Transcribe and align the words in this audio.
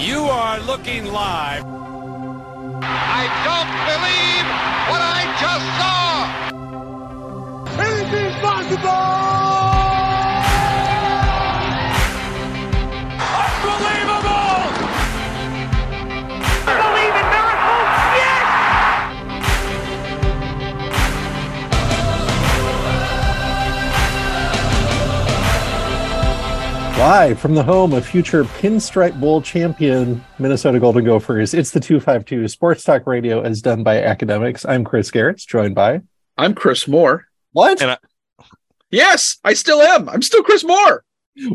You 0.00 0.24
are 0.24 0.58
looking 0.60 1.04
live. 1.04 1.62
I 1.62 3.22
don't 3.44 3.70
believe 3.84 4.46
what 4.88 5.02
I 5.02 5.20
just 5.38 6.09
Live 27.00 27.40
from 27.40 27.54
the 27.54 27.62
home 27.62 27.94
of 27.94 28.04
future 28.06 28.44
Pinstripe 28.44 29.18
Bowl 29.18 29.40
champion 29.40 30.22
Minnesota 30.38 30.78
Golden 30.78 31.02
Gophers, 31.06 31.54
it's 31.54 31.70
the 31.70 31.80
252 31.80 32.46
Sports 32.46 32.84
Talk 32.84 33.06
Radio 33.06 33.40
as 33.40 33.62
done 33.62 33.82
by 33.82 34.02
academics. 34.02 34.66
I'm 34.66 34.84
Chris 34.84 35.10
Gehrz, 35.10 35.46
joined 35.46 35.74
by. 35.74 36.02
I'm 36.36 36.52
Chris 36.54 36.86
Moore. 36.86 37.24
What? 37.52 37.80
And 37.80 37.92
I- 37.92 38.44
Yes, 38.90 39.38
I 39.44 39.54
still 39.54 39.80
am. 39.80 40.10
I'm 40.10 40.20
still 40.20 40.42
Chris 40.42 40.62
Moore. 40.62 41.02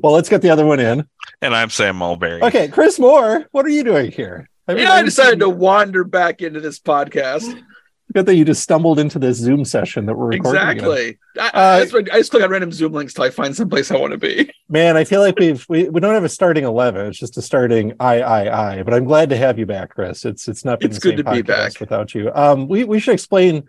well, 0.02 0.14
let's 0.14 0.30
get 0.30 0.42
the 0.42 0.50
other 0.50 0.66
one 0.66 0.80
in. 0.80 1.08
And 1.44 1.54
I'm 1.56 1.70
Sam 1.70 1.96
Mulberry. 1.98 2.42
Okay, 2.42 2.68
Chris 2.68 2.98
Moore, 2.98 3.46
what 3.52 3.68
are 3.68 3.70
you 3.70 3.84
doing 3.84 4.12
here? 4.12 4.50
mean, 4.68 4.80
Yeah, 4.80 4.94
I 4.94 5.04
decided 5.04 5.40
to 5.42 5.50
wander 5.50 6.04
back 6.04 6.42
into 6.42 6.60
this 6.60 6.80
podcast. 6.80 7.62
Good 8.16 8.28
that 8.28 8.36
you 8.36 8.46
just 8.46 8.64
stumbled 8.64 8.98
into 8.98 9.20
this 9.20 9.36
Zoom 9.36 9.66
session 9.66 10.06
that 10.06 10.16
we're 10.16 10.28
recording. 10.28 10.62
Exactly. 10.62 11.18
I, 11.38 11.48
Uh, 11.50 11.86
I, 12.14 12.18
just 12.20 12.32
click 12.32 12.44
on 12.44 12.50
random 12.50 12.72
Zoom 12.72 12.94
links 12.94 13.14
till 13.14 13.26
I 13.26 13.30
find 13.30 13.54
someplace 13.54 13.92
I 13.92 13.98
want 13.98 14.14
to 14.14 14.18
be. 14.18 14.50
Man, 14.70 14.96
I 14.96 15.04
feel 15.04 15.20
like 15.20 15.38
we've 15.38 15.66
we, 15.68 15.90
we 15.90 16.00
don't 16.00 16.14
have 16.14 16.24
a 16.24 16.30
starting 16.30 16.64
eleven. 16.64 17.08
It's 17.08 17.20
just 17.20 17.36
a 17.38 17.42
starting 17.42 17.92
I 18.00 18.22
I 18.22 18.78
I. 18.78 18.84
But 18.84 18.94
I'm 18.94 19.04
glad 19.04 19.30
to 19.32 19.36
have 19.36 19.60
you 19.60 19.66
back, 19.66 19.90
Chris. 19.90 20.24
It's 20.24 20.48
it's 20.48 20.64
not 20.64 20.80
been 20.80 20.92
It's 20.92 21.00
the 21.00 21.12
good 21.12 21.18
same 21.18 21.26
to 21.26 21.32
be 21.34 21.42
back. 21.42 21.78
without 21.82 22.16
you. 22.16 22.32
Um, 22.34 22.70
we 22.70 22.86
we 22.86 23.02
should 23.02 23.16
explain. 23.16 23.58
I 23.58 23.62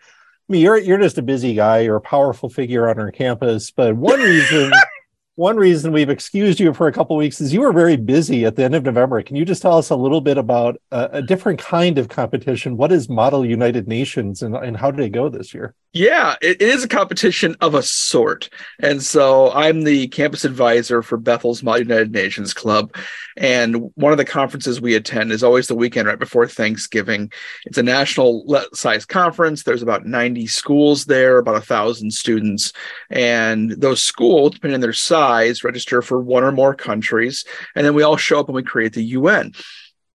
mean, 0.48 0.62
you're 0.62 0.78
you're 0.78 0.98
just 0.98 1.19
a 1.19 1.22
busy 1.22 1.55
guy. 1.55 1.81
You're 1.81 1.97
a 1.97 2.00
powerful 2.00 2.48
figure 2.48 2.88
on 2.88 3.00
our 3.00 3.10
campus. 3.10 3.72
But 3.72 3.97
one 3.97 4.20
reason, 4.20 4.70
one 5.36 5.56
reason 5.56 5.92
we've 5.92 6.10
excused 6.10 6.58
you 6.58 6.72
for 6.72 6.88
a 6.88 6.92
couple 6.92 7.14
weeks 7.14 7.40
is 7.40 7.52
you 7.52 7.60
were 7.60 7.72
very 7.72 7.96
busy 7.96 8.46
at 8.46 8.56
the 8.56 8.64
end 8.64 8.74
of 8.74 8.84
November. 8.84 9.22
Can 9.22 9.36
you 9.36 9.44
just 9.44 9.62
tell 9.62 9.76
us 9.76 9.90
a 9.90 9.96
little 9.96 10.22
bit 10.22 10.38
about 10.38 10.80
a, 10.90 11.08
a 11.12 11.22
different 11.22 11.60
kind 11.60 11.98
of 11.98 12.08
competition? 12.08 12.76
What 12.76 12.90
is 12.90 13.08
Model 13.08 13.44
United 13.44 13.86
Nations, 13.86 14.42
and 14.42 14.56
and 14.56 14.76
how 14.76 14.90
did 14.90 15.04
it 15.04 15.10
go 15.10 15.28
this 15.28 15.54
year? 15.54 15.74
Yeah, 15.96 16.34
it, 16.42 16.60
it 16.60 16.68
is 16.68 16.84
a 16.84 16.88
competition 16.88 17.56
of 17.62 17.74
a 17.74 17.82
sort. 17.82 18.50
And 18.80 19.02
so 19.02 19.50
I'm 19.52 19.84
the 19.84 20.08
campus 20.08 20.44
advisor 20.44 21.00
for 21.00 21.16
Bethel's 21.16 21.62
Model 21.62 21.86
United 21.86 22.12
Nations 22.12 22.52
Club. 22.52 22.94
And 23.38 23.90
one 23.94 24.12
of 24.12 24.18
the 24.18 24.24
conferences 24.26 24.78
we 24.78 24.94
attend 24.94 25.32
is 25.32 25.42
always 25.42 25.68
the 25.68 25.74
weekend 25.74 26.06
right 26.06 26.18
before 26.18 26.46
Thanksgiving. 26.46 27.32
It's 27.64 27.78
a 27.78 27.82
national 27.82 28.44
size 28.74 29.06
conference. 29.06 29.62
There's 29.62 29.80
about 29.80 30.04
90 30.04 30.46
schools 30.48 31.06
there, 31.06 31.38
about 31.38 31.56
a 31.56 31.62
thousand 31.62 32.12
students. 32.12 32.74
And 33.08 33.70
those 33.70 34.02
schools, 34.02 34.52
depending 34.52 34.74
on 34.74 34.80
their 34.82 34.92
size, 34.92 35.25
register 35.64 36.02
for 36.02 36.20
one 36.20 36.44
or 36.44 36.52
more 36.52 36.74
countries. 36.74 37.44
And 37.74 37.84
then 37.84 37.94
we 37.94 38.02
all 38.02 38.16
show 38.16 38.41
up 38.41 38.48
and 38.48 38.55
we 38.55 38.62
create 38.62 38.92
the 38.92 39.05
UN 39.05 39.52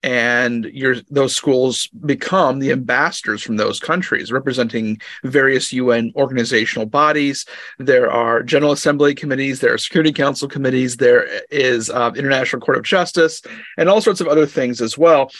and 0.03 0.66
your 0.66 0.95
those 1.09 1.36
schools 1.36 1.88
become 2.05 2.59
the 2.59 2.72
ambassadors 2.72 3.41
from 3.41 3.58
those 3.58 3.80
countries 3.80 4.31
representing 4.31 5.02
various 5.23 5.73
UN 5.73 6.11
organizational 6.16 6.85
bodies. 6.85 7.45
There 7.80 8.11
are 8.11 8.44
general 8.44 8.72
assembly 8.72 9.16
committees 9.16 9.59
there 9.59 9.73
are 9.73 9.78
security 9.78 10.13
council 10.13 10.47
committees 10.47 10.97
there 10.97 11.28
is 11.50 11.89
uh, 11.89 12.11
international 12.16 12.61
court 12.61 12.78
of 12.78 12.83
justice 12.83 13.41
and 13.78 13.89
all 13.89 14.02
sorts 14.02 14.22
of 14.22 14.28
other 14.28 14.45
things 14.45 14.81
as 14.81 14.97
well. 14.97 15.31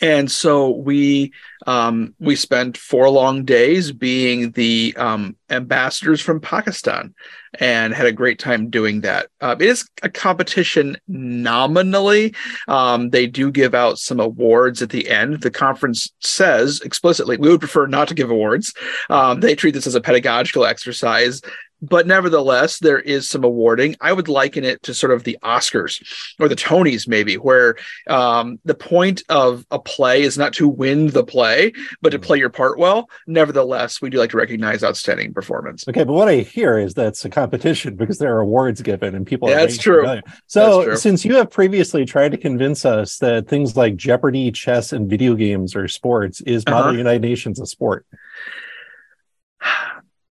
And 0.00 0.28
so 0.28 0.70
we 0.70 1.32
um, 1.64 2.14
we 2.18 2.34
spent 2.34 2.76
four 2.76 3.08
long 3.08 3.44
days 3.44 3.92
being 3.92 4.50
the 4.50 4.94
um, 4.98 5.36
ambassadors 5.48 6.20
from 6.20 6.40
Pakistan, 6.40 7.14
and 7.60 7.94
had 7.94 8.06
a 8.06 8.12
great 8.12 8.38
time 8.38 8.70
doing 8.70 9.02
that. 9.02 9.28
Uh, 9.40 9.56
it 9.58 9.66
is 9.66 9.88
a 10.02 10.08
competition 10.08 10.96
nominally. 11.08 12.34
Um, 12.68 13.10
they 13.10 13.26
do 13.26 13.50
give 13.50 13.74
out 13.74 13.98
some 13.98 14.20
awards 14.20 14.82
at 14.82 14.90
the 14.90 15.08
end. 15.08 15.42
The 15.42 15.50
conference 15.50 16.10
says 16.20 16.80
explicitly 16.84 17.36
we 17.36 17.48
would 17.48 17.60
prefer 17.60 17.86
not 17.86 18.08
to 18.08 18.14
give 18.14 18.30
awards. 18.30 18.72
Um, 19.10 19.40
they 19.40 19.54
treat 19.54 19.72
this 19.74 19.86
as 19.86 19.94
a 19.94 20.00
pedagogical 20.00 20.64
exercise. 20.64 21.42
But 21.82 22.06
nevertheless, 22.06 22.78
there 22.78 23.00
is 23.00 23.28
some 23.28 23.42
awarding. 23.42 23.96
I 24.00 24.12
would 24.12 24.28
liken 24.28 24.64
it 24.64 24.82
to 24.84 24.94
sort 24.94 25.12
of 25.12 25.24
the 25.24 25.36
Oscars 25.42 26.00
or 26.38 26.48
the 26.48 26.54
Tonys, 26.54 27.08
maybe, 27.08 27.34
where 27.34 27.74
um, 28.08 28.60
the 28.64 28.74
point 28.74 29.24
of 29.28 29.66
a 29.72 29.80
play 29.80 30.22
is 30.22 30.38
not 30.38 30.52
to 30.54 30.68
win 30.68 31.08
the 31.08 31.24
play, 31.24 31.72
but 32.00 32.10
to 32.10 32.20
play 32.20 32.38
your 32.38 32.50
part 32.50 32.78
well. 32.78 33.10
Nevertheless, 33.26 34.00
we 34.00 34.10
do 34.10 34.18
like 34.18 34.30
to 34.30 34.36
recognize 34.36 34.84
outstanding 34.84 35.34
performance. 35.34 35.84
Okay, 35.88 36.04
but 36.04 36.12
what 36.12 36.28
I 36.28 36.36
hear 36.36 36.78
is 36.78 36.94
that's 36.94 37.24
a 37.24 37.30
competition 37.30 37.96
because 37.96 38.18
there 38.18 38.36
are 38.36 38.40
awards 38.40 38.80
given 38.80 39.16
and 39.16 39.26
people. 39.26 39.48
Yeah, 39.48 39.56
are 39.56 39.60
that's 39.60 39.78
true. 39.78 40.02
familiar. 40.02 40.22
So, 40.46 40.76
That's 40.76 40.84
true. 40.86 40.96
since 40.96 41.24
you 41.24 41.34
have 41.34 41.50
previously 41.50 42.04
tried 42.04 42.30
to 42.30 42.38
convince 42.38 42.84
us 42.84 43.18
that 43.18 43.48
things 43.48 43.76
like 43.76 43.96
Jeopardy, 43.96 44.52
chess, 44.52 44.92
and 44.92 45.10
video 45.10 45.34
games 45.34 45.74
are 45.74 45.88
sports, 45.88 46.40
is 46.42 46.64
Model 46.64 46.90
Uh-huh. 46.90 46.98
United 46.98 47.22
Nations 47.22 47.58
a 47.60 47.66
sport? 47.66 48.06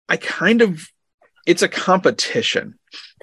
I 0.10 0.18
kind 0.18 0.62
of, 0.62 0.88
it's 1.48 1.64
a 1.64 1.68
competition. 1.68 2.78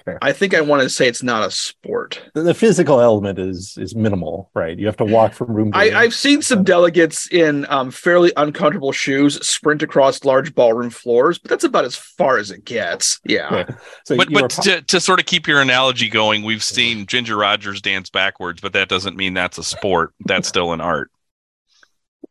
Okay. 0.07 0.17
I 0.21 0.33
think 0.33 0.53
I 0.53 0.61
want 0.61 0.83
to 0.83 0.89
say 0.89 1.07
it's 1.07 1.23
not 1.23 1.47
a 1.47 1.49
sport. 1.49 2.21
The, 2.35 2.43
the 2.43 2.53
physical 2.53 3.01
element 3.01 3.39
is 3.39 3.75
is 3.77 3.95
minimal, 3.95 4.51
right? 4.53 4.77
You 4.77 4.85
have 4.85 4.97
to 4.97 5.05
walk 5.05 5.33
from 5.33 5.51
room 5.51 5.71
to 5.71 5.77
I, 5.77 5.85
room. 5.85 5.95
I've 5.95 6.13
seen 6.13 6.43
some 6.43 6.63
delegates 6.63 7.31
in 7.31 7.65
um, 7.69 7.89
fairly 7.89 8.31
uncomfortable 8.37 8.91
shoes 8.91 9.43
sprint 9.47 9.81
across 9.81 10.23
large 10.23 10.53
ballroom 10.53 10.91
floors, 10.91 11.39
but 11.39 11.49
that's 11.49 11.63
about 11.63 11.85
as 11.85 11.95
far 11.95 12.37
as 12.37 12.51
it 12.51 12.65
gets. 12.65 13.19
Yeah. 13.25 13.47
Okay. 13.47 13.73
So 14.05 14.17
But 14.17 14.31
but 14.31 14.51
po- 14.51 14.61
to, 14.63 14.81
to 14.83 14.99
sort 14.99 15.19
of 15.19 15.25
keep 15.25 15.47
your 15.47 15.61
analogy 15.61 16.09
going, 16.09 16.43
we've 16.43 16.63
seen 16.63 17.07
Ginger 17.07 17.37
Rogers 17.37 17.81
dance 17.81 18.11
backwards, 18.11 18.61
but 18.61 18.73
that 18.73 18.89
doesn't 18.89 19.17
mean 19.17 19.33
that's 19.33 19.57
a 19.57 19.63
sport. 19.63 20.13
That's 20.25 20.47
still 20.47 20.71
an 20.71 20.81
art. 20.81 21.09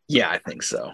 Yeah, 0.06 0.30
I 0.30 0.38
think 0.38 0.62
so. 0.62 0.92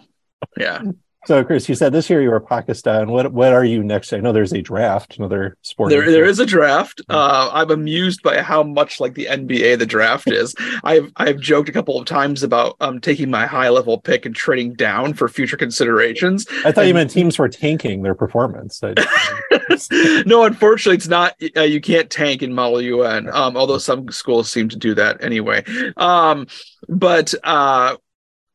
Yeah. 0.56 0.82
So 1.26 1.44
Chris, 1.44 1.68
you 1.68 1.74
said 1.74 1.92
this 1.92 2.08
year 2.08 2.22
you 2.22 2.30
were 2.30 2.40
Pakistan. 2.40 3.10
What 3.10 3.32
what 3.32 3.52
are 3.52 3.64
you 3.64 3.82
next? 3.82 4.12
I 4.12 4.18
know 4.18 4.32
there's 4.32 4.52
a 4.52 4.62
draft, 4.62 5.18
another 5.18 5.56
sport. 5.62 5.90
There, 5.90 6.10
there 6.10 6.24
is 6.24 6.38
a 6.38 6.46
draft. 6.46 7.02
Uh, 7.10 7.50
I'm 7.52 7.70
amused 7.70 8.22
by 8.22 8.40
how 8.40 8.62
much 8.62 9.00
like 9.00 9.14
the 9.14 9.26
NBA 9.26 9.78
the 9.78 9.86
draft 9.86 10.30
is. 10.30 10.54
I've 10.82 11.12
I've 11.16 11.38
joked 11.38 11.68
a 11.68 11.72
couple 11.72 11.98
of 11.98 12.06
times 12.06 12.42
about 12.42 12.76
um, 12.80 13.00
taking 13.00 13.30
my 13.30 13.46
high 13.46 13.68
level 13.68 13.98
pick 13.98 14.24
and 14.24 14.34
trading 14.34 14.74
down 14.74 15.12
for 15.12 15.28
future 15.28 15.56
considerations. 15.56 16.46
I 16.64 16.72
thought 16.72 16.86
you 16.86 16.94
meant 16.94 17.10
teams 17.10 17.38
were 17.38 17.48
tanking 17.48 18.02
their 18.02 18.14
performance. 18.14 18.80
No, 20.26 20.44
unfortunately, 20.44 20.96
it's 20.96 21.08
not. 21.08 21.34
Uh, 21.56 21.62
you 21.62 21.80
can't 21.80 22.10
tank 22.10 22.42
in 22.42 22.52
Model 22.52 22.82
UN. 22.82 23.30
Um, 23.30 23.56
although 23.56 23.78
some 23.78 24.10
schools 24.10 24.50
seem 24.50 24.68
to 24.68 24.76
do 24.76 24.94
that 24.94 25.22
anyway. 25.22 25.64
Um, 25.96 26.48
but 26.88 27.34
uh, 27.44 27.96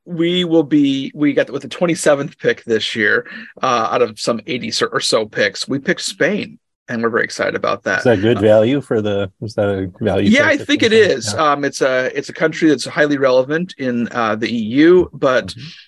we 0.06 0.44
will 0.44 0.64
be. 0.64 1.12
We 1.16 1.34
got 1.34 1.50
with 1.50 1.64
the 1.64 1.68
27th 1.68 2.38
pick 2.38 2.64
this 2.64 2.96
year 2.96 3.28
uh, 3.62 3.90
out 3.92 4.02
of 4.02 4.20
some 4.20 4.40
80 4.46 4.72
or- 4.92 5.00
so 5.00 5.26
picks. 5.26 5.68
We 5.68 5.80
picked 5.80 6.02
Spain, 6.02 6.60
and 6.88 7.02
we're 7.02 7.10
very 7.10 7.24
excited 7.24 7.56
about 7.56 7.84
that. 7.84 8.00
Is 8.00 8.04
that 8.06 8.22
good 8.22 8.40
value 8.40 8.82
for 8.82 9.02
the? 9.02 9.32
Is 9.42 9.56
that 9.56 9.68
a 9.70 9.92
value? 10.04 10.30
yeah, 10.30 10.46
I 10.48 10.58
think 10.58 10.84
it 10.84 10.94
is. 10.94 11.34
Um, 11.34 11.64
it's 11.66 11.82
a 11.82 12.16
it's 12.18 12.30
a 12.30 12.34
country 12.34 12.70
that's 12.70 12.86
highly 12.86 13.18
relevant 13.18 13.74
in 13.78 14.08
uh, 14.12 14.36
the 14.36 14.52
EU, 14.52 15.08
but 15.14 15.48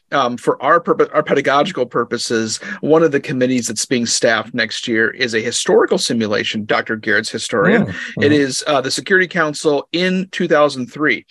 Mm-hmm. 0.09 0.17
um, 0.17 0.37
for 0.37 0.61
our 0.63 0.79
purpose, 0.79 1.09
our 1.13 1.21
pedagogical 1.21 1.85
purposes, 1.85 2.57
one 2.79 3.03
of 3.03 3.11
the 3.11 3.19
committees 3.19 3.67
that's 3.67 3.85
being 3.85 4.05
staffed 4.05 4.53
next 4.53 4.87
year 4.87 5.09
is 5.11 5.35
a 5.35 5.41
historical 5.41 5.97
simulation. 5.97 6.63
Dr. 6.65 6.95
Gehrz's 6.97 7.29
historian. 7.29 7.87
Mm-hmm. 7.87 8.21
is 8.23 8.63
uh, 8.67 8.79
the 8.81 8.89
Security 8.89 9.27
Council 9.27 9.87
in 9.91 10.29
2003. 10.31 11.25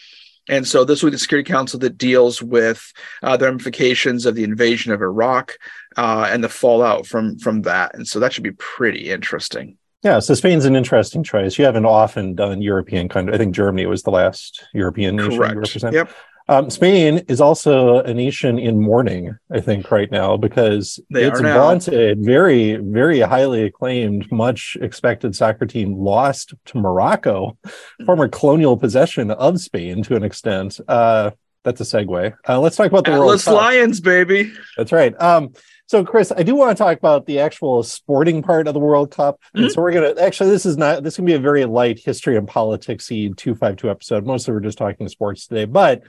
And 0.49 0.67
so 0.67 0.85
this 0.85 1.03
will 1.03 1.11
be 1.11 1.15
the 1.15 1.19
Security 1.19 1.51
Council 1.51 1.79
that 1.81 1.99
deals 1.99 2.43
with 2.43 2.93
uh, 3.23 3.37
the 3.37 3.47
ramifications 3.47 4.27
of 4.27 4.35
the 4.35 4.45
invasion 4.45 4.93
of 4.93 5.03
Iraq 5.03 5.59
uh, 5.97 6.29
and 6.31 6.43
the 6.43 6.49
fallout 6.49 7.07
from 7.07 7.39
from 7.39 7.63
that. 7.63 7.95
And 7.95 8.07
so 8.07 8.21
that 8.21 8.33
should 8.33 8.45
be 8.45 8.53
pretty 8.53 9.11
interesting. 9.11 9.79
Yeah, 10.03 10.21
so 10.21 10.35
Spain's 10.35 10.65
an 10.65 10.77
interesting 10.77 11.25
choice. 11.25 11.59
You 11.59 11.65
haven't 11.65 11.87
often 11.87 12.35
done 12.35 12.63
European 12.63 13.09
country. 13.09 13.35
I 13.35 13.39
think 13.39 13.55
Germany 13.55 13.87
was 13.87 14.05
the 14.05 14.11
last 14.11 14.65
European 14.73 15.17
nation 15.17 15.33
you 15.33 15.39
Correct. 15.39 15.57
represent. 15.57 15.95
Yep. 15.95 16.11
Um, 16.49 16.71
Spain 16.71 17.25
is 17.29 17.41
also 17.41 18.01
a 18.01 18.15
nation 18.15 18.59
in 18.59 18.81
mourning, 18.81 19.37
I 19.51 19.61
think, 19.61 19.91
right 19.91 20.11
now 20.11 20.37
because 20.37 21.01
They 21.11 21.25
its 21.25 21.41
vaunted, 21.41 22.25
very, 22.25 22.77
very 22.77 23.19
highly 23.21 23.65
acclaimed, 23.65 24.31
much 24.31 24.77
expected 24.81 25.35
soccer 25.35 25.67
team 25.67 25.97
lost 25.97 26.55
to 26.67 26.79
Morocco, 26.79 27.59
former 28.05 28.29
colonial 28.29 28.77
possession 28.77 29.33
of 29.33 29.61
Spain 29.61 30.05
to 30.05 30.15
an 30.15 30.23
extent. 30.23 30.79
Uh, 30.87 31.33
that's 31.65 31.81
a 31.81 31.85
segue. 31.85 32.35
Uh, 32.49 32.61
let's 32.61 32.77
talk 32.77 32.87
about 32.87 33.05
the 33.05 33.11
World 33.11 33.23
Atlas 33.25 33.45
Cup. 33.45 33.55
Lions, 33.55 34.01
baby. 34.01 34.53
That's 34.77 34.93
right. 34.93 35.21
Um, 35.21 35.53
so, 35.89 36.05
Chris, 36.05 36.33
I 36.37 36.45
do 36.45 36.55
want 36.55 36.77
to 36.77 36.83
talk 36.83 36.97
about 36.97 37.27
the 37.27 37.41
actual 37.41 37.83
sporting 37.83 38.41
part 38.43 38.69
of 38.69 38.75
the 38.75 38.81
World 38.81 39.11
Cup. 39.11 39.41
And 39.55 39.65
Mhm. 39.65 39.73
so 39.73 39.83
we're 39.83 39.93
gonna 39.93 40.15
actually 40.21 40.51
this 40.51 40.67
is 40.67 40.77
not 40.77 41.03
this 41.03 41.17
can 41.17 41.25
be 41.25 41.33
a 41.35 41.39
very 41.41 41.65
light 41.65 41.99
history 41.99 42.37
and 42.37 42.47
politicsy 42.47 43.37
two 43.37 43.57
five 43.57 43.77
two 43.77 43.91
episode. 43.91 44.25
Mostly 44.27 44.55
we're 44.55 44.61
just 44.61 44.79
talking 44.79 45.09
sports 45.09 45.47
today, 45.49 45.65
but 45.65 46.03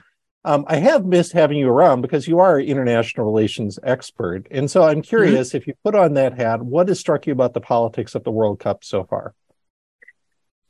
um, 0.48 0.64
I 0.66 0.76
have 0.76 1.04
missed 1.04 1.32
having 1.32 1.58
you 1.58 1.68
around 1.68 2.00
because 2.00 2.26
you 2.26 2.38
are 2.38 2.58
an 2.58 2.66
international 2.66 3.26
relations 3.26 3.78
expert, 3.82 4.46
and 4.50 4.70
so 4.70 4.82
I'm 4.82 5.02
curious 5.02 5.54
if 5.54 5.66
you 5.66 5.74
put 5.84 5.94
on 5.94 6.14
that 6.14 6.38
hat, 6.38 6.62
what 6.62 6.88
has 6.88 6.98
struck 6.98 7.26
you 7.26 7.34
about 7.34 7.52
the 7.52 7.60
politics 7.60 8.14
of 8.14 8.24
the 8.24 8.30
World 8.30 8.58
Cup 8.58 8.82
so 8.82 9.04
far? 9.04 9.34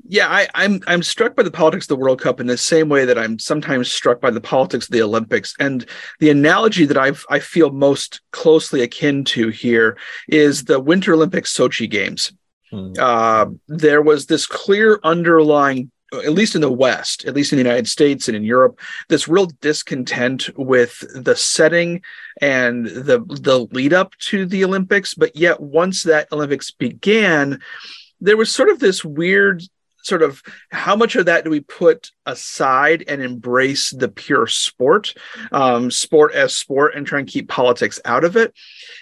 Yeah, 0.06 0.26
I, 0.28 0.48
I'm 0.54 0.80
I'm 0.88 1.02
struck 1.02 1.36
by 1.36 1.44
the 1.44 1.50
politics 1.52 1.84
of 1.84 1.90
the 1.90 2.02
World 2.02 2.20
Cup 2.20 2.40
in 2.40 2.48
the 2.48 2.56
same 2.56 2.88
way 2.88 3.04
that 3.04 3.18
I'm 3.18 3.38
sometimes 3.38 3.92
struck 3.92 4.20
by 4.20 4.30
the 4.30 4.40
politics 4.40 4.86
of 4.86 4.92
the 4.92 5.02
Olympics. 5.02 5.54
And 5.60 5.86
the 6.18 6.30
analogy 6.30 6.84
that 6.86 6.98
I 6.98 7.12
I 7.28 7.38
feel 7.38 7.70
most 7.70 8.20
closely 8.32 8.82
akin 8.82 9.22
to 9.24 9.48
here 9.48 9.96
is 10.28 10.64
the 10.64 10.80
Winter 10.80 11.14
Olympic 11.14 11.44
Sochi 11.44 11.88
Games. 11.88 12.32
Hmm. 12.70 12.92
Uh, 12.98 13.46
there 13.68 14.02
was 14.02 14.26
this 14.26 14.46
clear 14.46 14.98
underlying, 15.04 15.90
at 16.12 16.32
least 16.32 16.54
in 16.54 16.60
the 16.60 16.72
West, 16.72 17.24
at 17.24 17.34
least 17.34 17.52
in 17.52 17.58
the 17.58 17.64
United 17.64 17.88
States 17.88 18.28
and 18.28 18.36
in 18.36 18.44
Europe, 18.44 18.80
this 19.08 19.28
real 19.28 19.46
discontent 19.60 20.48
with 20.56 21.04
the 21.14 21.36
setting 21.36 22.02
and 22.40 22.86
the 22.86 23.20
the 23.40 23.66
lead 23.72 23.92
up 23.92 24.16
to 24.18 24.46
the 24.46 24.64
Olympics. 24.64 25.14
But 25.14 25.36
yet, 25.36 25.60
once 25.60 26.02
that 26.04 26.28
Olympics 26.32 26.70
began, 26.70 27.60
there 28.20 28.36
was 28.36 28.50
sort 28.50 28.70
of 28.70 28.78
this 28.78 29.04
weird 29.04 29.62
sort 30.02 30.22
of 30.22 30.42
how 30.70 30.96
much 30.96 31.16
of 31.16 31.26
that 31.26 31.44
do 31.44 31.50
we 31.50 31.60
put 31.60 32.10
aside 32.24 33.04
and 33.08 33.20
embrace 33.20 33.90
the 33.90 34.08
pure 34.08 34.46
sport 34.46 35.12
um, 35.52 35.90
sport 35.90 36.32
as 36.34 36.54
sport 36.54 36.94
and 36.94 37.06
try 37.06 37.18
and 37.18 37.28
keep 37.28 37.48
politics 37.48 38.00
out 38.04 38.24
of 38.24 38.36
it? 38.36 38.54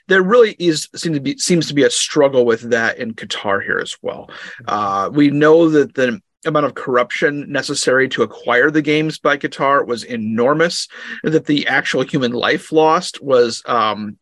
There 0.09 0.23
really 0.23 0.57
is 0.59 0.89
seem 0.97 1.13
to 1.13 1.21
be 1.21 1.39
seems 1.39 1.69
to 1.69 1.75
be 1.75 1.85
a 1.85 1.91
struggle 1.91 2.45
with 2.45 2.71
that 2.71 2.99
in 2.99 3.15
qatar 3.15 3.63
here 3.63 3.79
as 3.79 3.97
well. 4.03 4.29
Uh, 4.67 5.11
we 5.13 5.31
know 5.31 5.69
that 5.71 5.95
the 5.95 6.21
amount 6.47 6.67
of 6.67 6.75
corruption 6.75 7.51
necessary 7.51 8.09
to 8.09 8.23
acquire 8.23 8.71
the 8.71 8.83
games 8.83 9.19
by 9.19 9.37
qatar 9.37 9.87
was 9.87 10.05
enormous 10.05 10.89
that 11.23 11.47
the 11.47 11.67
actual 11.67 12.03
human 12.03 12.33
life 12.33 12.73
lost 12.73 13.23
was 13.23 13.63
um, 13.67 14.17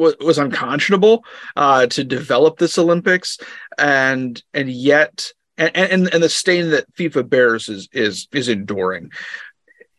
was, 0.00 0.16
was 0.18 0.38
unconscionable 0.38 1.24
uh, 1.56 1.86
to 1.86 2.02
develop 2.02 2.58
this 2.58 2.78
Olympics, 2.78 3.38
and 3.78 4.42
and 4.54 4.70
yet 4.70 5.32
and, 5.58 5.76
and 5.76 6.14
and 6.14 6.22
the 6.22 6.28
stain 6.28 6.70
that 6.70 6.92
FIFA 6.94 7.28
bears 7.28 7.68
is 7.68 7.88
is 7.92 8.26
is 8.32 8.48
enduring, 8.48 9.10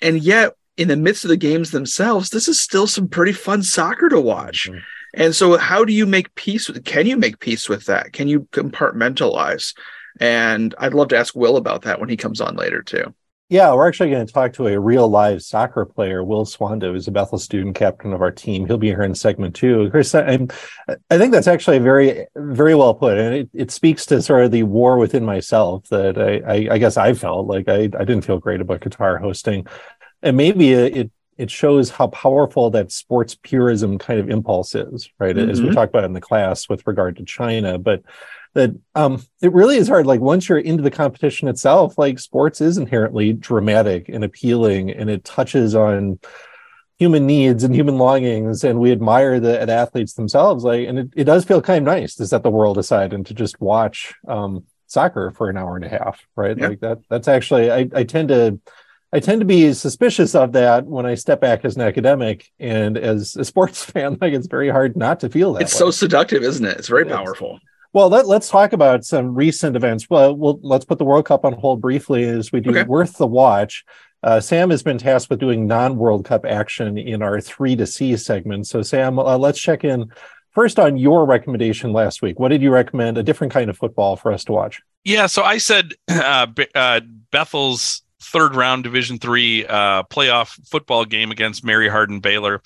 and 0.01 0.21
yet 0.21 0.53
in 0.77 0.88
the 0.88 0.98
midst 0.98 1.24
of 1.24 1.30
the 1.30 1.38
games 1.38 1.71
themselves, 1.71 2.30
this 2.30 2.48
is 2.48 2.59
still 2.59 2.88
some 2.88 3.07
pretty 3.07 3.33
fun 3.33 3.62
soccer 3.62 4.09
to 4.09 4.19
watch. 4.19 4.69
Mhm. 4.69 4.81
And 5.13 5.36
so, 5.36 5.57
how 5.57 5.83
do 5.86 5.94
you 5.94 6.06
make 6.06 6.33
peace 6.36 6.68
with? 6.68 6.83
Can 6.83 7.06
you 7.06 7.18
make 7.18 7.39
peace 7.39 7.69
with 7.69 7.86
that? 7.86 8.13
Can 8.13 8.27
you 8.27 8.48
compartmentalize? 8.51 9.74
And 10.19 10.75
I'd 10.77 10.93
love 10.93 11.09
to 11.09 11.17
ask 11.17 11.35
Will 11.35 11.57
about 11.57 11.83
that 11.83 11.99
when 11.99 12.09
he 12.09 12.17
comes 12.17 12.41
on 12.41 12.55
later 12.55 12.81
too. 12.81 13.13
Yeah, 13.49 13.73
we're 13.73 13.85
actually 13.85 14.11
going 14.11 14.25
to 14.25 14.31
talk 14.31 14.53
to 14.53 14.67
a 14.67 14.79
real 14.79 15.09
live 15.09 15.41
soccer 15.43 15.85
player, 15.85 16.23
Will 16.23 16.45
Swanda, 16.45 16.89
who's 16.89 17.09
a 17.09 17.11
Bethel 17.11 17.37
student 17.37 17.75
captain 17.75 18.13
of 18.13 18.21
our 18.21 18.31
team. 18.31 18.65
He'll 18.65 18.77
be 18.77 18.87
here 18.87 19.03
in 19.03 19.13
segment 19.13 19.55
two. 19.55 19.89
Chris, 19.91 20.15
I'm, 20.15 20.47
I 21.09 21.17
think 21.17 21.33
that's 21.33 21.47
actually 21.47 21.79
very, 21.79 22.27
very 22.33 22.75
well 22.75 22.93
put, 22.93 23.17
and 23.17 23.35
it, 23.35 23.49
it 23.53 23.71
speaks 23.71 24.05
to 24.05 24.21
sort 24.21 24.45
of 24.45 24.51
the 24.51 24.63
war 24.63 24.97
within 24.97 25.25
myself 25.25 25.85
that 25.89 26.17
I, 26.17 26.37
I, 26.49 26.75
I 26.75 26.77
guess 26.77 26.95
I 26.95 27.13
felt 27.13 27.47
like 27.47 27.67
I, 27.67 27.81
I 27.81 28.05
didn't 28.05 28.21
feel 28.21 28.39
great 28.39 28.61
about 28.61 28.79
Qatar 28.79 29.19
hosting, 29.19 29.67
and 30.23 30.37
maybe 30.37 30.71
it 30.71 31.11
it 31.37 31.49
shows 31.51 31.89
how 31.89 32.07
powerful 32.07 32.69
that 32.69 32.91
sports 32.91 33.35
purism 33.35 33.97
kind 33.97 34.19
of 34.19 34.29
impulse 34.29 34.75
is, 34.75 35.09
right? 35.19 35.35
As 35.35 35.61
we 35.61 35.69
Mhm. 35.69 35.73
talked 35.73 35.89
about 35.91 36.03
in 36.03 36.13
the 36.13 36.21
class 36.21 36.69
with 36.69 36.85
regard 36.85 37.17
to 37.17 37.25
China, 37.25 37.79
but 37.79 38.03
that 38.53 38.71
um 38.95 39.24
it 39.42 39.53
really 39.53 39.77
is 39.77 39.88
hard 39.88 40.06
like 40.06 40.19
once 40.19 40.50
you're 40.50 40.57
into 40.59 40.83
the 40.83 40.92
competition 40.92 41.48
itself 41.48 41.98
like 41.98 42.19
sports 42.19 42.59
is 42.62 42.77
inherently 42.77 43.33
dramatic 43.33 44.09
and 44.09 44.24
appealing 44.24 44.89
and 44.92 45.09
it 45.09 45.24
touches 45.24 45.74
on 45.75 46.19
human 47.00 47.25
needs 47.25 47.63
and 47.63 47.74
human 47.74 47.98
longings 47.98 48.63
and 48.63 48.80
we 48.80 48.92
admire 48.92 49.39
the, 49.39 49.63
the 49.65 49.71
athletes 49.71 50.13
themselves 50.13 50.63
like 50.63 50.88
and 50.88 51.00
it, 51.00 51.09
it 51.15 51.24
does 51.24 51.45
feel 51.45 51.62
kind 51.62 51.88
of 51.88 51.94
nice 51.94 52.15
to 52.15 52.27
set 52.27 52.44
the 52.44 52.51
world 52.51 52.77
aside 52.77 53.13
and 53.13 53.25
to 53.25 53.33
just 53.33 53.59
watch 53.62 54.13
um 54.27 54.63
soccer 54.88 55.31
for 55.31 55.50
an 55.50 55.57
hour 55.57 55.75
and 55.77 55.86
a 55.86 55.89
half 55.89 56.21
right 56.36 56.57
Yeah. 56.57 56.68
like 56.68 56.80
that 56.81 57.00
that's 57.09 57.27
actually 57.27 57.71
I, 57.71 57.89
I 57.95 58.03
tend 58.03 58.30
to 58.30 58.59
I 59.13 59.19
tend 59.19 59.42
to 59.42 59.45
be 59.45 59.74
suspicious 59.74 60.36
of 60.36 60.53
that 60.53 60.86
when 60.86 61.06
I 61.06 61.15
step 61.15 61.42
back 61.42 61.65
as 61.65 61.75
an 61.75 61.81
academic 61.81 62.50
and 62.59 62.98
as 62.98 63.36
a 63.36 63.44
sports 63.51 63.83
fan. 63.83 64.18
Like 64.21 64.31
it's 64.31 64.48
very 64.48 64.69
hard 64.69 64.95
not 64.95 65.19
to 65.19 65.30
feel 65.30 65.51
that. 65.51 65.63
It's 65.63 65.74
way. 65.74 65.80
so 65.80 65.92
seductive, 65.92 66.44
isn't 66.44 66.65
it? 66.65 66.77
It's 66.77 66.88
very 66.88 67.03
powerful. 67.03 67.59
Well, 67.93 68.09
let, 68.09 68.25
let's 68.27 68.49
talk 68.49 68.73
about 68.73 69.03
some 69.03 69.35
recent 69.35 69.75
events. 69.75 70.09
Well, 70.09 70.35
we'll 70.35 70.59
let's 70.63 70.85
put 70.85 70.97
the 70.97 71.05
World 71.05 71.25
Cup 71.25 71.43
on 71.45 71.53
hold 71.53 71.81
briefly 71.81 72.23
as 72.23 72.51
we 72.51 72.61
do 72.61 72.69
Okay. 72.71 72.83
worth 72.83 73.17
the 73.17 73.27
watch. 73.27 73.83
Uh, 74.23 74.39
Sam 74.39 74.69
has 74.69 74.83
been 74.83 74.97
tasked 74.97 75.29
with 75.29 75.39
doing 75.39 75.65
non-World 75.65 76.25
Cup 76.25 76.45
action 76.45 76.97
in 76.97 77.21
our 77.21 77.41
three 77.41 77.75
to 77.75 77.88
see 77.88 78.15
segment. 78.17 78.67
So, 78.67 78.81
Sam, 78.83 79.17
uh, 79.17 79.38
let's 79.38 79.59
check 79.59 79.83
in 79.83 80.11
first 80.51 80.79
on 80.79 80.95
your 80.97 81.25
recommendation 81.25 81.91
last 81.91 82.21
week. 82.21 82.39
What 82.39 82.49
did 82.49 82.61
you 82.61 82.71
recommend? 82.71 83.17
A 83.17 83.23
different 83.23 83.51
kind 83.51 83.69
of 83.69 83.77
football 83.77 84.15
for 84.15 84.31
us 84.31 84.43
to 84.45 84.51
watch. 84.51 84.79
Yeah, 85.03 85.25
so 85.25 85.43
I 85.43 85.57
said 85.57 85.93
uh, 86.07 86.47
uh, 86.75 87.01
Bethel's 87.31 88.03
third 88.21 88.55
round 88.55 88.83
Division 88.83 89.17
three 89.17 89.65
uh, 89.65 90.03
playoff 90.03 90.49
football 90.69 91.03
game 91.05 91.31
against 91.31 91.65
Mary 91.65 91.89
Hardin 91.89 92.19
Baylor. 92.19 92.61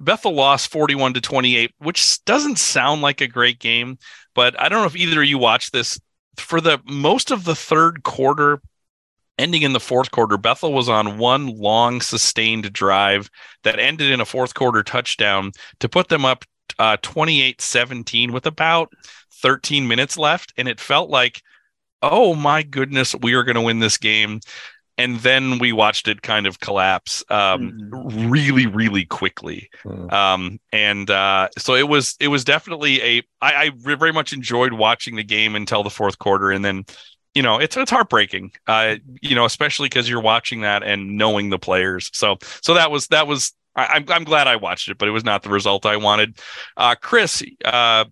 Bethel 0.00 0.34
lost 0.34 0.70
forty 0.70 0.94
one 0.94 1.14
to 1.14 1.20
twenty 1.22 1.56
eight, 1.56 1.72
which 1.78 2.22
doesn't 2.26 2.58
sound 2.58 3.00
like 3.00 3.22
a 3.22 3.26
great 3.26 3.58
game, 3.58 3.98
but 4.38 4.54
I 4.62 4.68
don't 4.68 4.82
know 4.82 4.86
if 4.86 4.94
either 4.94 5.20
of 5.20 5.28
you 5.28 5.36
watched 5.36 5.72
this. 5.72 5.98
For 6.36 6.60
the 6.60 6.80
most 6.86 7.32
of 7.32 7.42
the 7.42 7.56
third 7.56 8.04
quarter, 8.04 8.62
ending 9.36 9.62
in 9.62 9.72
the 9.72 9.80
fourth 9.80 10.12
quarter, 10.12 10.38
Bethel 10.38 10.72
was 10.72 10.88
on 10.88 11.18
one 11.18 11.48
long 11.48 12.00
sustained 12.00 12.72
drive 12.72 13.28
that 13.64 13.80
ended 13.80 14.12
in 14.12 14.20
a 14.20 14.24
fourth 14.24 14.54
quarter 14.54 14.84
touchdown 14.84 15.50
to 15.80 15.88
put 15.88 16.06
them 16.06 16.24
up 16.24 16.44
uh, 16.78 16.98
28-17 16.98 18.30
with 18.30 18.46
about 18.46 18.92
13 19.42 19.88
minutes 19.88 20.16
left 20.16 20.52
and 20.56 20.68
it 20.68 20.78
felt 20.78 21.10
like 21.10 21.42
oh 22.00 22.32
my 22.32 22.62
goodness, 22.62 23.16
we 23.20 23.34
are 23.34 23.42
going 23.42 23.56
to 23.56 23.60
win 23.60 23.80
this 23.80 23.98
game. 23.98 24.38
And 24.98 25.20
then 25.20 25.60
we 25.60 25.72
watched 25.72 26.08
it 26.08 26.22
kind 26.22 26.44
of 26.44 26.58
collapse 26.58 27.24
um, 27.30 27.88
really, 28.28 28.66
really 28.66 29.04
quickly. 29.04 29.70
Hmm. 29.84 30.10
Um, 30.10 30.60
and 30.72 31.08
uh, 31.08 31.50
so 31.56 31.76
it 31.76 31.88
was, 31.88 32.16
it 32.18 32.28
was 32.28 32.42
definitely 32.42 33.00
a. 33.00 33.22
I, 33.40 33.54
I 33.54 33.70
very 33.76 34.12
much 34.12 34.32
enjoyed 34.32 34.72
watching 34.72 35.14
the 35.14 35.22
game 35.22 35.54
until 35.54 35.84
the 35.84 35.90
fourth 35.90 36.18
quarter, 36.18 36.50
and 36.50 36.64
then, 36.64 36.84
you 37.32 37.42
know, 37.42 37.60
it's 37.60 37.76
it's 37.76 37.92
heartbreaking. 37.92 38.50
Uh, 38.66 38.96
you 39.22 39.36
know, 39.36 39.44
especially 39.44 39.86
because 39.86 40.08
you're 40.08 40.20
watching 40.20 40.62
that 40.62 40.82
and 40.82 41.16
knowing 41.16 41.50
the 41.50 41.60
players. 41.60 42.10
So, 42.12 42.38
so 42.60 42.74
that 42.74 42.90
was 42.90 43.06
that 43.06 43.28
was. 43.28 43.52
I, 43.76 43.86
I'm 43.86 44.04
I'm 44.08 44.24
glad 44.24 44.48
I 44.48 44.56
watched 44.56 44.88
it, 44.88 44.98
but 44.98 45.06
it 45.06 45.12
was 45.12 45.24
not 45.24 45.44
the 45.44 45.50
result 45.50 45.86
I 45.86 45.96
wanted. 45.96 46.40
Uh, 46.76 46.96
Chris, 47.00 47.44
uh, 47.64 48.04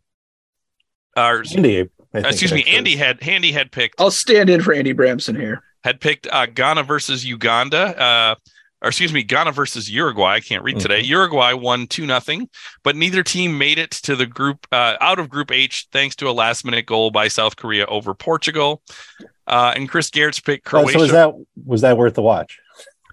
or 1.17 1.43
Andy, 1.53 1.89
I 2.15 2.19
excuse 2.19 2.53
me. 2.53 2.63
Andy 2.69 2.95
had 2.95 3.21
Andy 3.27 3.51
had 3.51 3.73
picked 3.73 4.01
I'll 4.01 4.13
stand 4.13 4.49
in 4.49 4.63
for 4.63 4.73
Andy 4.73 4.95
Bramsen 4.95 5.37
here. 5.37 5.65
Had 5.87 6.01
picked 6.01 6.27
uh, 6.33 6.47
Ghana 6.47 6.83
versus 6.83 7.25
Uganda. 7.25 7.97
Uh, 7.97 8.35
or 8.83 8.89
excuse 8.89 9.13
me, 9.13 9.23
Ghana 9.23 9.53
versus 9.53 9.89
Uruguay. 9.89 10.35
I 10.35 10.41
can't 10.41 10.65
read 10.65 10.81
today. 10.81 11.01
Uruguay 11.01 11.53
won 11.53 11.87
two 11.87 12.07
nothing, 12.07 12.49
but 12.83 12.97
neither 12.97 13.23
team 13.23 13.57
made 13.57 13.79
it 13.79 13.93
to 13.93 14.17
the 14.17 14.27
group 14.27 14.67
uh, 14.73 14.97
out 15.01 15.19
of 15.21 15.29
Group 15.31 15.53
H 15.53 15.87
thanks 15.93 16.17
to 16.17 16.29
a 16.29 16.33
last 16.33 16.65
minute 16.65 16.87
goal 16.87 17.11
by 17.13 17.29
South 17.29 17.55
Korea 17.55 17.87
over 17.87 18.15
Portugal. 18.15 18.83
Uh, 19.47 19.73
and 19.77 19.89
Chris 19.89 20.11
Gehrz's 20.11 20.41
picked 20.41 20.67
Oh, 20.67 20.71
Croatia. 20.83 20.93
so 20.93 21.03
was 21.03 21.13
that 21.13 21.35
was 21.65 21.81
that 21.83 21.97
worth 21.97 22.15
the 22.15 22.23
watch? 22.23 22.59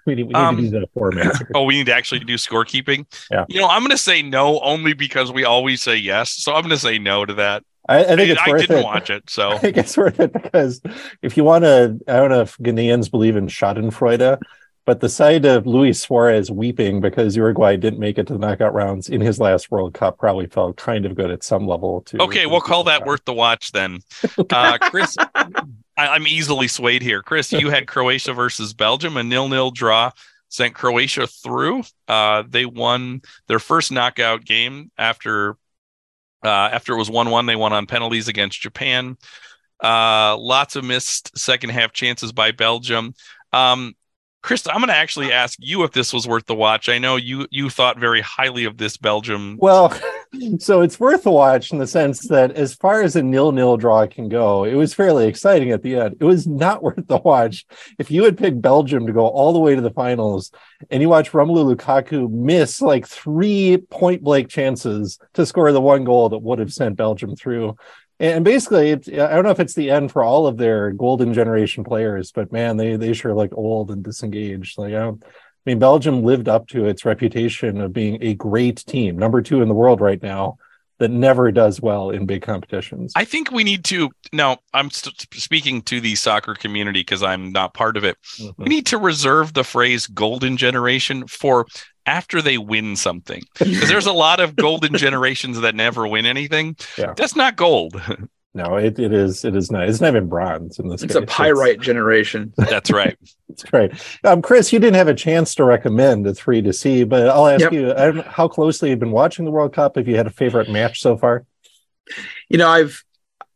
We 0.05 0.15
need, 0.15 0.23
we 0.23 0.27
need 0.33 0.35
Um, 0.35 0.55
to 0.57 0.61
do 0.63 0.69
that 0.81 0.89
format. 0.93 1.41
oh, 1.55 1.63
we 1.63 1.75
need 1.75 1.85
to 1.85 1.95
actually 1.95 2.19
do 2.25 2.33
scorekeeping. 2.35 3.05
Yeah. 3.31 3.45
You 3.47 3.61
know, 3.61 3.69
I'm 3.69 3.79
going 3.83 3.91
to 3.91 3.97
say 3.97 4.21
no 4.21 4.59
only 4.59 4.91
because 4.91 5.31
we 5.31 5.45
always 5.45 5.81
say 5.81 5.95
yes. 5.95 6.31
So 6.31 6.53
I'm 6.53 6.61
going 6.63 6.71
to 6.71 6.77
say 6.77 6.99
no 6.99 7.23
to 7.23 7.33
that. 7.35 7.63
I, 7.87 7.99
I 7.99 8.15
think 8.15 8.19
I, 8.19 8.23
it's 8.23 8.41
I 8.45 8.49
worth 8.49 8.61
didn't 8.61 8.79
it. 8.79 8.83
watch 8.83 9.09
it, 9.09 9.29
so 9.29 9.51
I 9.53 9.57
think 9.57 9.77
it's 9.77 9.97
worth 9.97 10.19
it 10.19 10.33
because 10.33 10.81
if 11.21 11.37
you 11.37 11.43
want 11.43 11.63
to, 11.63 11.99
I 12.07 12.13
don't 12.13 12.29
know 12.29 12.41
if 12.41 12.57
Ghanaians 12.57 13.11
believe 13.11 13.35
in 13.35 13.47
Schadenfreude, 13.47 14.39
but 14.85 14.99
the 14.99 15.09
sight 15.09 15.45
of 15.45 15.65
Luis 15.65 16.01
Suarez 16.01 16.51
weeping 16.51 16.99
because 16.99 17.35
Uruguay 17.37 17.77
didn't 17.77 17.99
make 17.99 18.17
it 18.17 18.27
to 18.27 18.33
the 18.33 18.39
knockout 18.39 18.73
rounds 18.73 19.07
in 19.09 19.21
his 19.21 19.39
last 19.39 19.71
World 19.71 19.93
Cup 19.93 20.17
probably 20.17 20.47
felt 20.47 20.77
kind 20.77 21.05
of 21.05 21.15
good 21.15 21.31
at 21.31 21.43
some 21.43 21.67
level 21.67 22.01
too. 22.01 22.17
Okay, 22.19 22.45
we'll 22.45 22.61
call 22.61 22.83
that 22.85 23.05
worth 23.05 23.23
the 23.25 23.33
watch 23.33 23.71
then. 23.71 23.99
Uh, 24.49 24.77
Chris, 24.77 25.15
I, 25.35 25.47
I'm 25.97 26.27
easily 26.27 26.67
swayed 26.67 27.01
here. 27.01 27.21
Chris, 27.21 27.51
you 27.51 27.69
had 27.69 27.87
Croatia 27.87 28.33
versus 28.33 28.73
Belgium, 28.73 29.17
a 29.17 29.23
nil-nil 29.23 29.71
draw 29.71 30.11
sent 30.49 30.75
Croatia 30.75 31.25
through. 31.25 31.83
Uh, 32.07 32.43
they 32.47 32.65
won 32.65 33.21
their 33.47 33.59
first 33.59 33.91
knockout 33.91 34.45
game 34.45 34.91
after 34.97 35.57
uh, 36.43 36.69
after 36.71 36.93
it 36.93 36.97
was 36.97 37.09
one-one. 37.09 37.45
They 37.45 37.55
won 37.55 37.73
on 37.73 37.85
penalties 37.85 38.27
against 38.27 38.61
Japan. 38.61 39.17
Uh, 39.83 40.37
lots 40.37 40.75
of 40.75 40.83
missed 40.83 41.37
second 41.37 41.71
half 41.71 41.91
chances 41.91 42.31
by 42.31 42.51
Belgium. 42.51 43.13
Um, 43.51 43.95
Chris, 44.41 44.67
I'm 44.67 44.77
going 44.77 44.87
to 44.87 44.95
actually 44.95 45.31
ask 45.31 45.57
you 45.61 45.83
if 45.83 45.91
this 45.91 46.13
was 46.13 46.27
worth 46.27 46.45
the 46.45 46.55
watch. 46.55 46.89
I 46.89 46.99
know 46.99 47.15
you 47.15 47.47
you 47.49 47.69
thought 47.69 47.97
very 47.97 48.21
highly 48.21 48.65
of 48.65 48.77
this 48.77 48.97
Belgium. 48.97 49.57
Well, 49.59 49.97
so 50.59 50.81
it's 50.81 50.99
worth 50.99 51.25
a 51.25 51.31
watch 51.31 51.71
in 51.71 51.77
the 51.77 51.87
sense 51.87 52.27
that 52.27 52.51
as 52.53 52.73
far 52.73 53.01
as 53.01 53.15
a 53.15 53.21
nil-nil 53.23 53.77
draw 53.77 54.07
can 54.07 54.29
go, 54.29 54.63
it 54.63 54.73
was 54.73 54.93
fairly 54.93 55.27
exciting 55.27 55.71
at 55.71 55.83
the 55.83 55.95
end. 55.95 56.17
It 56.19 56.25
was 56.25 56.47
not 56.47 56.81
worth 56.83 57.07
the 57.07 57.17
watch 57.17 57.65
if 57.99 58.09
you 58.09 58.23
had 58.23 58.37
picked 58.37 58.61
Belgium 58.61 59.05
to 59.07 59.13
go 59.13 59.27
all 59.27 59.53
the 59.53 59.59
way 59.59 59.75
to 59.75 59.81
the 59.81 59.91
finals 59.91 60.51
and 60.89 61.01
you 61.01 61.09
watch 61.09 61.31
Romelu 61.31 61.75
Lukaku 61.75 62.29
miss 62.31 62.81
like 62.81 63.07
three 63.07 63.77
point 63.89 64.23
blank 64.23 64.49
chances 64.49 65.19
to 65.33 65.45
score 65.45 65.71
the 65.71 65.81
one 65.81 66.03
goal 66.03 66.29
that 66.29 66.39
would 66.39 66.59
have 66.59 66.73
sent 66.73 66.97
Belgium 66.97 67.35
through. 67.35 67.75
And 68.19 68.45
basically, 68.45 68.93
I 68.93 68.95
don't 69.35 69.43
know 69.43 69.49
if 69.49 69.59
it's 69.59 69.73
the 69.73 69.91
end 69.91 70.11
for 70.11 70.23
all 70.23 70.47
of 70.47 70.57
their 70.57 70.91
golden 70.91 71.33
generation 71.33 71.83
players, 71.83 72.31
but 72.31 72.51
man, 72.51 72.77
they 72.77 72.95
they 72.95 73.13
sure 73.13 73.35
look 73.35 73.51
old 73.53 73.91
and 73.91 74.03
disengaged. 74.03 74.77
Like 74.77 74.93
I 74.93 74.99
don't. 74.99 75.23
I 75.65 75.69
mean, 75.69 75.79
Belgium 75.79 76.23
lived 76.23 76.49
up 76.49 76.67
to 76.69 76.85
its 76.85 77.05
reputation 77.05 77.79
of 77.79 77.93
being 77.93 78.17
a 78.21 78.33
great 78.33 78.77
team, 78.85 79.17
number 79.17 79.41
two 79.41 79.61
in 79.61 79.69
the 79.69 79.73
world 79.73 80.01
right 80.01 80.21
now, 80.21 80.57
that 80.99 81.09
never 81.09 81.51
does 81.51 81.81
well 81.81 82.09
in 82.11 82.25
big 82.25 82.41
competitions. 82.41 83.13
I 83.15 83.25
think 83.25 83.51
we 83.51 83.63
need 83.63 83.83
to. 83.85 84.09
Now, 84.31 84.57
I'm 84.73 84.89
st- 84.89 85.25
speaking 85.33 85.81
to 85.83 85.99
the 85.99 86.15
soccer 86.15 86.53
community 86.53 86.99
because 87.01 87.23
I'm 87.23 87.51
not 87.51 87.73
part 87.73 87.97
of 87.97 88.03
it. 88.03 88.17
Mhm. 88.39 88.53
We 88.57 88.65
need 88.65 88.85
to 88.87 88.97
reserve 88.97 89.53
the 89.53 89.63
phrase 89.63 90.05
"golden 90.07 90.57
generation" 90.57 91.27
for 91.27 91.65
after 92.05 92.41
they 92.41 92.57
win 92.57 92.95
something, 92.95 93.41
because 93.57 93.87
there's 93.87 94.05
a 94.05 94.13
lot 94.13 94.39
of 94.41 94.55
golden 94.55 94.93
generations 94.97 95.61
that 95.61 95.75
never 95.75 96.05
win 96.07 96.25
anything. 96.25 96.75
Yeah. 96.97 97.13
That's 97.15 97.35
not 97.35 97.55
gold. 97.55 97.99
No, 98.55 98.75
it, 98.75 98.99
it 98.99 99.11
is 99.11 99.43
it 99.45 99.55
is 99.55 99.71
not. 99.71 99.89
It's 99.89 99.99
not 99.99 100.09
even 100.09 100.27
bronze 100.29 100.77
in 100.77 100.87
this 100.87 101.01
It's 101.01 101.13
case. 101.15 101.23
a 101.23 101.25
pyrite 101.25 101.79
generation. 101.79 102.53
That's 102.57 102.91
right. 102.91 103.17
That's 103.49 103.73
right. 103.73 103.91
Um, 104.23 104.43
Chris, 104.43 104.71
you 104.71 104.77
didn't 104.79 104.95
have 104.97 105.07
a 105.07 105.13
chance 105.15 105.55
to 105.55 105.63
recommend 105.63 106.25
the 106.25 106.35
three 106.35 106.61
to 106.61 106.71
see, 106.71 107.03
but 107.03 107.29
I'll 107.29 107.47
ask 107.47 107.61
Yep. 107.61 107.73
you 107.73 107.91
I 107.93 108.11
don't 108.11 108.27
how 108.27 108.47
closely 108.47 108.91
you've 108.91 108.99
been 108.99 109.11
watching 109.11 109.45
the 109.45 109.51
World 109.51 109.73
Cup. 109.73 109.97
If 109.97 110.07
you 110.07 110.15
had 110.17 110.27
a 110.27 110.31
favorite 110.31 110.69
match 110.69 111.01
so 111.01 111.17
far, 111.17 111.45
You 112.47 112.59
know, 112.59 112.69
I've 112.69 113.03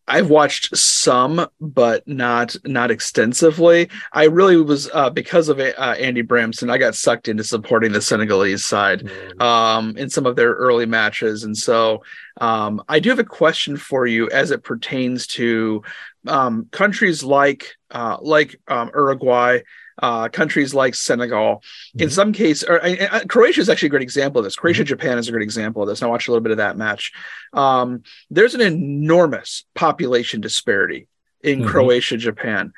I've 0.07 0.29
watched 0.29 0.75
some, 0.75 1.47
but 1.59 2.07
not 2.07 2.55
not 2.65 2.91
extensively. 2.91 3.89
I 4.13 4.25
really 4.25 4.55
was 4.57 4.89
uh, 4.93 5.09
because 5.09 5.49
of 5.49 5.59
uh, 5.59 5.95
Andy 5.99 6.23
Bramsen. 6.23 6.71
I 6.71 6.77
got 6.77 6.95
sucked 6.95 7.27
into 7.27 7.43
supporting 7.43 7.91
the 7.91 8.01
Senegalese 8.01 8.63
side 8.63 9.09
um, 9.41 9.97
in 9.97 10.09
some 10.09 10.25
of 10.25 10.35
their 10.35 10.53
early 10.53 10.85
matches, 10.85 11.43
and 11.43 11.57
so 11.57 12.03
um, 12.39 12.81
I 12.87 12.99
do 12.99 13.09
have 13.09 13.19
a 13.19 13.25
question 13.25 13.75
for 13.75 14.05
you 14.05 14.29
as 14.29 14.51
it 14.51 14.63
pertains 14.63 15.27
to 15.27 15.83
um, 16.27 16.67
countries 16.71 17.23
like 17.23 17.75
uh, 17.91 18.17
like 18.21 18.59
um, 18.67 18.89
Uruguay. 18.93 19.59
Uh, 19.99 20.29
countries 20.29 20.73
like 20.75 20.93
Senegal, 20.93 21.63
in 21.97 22.07
Mhm. 22.07 22.11
some 22.11 22.31
case, 22.31 22.63
or, 22.63 22.83
uh, 22.85 23.21
Croatia 23.27 23.61
is 23.61 23.69
actually 23.69 23.87
a 23.87 23.89
great 23.89 24.03
example 24.03 24.39
of 24.39 24.45
this. 24.45 24.55
Croatia 24.55 24.83
Japan 24.83 25.17
is 25.17 25.27
a 25.27 25.31
great 25.31 25.41
example 25.43 25.81
of 25.81 25.89
this. 25.89 26.01
And 26.01 26.07
I 26.07 26.11
watched 26.11 26.27
a 26.27 26.31
little 26.31 26.43
bit 26.43 26.51
of 26.51 26.57
that 26.57 26.77
match. 26.77 27.11
Um, 27.53 28.03
there's 28.29 28.53
an 28.53 28.61
enormous 28.61 29.65
population 29.73 30.39
disparity 30.39 31.07
in 31.43 31.61
Mhm. 31.61 31.67
Croatia, 31.67 32.17
Japan. 32.17 32.73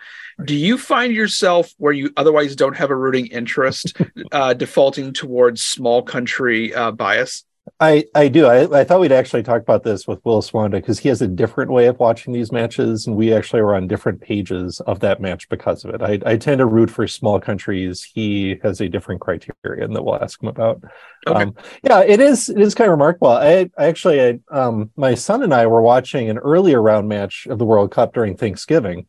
Do 0.46 0.56
you 0.56 0.78
find 0.78 1.14
yourself 1.14 1.74
where 1.78 1.92
you 1.92 2.12
otherwise 2.16 2.56
don't 2.56 2.78
have 2.78 2.90
a 2.90 2.96
rooting 2.96 3.26
interest, 3.28 3.94
uh, 4.32 4.54
defaulting 4.54 5.12
towards 5.12 5.62
small 5.62 6.02
country 6.02 6.74
uh, 6.74 6.92
bias? 6.92 7.44
I 7.80 8.06
I 8.16 8.28
do. 8.28 8.46
I, 8.46 8.80
I 8.80 8.84
thought 8.84 9.00
we'd 9.00 9.12
actually 9.12 9.44
talk 9.44 9.62
about 9.62 9.84
this 9.84 10.08
with 10.08 10.24
Will 10.24 10.42
Swanda 10.42 10.78
because 10.78 11.00
he 11.00 11.10
has 11.10 11.22
a 11.22 11.28
different 11.28 11.72
way 11.72 11.88
of 11.88 12.00
watching 12.00 12.34
these 12.34 12.52
matches, 12.52 13.08
and 13.08 13.16
we 13.16 13.34
actually 13.34 13.62
were 13.62 13.76
on 13.76 13.88
different 13.88 14.22
pages 14.22 14.80
of 14.82 15.00
that 15.02 15.22
match 15.22 15.50
because 15.50 15.84
of 15.84 15.94
it. 15.94 16.02
I, 16.02 16.20
I 16.26 16.38
tend 16.38 16.60
to 16.60 16.66
root 16.66 16.90
for 16.90 17.08
small 17.08 17.40
countries. 17.40 18.10
He 18.14 18.58
has 18.64 18.82
a 18.82 18.90
different 18.90 19.22
criterion 19.22 19.94
that 19.94 20.04
we'll 20.04 20.22
ask 20.22 20.42
him 20.42 20.50
about. 20.50 20.84
Okay. 21.28 21.44
Um, 21.44 21.56
yeah, 21.84 22.02
it 22.02 22.20
is. 22.20 22.50
It 22.50 22.60
is 22.60 22.76
kind 22.76 22.88
of 22.88 22.92
remarkable. 22.92 23.30
I, 23.30 23.70
I 23.78 23.86
actually, 23.86 24.22
I, 24.22 24.40
um, 24.52 24.92
my 24.96 25.16
son 25.16 25.44
and 25.44 25.54
I 25.54 25.68
were 25.68 25.82
watching 25.82 26.30
an 26.30 26.38
earlier 26.38 26.82
round 26.82 27.10
match 27.10 27.48
of 27.50 27.60
the 27.60 27.66
World 27.66 27.92
Cup 27.92 28.14
during 28.14 28.38
Thanksgiving, 28.38 29.08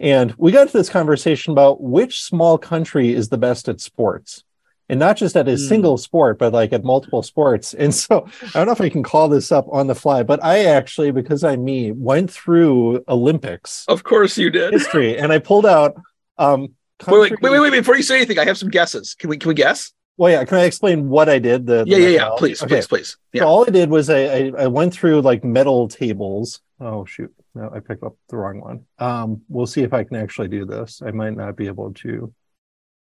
and 0.00 0.34
we 0.38 0.52
got 0.52 0.68
to 0.68 0.72
this 0.72 0.88
conversation 0.88 1.52
about 1.52 1.82
which 1.82 2.22
small 2.22 2.58
country 2.58 3.12
is 3.12 3.28
the 3.28 3.38
best 3.38 3.68
at 3.68 3.80
sports 3.80 4.44
and 4.92 5.00
not 5.00 5.16
just 5.16 5.34
at 5.36 5.48
a 5.48 5.52
Hmm. 5.52 5.56
single 5.56 5.96
sport, 5.96 6.38
but 6.38 6.52
like 6.52 6.72
at 6.74 6.84
multiple 6.84 7.22
sports. 7.22 7.74
And 7.82 7.94
so 7.94 8.26
I 8.42 8.50
don't 8.58 8.66
know 8.66 8.72
if 8.72 8.80
I 8.82 8.90
can 8.90 9.02
call 9.02 9.28
this 9.28 9.50
up 9.50 9.66
on 9.72 9.86
the 9.86 9.94
fly, 9.94 10.22
but 10.22 10.38
I 10.44 10.66
actually, 10.66 11.10
because 11.10 11.42
I'm 11.42 11.64
me, 11.64 11.92
went 11.92 12.30
through 12.30 13.02
Olympics 13.08 13.84
Of 13.88 14.04
course 14.04 14.36
you 14.36 14.50
did. 14.50 14.72
history 14.72 15.16
and 15.16 15.32
I 15.32 15.38
pulled 15.38 15.66
out. 15.66 15.96
Um, 16.38 16.74
Wait, 17.08 17.18
wait, 17.18 17.40
wait, 17.42 17.50
wait, 17.50 17.60
wait! 17.60 17.70
Before 17.80 17.96
you 17.96 18.02
say 18.04 18.16
anything, 18.16 18.38
I 18.38 18.44
have 18.44 18.56
some 18.56 18.68
guesses. 18.70 19.16
Can 19.18 19.28
we 19.30 19.36
can 19.36 19.48
we 19.48 19.54
guess? 19.54 19.92
Well, 20.18 20.30
yeah. 20.30 20.44
Can 20.44 20.58
I 20.58 20.64
explain 20.64 21.08
what 21.08 21.28
I 21.28 21.40
did? 21.40 21.66
The, 21.66 21.82
the 21.84 21.90
Yeah, 21.90 21.96
yeah, 21.96 22.08
yeah. 22.20 22.30
Please, 22.38 22.62
Okay. 22.62 22.76
please, 22.76 22.86
please. 22.86 23.16
So 23.34 23.44
all 23.44 23.64
I 23.66 23.70
did 23.70 23.90
was 23.90 24.08
I, 24.08 24.20
I 24.36 24.52
I 24.64 24.66
went 24.68 24.92
through 24.94 25.22
like 25.22 25.42
medal 25.42 25.88
tables. 25.88 26.60
Oh 26.78 27.04
shoot, 27.04 27.32
no, 27.56 27.70
I 27.74 27.80
picked 27.80 28.04
up 28.04 28.14
the 28.28 28.36
wrong 28.36 28.60
one. 28.60 28.78
Um, 28.98 29.28
we'll 29.48 29.66
see 29.74 29.82
if 29.82 29.92
I 29.92 30.04
can 30.04 30.16
actually 30.16 30.46
do 30.48 30.64
this. 30.64 31.02
I 31.04 31.10
might 31.10 31.34
not 31.42 31.56
be 31.56 31.66
able 31.66 31.92
to 32.04 32.32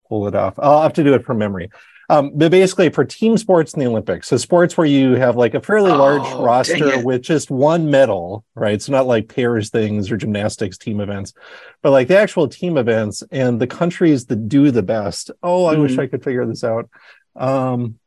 pull 0.10 0.28
it 0.28 0.36
off. 0.36 0.56
I'll 0.60 0.82
have 0.84 0.94
to 0.94 1.04
do 1.04 1.14
it 1.14 1.26
from 1.26 1.38
memory. 1.38 1.70
Um, 2.08 2.32
but 2.36 2.52
basically 2.52 2.90
for 2.90 3.04
team 3.04 3.36
sports 3.36 3.74
in 3.74 3.80
the 3.80 3.88
Olympics, 3.88 4.28
so 4.28 4.38
sports 4.38 4.78
where 4.78 4.86
you 4.86 5.14
have 5.16 5.36
like 5.38 5.56
a 5.56 5.60
fairly 5.62 5.90
large 5.90 6.22
Oh, 6.24 6.36
dang 6.36 6.44
roster 6.44 7.00
with 7.04 7.24
just 7.24 7.50
one 7.50 7.90
medal, 7.90 8.46
right? 8.54 8.76
It's 8.76 8.90
not 8.90 9.08
like 9.08 9.28
pairs 9.28 9.72
things 9.72 10.12
or 10.12 10.18
gymnastics 10.18 10.78
team 10.78 11.00
events, 11.02 11.34
but 11.82 11.90
like 11.90 12.08
the 12.08 12.18
actual 12.20 12.48
team 12.48 12.78
events 12.78 13.24
and 13.32 13.60
the 13.60 13.66
countries 13.66 14.26
that 14.28 14.48
do 14.48 14.70
the 14.70 14.84
best. 14.84 15.32
Oh, 15.42 15.66
I 15.66 15.78
wish 15.78 15.94
Mhm. 15.94 16.00
I 16.04 16.08
could 16.08 16.24
figure 16.24 16.46
this 16.46 16.64
out. 16.64 16.88
Um, 17.36 17.98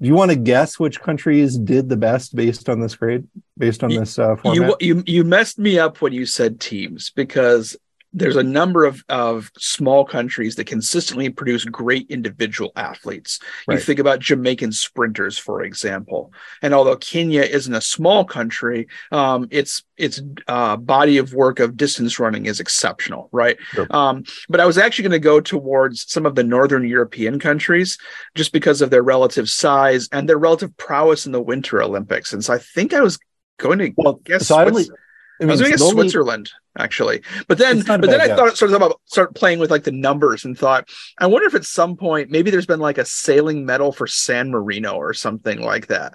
do 0.00 0.08
you 0.08 0.14
want 0.14 0.30
to 0.30 0.36
guess 0.36 0.78
which 0.78 1.00
countries 1.00 1.56
did 1.58 1.88
the 1.90 1.96
best 1.98 2.34
based 2.34 2.68
on 2.70 2.80
this 2.80 2.94
grade, 2.96 3.24
based 3.56 3.84
on 3.84 3.90
Y- 3.90 3.98
this 3.98 4.18
uh, 4.18 4.36
format? 4.36 4.80
You 4.80 4.94
you 4.96 5.02
you 5.06 5.24
messed 5.24 5.58
me 5.58 5.78
up 5.78 6.00
when 6.00 6.12
you 6.14 6.24
said 6.26 6.60
teams 6.60 7.10
because 7.10 7.76
there's 8.14 8.36
a 8.36 8.42
number 8.42 8.84
of, 8.84 9.04
of 9.08 9.50
small 9.58 10.04
countries 10.04 10.54
that 10.54 10.66
consistently 10.66 11.28
produce 11.28 11.64
great 11.64 12.06
individual 12.08 12.70
athletes. 12.76 13.40
You 13.68 13.78
think 13.78 13.98
about 13.98 14.20
Jamaican 14.20 14.70
sprinters, 14.72 15.36
for 15.36 15.62
example. 15.62 16.32
And 16.62 16.72
although 16.72 16.96
Kenya 16.96 17.42
isn't 17.42 17.74
a 17.74 17.80
small 17.80 18.24
country, 18.24 18.86
um, 19.10 19.48
its 19.50 19.82
its 19.96 20.20
uh, 20.48 20.76
body 20.76 21.18
of 21.18 21.34
work 21.34 21.60
of 21.60 21.76
distance 21.76 22.18
running 22.18 22.46
is 22.46 22.58
exceptional, 22.60 23.28
right? 23.32 23.56
Sure. 23.72 23.86
Um, 23.90 24.24
but 24.48 24.60
I 24.60 24.66
was 24.66 24.78
actually 24.78 25.04
going 25.04 25.12
to 25.12 25.18
go 25.20 25.40
towards 25.40 26.10
some 26.10 26.26
of 26.26 26.34
the 26.34 26.42
Northern 26.42 26.86
European 26.86 27.38
countries 27.38 27.98
just 28.34 28.52
because 28.52 28.82
of 28.82 28.90
their 28.90 29.02
relative 29.02 29.48
size 29.48 30.08
and 30.10 30.28
their 30.28 30.38
relative 30.38 30.76
prowess 30.76 31.26
in 31.26 31.32
the 31.32 31.42
Winter 31.42 31.82
Olympics. 31.82 32.32
And 32.32 32.44
so 32.44 32.54
I 32.54 32.58
think 32.58 32.92
I 32.92 33.00
was 33.00 33.18
going 33.58 33.78
to 33.78 33.92
well, 33.96 34.14
guess 34.24 34.48
so 34.48 34.56
I 34.56 34.66
only. 34.66 34.86
I 35.40 35.44
I 35.44 35.46
was 35.46 35.60
mean, 35.60 35.70
going 35.70 35.72
to 35.72 35.78
the 35.78 35.84
guess 35.84 35.92
only- 35.92 36.02
Switzerland 36.08 36.50
actually, 36.78 37.22
but 37.48 37.58
then 37.58 37.78
It's 37.78 37.88
not 37.88 37.98
a 37.98 38.02
but 38.02 38.10
then 38.10 38.20
I 38.20 38.26
guess. 38.28 38.38
thought 38.38 38.56
sort 38.56 38.70
of 38.70 38.76
about 38.76 39.00
start 39.06 39.34
playing 39.34 39.58
with 39.58 39.70
like 39.70 39.84
the 39.84 39.92
numbers 39.92 40.44
and 40.44 40.56
thought 40.58 40.88
I 41.18 41.26
wonder 41.26 41.46
if 41.46 41.54
at 41.54 41.64
some 41.64 41.96
point 41.96 42.30
maybe 42.30 42.50
there's 42.50 42.66
been 42.66 42.80
like 42.80 42.98
a 42.98 43.04
sailing 43.04 43.64
medal 43.66 43.92
for 43.92 44.06
San 44.06 44.50
Marino 44.50 44.94
or 44.94 45.12
something 45.14 45.60
like 45.60 45.88
that, 45.88 46.14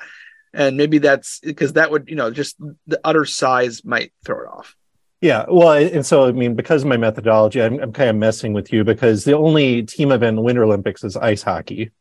and 0.53 0.77
maybe 0.77 0.97
that's 0.97 1.39
because 1.39 1.73
that 1.73 1.91
would 1.91 2.07
you 2.09 2.15
know 2.15 2.31
just 2.31 2.57
the 2.87 2.99
utter 3.03 3.25
size 3.25 3.83
might 3.85 4.11
throw 4.25 4.41
it 4.43 4.47
off. 4.47 4.75
Yeah, 5.21 5.43
well, 5.49 5.73
and 5.73 6.05
so 6.05 6.25
I 6.27 6.31
mean, 6.31 6.55
because 6.55 6.83
of 6.83 6.87
my 6.87 6.95
methodology, 6.95 7.61
I'm, 7.61 7.77
I'm 7.81 7.91
kind 7.91 8.09
of 8.09 8.15
messing 8.15 8.53
with 8.53 8.71
you 8.71 8.85
because 8.85 9.25
the 9.25 9.35
only 9.35 9.83
team 9.83 10.13
event 10.13 10.29
in 10.29 10.35
the 10.37 10.41
Winter 10.41 10.63
Olympics 10.63 11.03
is 11.03 11.17
ice 11.17 11.43
hockey, 11.43 11.91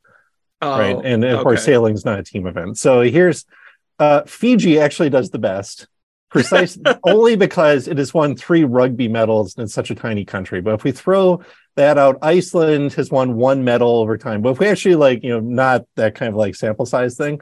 right? 0.63 0.95
Oh, 0.95 1.01
And 1.01 1.25
of 1.25 1.43
course, 1.43 1.63
okay. 1.63 1.73
sailing's 1.73 2.05
not 2.05 2.21
a 2.21 2.23
team 2.23 2.47
event. 2.47 2.79
So 2.79 3.01
here's 3.01 3.45
uh, 3.99 4.23
Fiji 4.23 4.79
actually 4.79 5.11
does 5.11 5.31
the 5.31 5.41
best, 5.41 5.89
precisely 6.31 6.83
only 7.05 7.37
because 7.37 7.89
it 7.89 7.99
has 7.99 8.13
won 8.13 8.37
three 8.37 8.65
rugby 8.65 9.09
medals 9.09 9.57
and 9.57 9.65
it's 9.65 9.75
such 9.75 9.91
a 9.91 9.95
tiny 9.95 10.25
country. 10.25 10.61
But 10.61 10.75
if 10.75 10.85
we 10.85 10.93
throw 10.93 11.43
that 11.77 11.99
out, 11.99 12.19
Iceland 12.23 12.93
has 12.95 13.11
won 13.11 13.37
one 13.37 13.65
medal 13.65 13.99
over 13.99 14.19
time. 14.19 14.43
But 14.43 14.51
if 14.51 14.59
we 14.59 14.67
actually 14.67 14.97
like, 14.97 15.23
you 15.23 15.31
know, 15.31 15.41
not 15.41 15.85
that 15.97 16.15
kind 16.15 16.31
of 16.31 16.37
like 16.37 16.55
sample 16.55 16.87
size 16.87 17.17
thing, 17.17 17.41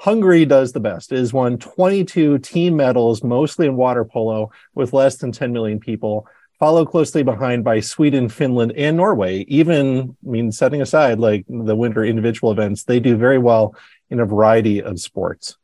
Hungary 0.00 0.44
does 0.44 0.72
the 0.72 0.80
best. 0.80 1.10
It 1.10 1.18
has 1.18 1.32
won 1.32 1.58
22 1.58 2.38
team 2.38 2.76
medals, 2.76 3.24
mostly 3.24 3.66
in 3.66 3.76
water 3.76 4.04
polo, 4.04 4.50
with 4.74 4.92
less 4.92 5.16
than 5.16 5.32
10 5.32 5.52
million 5.52 5.80
people. 5.80 6.26
Followed 6.60 6.86
closely 6.86 7.22
behind 7.22 7.64
by 7.64 7.80
Sweden, 7.80 8.28
Finland, 8.28 8.72
and 8.76 8.96
Norway. 8.96 9.44
Even, 9.48 10.16
I 10.26 10.28
mean, 10.28 10.50
setting 10.52 10.82
aside 10.82 11.18
like 11.18 11.44
the 11.48 11.76
winter 11.76 12.04
individual 12.04 12.52
events, 12.52 12.84
they 12.84 13.00
do 13.00 13.16
very 13.16 13.38
well 13.38 13.76
in 14.10 14.20
a 14.20 14.26
variety 14.26 14.82
of 14.82 15.00
sports. 15.00 15.56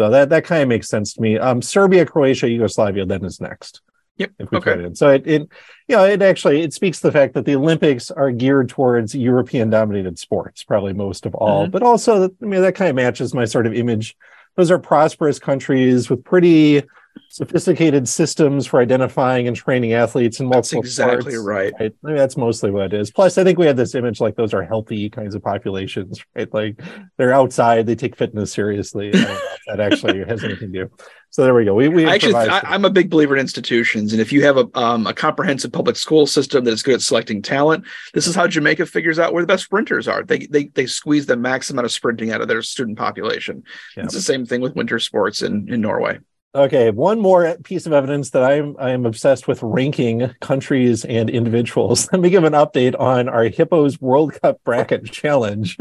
So 0.00 0.08
that 0.08 0.30
that 0.30 0.44
kind 0.46 0.62
of 0.62 0.68
makes 0.70 0.88
sense 0.88 1.12
to 1.12 1.20
me. 1.20 1.36
Um, 1.38 1.60
Serbia, 1.60 2.06
Croatia, 2.06 2.48
Yugoslavia, 2.48 3.04
then 3.04 3.22
is 3.22 3.38
next. 3.38 3.82
Yep. 4.16 4.30
If 4.38 4.50
we 4.50 4.56
Okay. 4.56 4.72
it 4.72 4.80
in. 4.80 4.94
So 4.94 5.10
it, 5.10 5.26
it, 5.26 5.42
you 5.88 5.96
know, 5.96 6.06
it 6.06 6.22
actually 6.22 6.62
it 6.62 6.72
speaks 6.72 7.00
to 7.00 7.08
the 7.08 7.12
fact 7.12 7.34
that 7.34 7.44
the 7.44 7.54
Olympics 7.54 8.10
are 8.10 8.30
geared 8.30 8.70
towards 8.70 9.14
European 9.14 9.68
dominated 9.68 10.18
sports, 10.18 10.64
probably 10.64 10.94
most 10.94 11.26
of 11.26 11.34
all. 11.34 11.66
Mhm. 11.66 11.70
But 11.72 11.82
also, 11.82 12.30
I 12.30 12.44
mean, 12.46 12.62
that 12.62 12.74
kind 12.76 12.88
of 12.88 12.96
matches 12.96 13.34
my 13.34 13.44
sort 13.44 13.66
of 13.66 13.74
image. 13.74 14.16
Those 14.56 14.70
are 14.70 14.78
prosperous 14.78 15.38
countries 15.38 16.08
with 16.08 16.24
pretty 16.24 16.82
sophisticated 17.30 18.08
systems 18.08 18.66
for 18.66 18.80
identifying 18.80 19.46
and 19.46 19.56
training 19.56 19.92
athletes 19.92 20.40
in 20.40 20.46
That's 20.48 20.72
multiple 20.72 20.80
exactly 20.80 21.32
sports, 21.32 21.46
right. 21.46 21.72
right? 21.78 21.92
I 22.04 22.06
mean, 22.08 22.16
that's 22.16 22.36
mostly 22.36 22.72
what 22.72 22.86
it 22.86 22.92
is. 22.92 23.12
Plus, 23.12 23.38
I 23.38 23.44
think 23.44 23.58
we 23.58 23.66
have 23.66 23.76
this 23.76 23.94
image 23.94 24.20
like 24.20 24.34
those 24.34 24.52
are 24.52 24.62
healthy 24.62 25.08
kinds 25.08 25.36
of 25.36 25.42
populations, 25.42 26.20
right? 26.34 26.52
Like 26.52 26.80
they're 27.16 27.32
outside, 27.32 27.86
they 27.86 27.94
take 27.94 28.16
fitness 28.16 28.52
seriously. 28.52 29.08
I 29.08 29.12
don't 29.12 29.22
know 29.22 29.32
if 29.32 29.60
that 29.68 29.80
actually 29.80 30.24
has 30.28 30.42
anything 30.42 30.72
to 30.72 30.86
do. 30.86 30.90
So 31.32 31.44
there 31.44 31.54
we 31.54 31.64
go. 31.64 31.74
We 31.74 31.88
we 31.88 32.06
I 32.06 32.14
actually, 32.14 32.34
I, 32.34 32.60
I'm 32.64 32.84
a 32.84 32.90
big 32.90 33.08
believer 33.08 33.36
in 33.36 33.40
institutions, 33.40 34.12
and 34.12 34.20
if 34.20 34.32
you 34.32 34.44
have 34.44 34.56
a 34.56 34.68
um, 34.74 35.06
a 35.06 35.14
comprehensive 35.14 35.70
public 35.70 35.94
school 35.94 36.26
system 36.26 36.64
that 36.64 36.72
is 36.72 36.82
good 36.82 36.94
at 36.94 37.02
selecting 37.02 37.40
talent, 37.40 37.84
this 38.12 38.26
is 38.26 38.34
how 38.34 38.48
Jamaica 38.48 38.86
figures 38.86 39.20
out 39.20 39.32
where 39.32 39.44
the 39.44 39.46
best 39.46 39.64
sprinters 39.64 40.08
are. 40.08 40.24
They 40.24 40.40
they 40.46 40.64
they 40.64 40.86
squeeze 40.86 41.26
the 41.26 41.36
max 41.36 41.70
amount 41.70 41.84
of 41.84 41.92
sprinting 41.92 42.32
out 42.32 42.40
of 42.40 42.48
their 42.48 42.62
student 42.62 42.98
population. 42.98 43.62
Yeah. 43.96 44.04
It's 44.04 44.14
the 44.14 44.20
same 44.20 44.44
thing 44.44 44.60
with 44.60 44.74
winter 44.74 44.98
sports 44.98 45.42
in 45.42 45.72
in 45.72 45.80
Norway. 45.80 46.18
Okay, 46.52 46.90
one 46.90 47.20
more 47.20 47.56
piece 47.62 47.86
of 47.86 47.92
evidence 47.92 48.30
that 48.30 48.42
I'm 48.42 48.74
I 48.78 48.90
am 48.90 49.06
obsessed 49.06 49.46
with 49.46 49.62
ranking 49.62 50.30
countries 50.40 51.04
and 51.04 51.30
individuals. 51.30 52.08
Let 52.12 52.20
me 52.20 52.28
give 52.30 52.42
an 52.42 52.54
update 52.54 52.98
on 52.98 53.28
our 53.28 53.44
Hippos 53.44 54.00
World 54.00 54.32
Cup 54.42 54.58
bracket 54.64 55.04
challenge. 55.12 55.78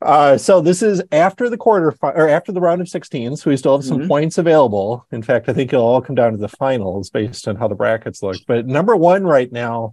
Uh, 0.00 0.38
so 0.38 0.60
this 0.62 0.80
is 0.80 1.02
after 1.12 1.50
the 1.50 1.58
quarter 1.58 1.90
fi- 1.92 2.12
or 2.12 2.26
after 2.28 2.52
the 2.52 2.60
round 2.60 2.80
of 2.80 2.88
16, 2.88 3.36
so 3.36 3.50
we 3.50 3.56
still 3.58 3.76
have 3.76 3.84
some 3.84 3.98
Mhm. 4.00 4.08
points 4.08 4.38
available. 4.38 5.04
In 5.12 5.22
fact, 5.22 5.48
I 5.48 5.52
think 5.52 5.72
it'll 5.72 5.84
all 5.84 6.00
come 6.00 6.14
down 6.14 6.32
to 6.32 6.38
the 6.38 6.48
finals 6.48 7.10
based 7.10 7.46
on 7.48 7.56
how 7.56 7.68
the 7.68 7.74
brackets 7.74 8.22
look. 8.22 8.36
But 8.46 8.66
number 8.66 8.96
one 8.96 9.24
right 9.24 9.50
now 9.52 9.92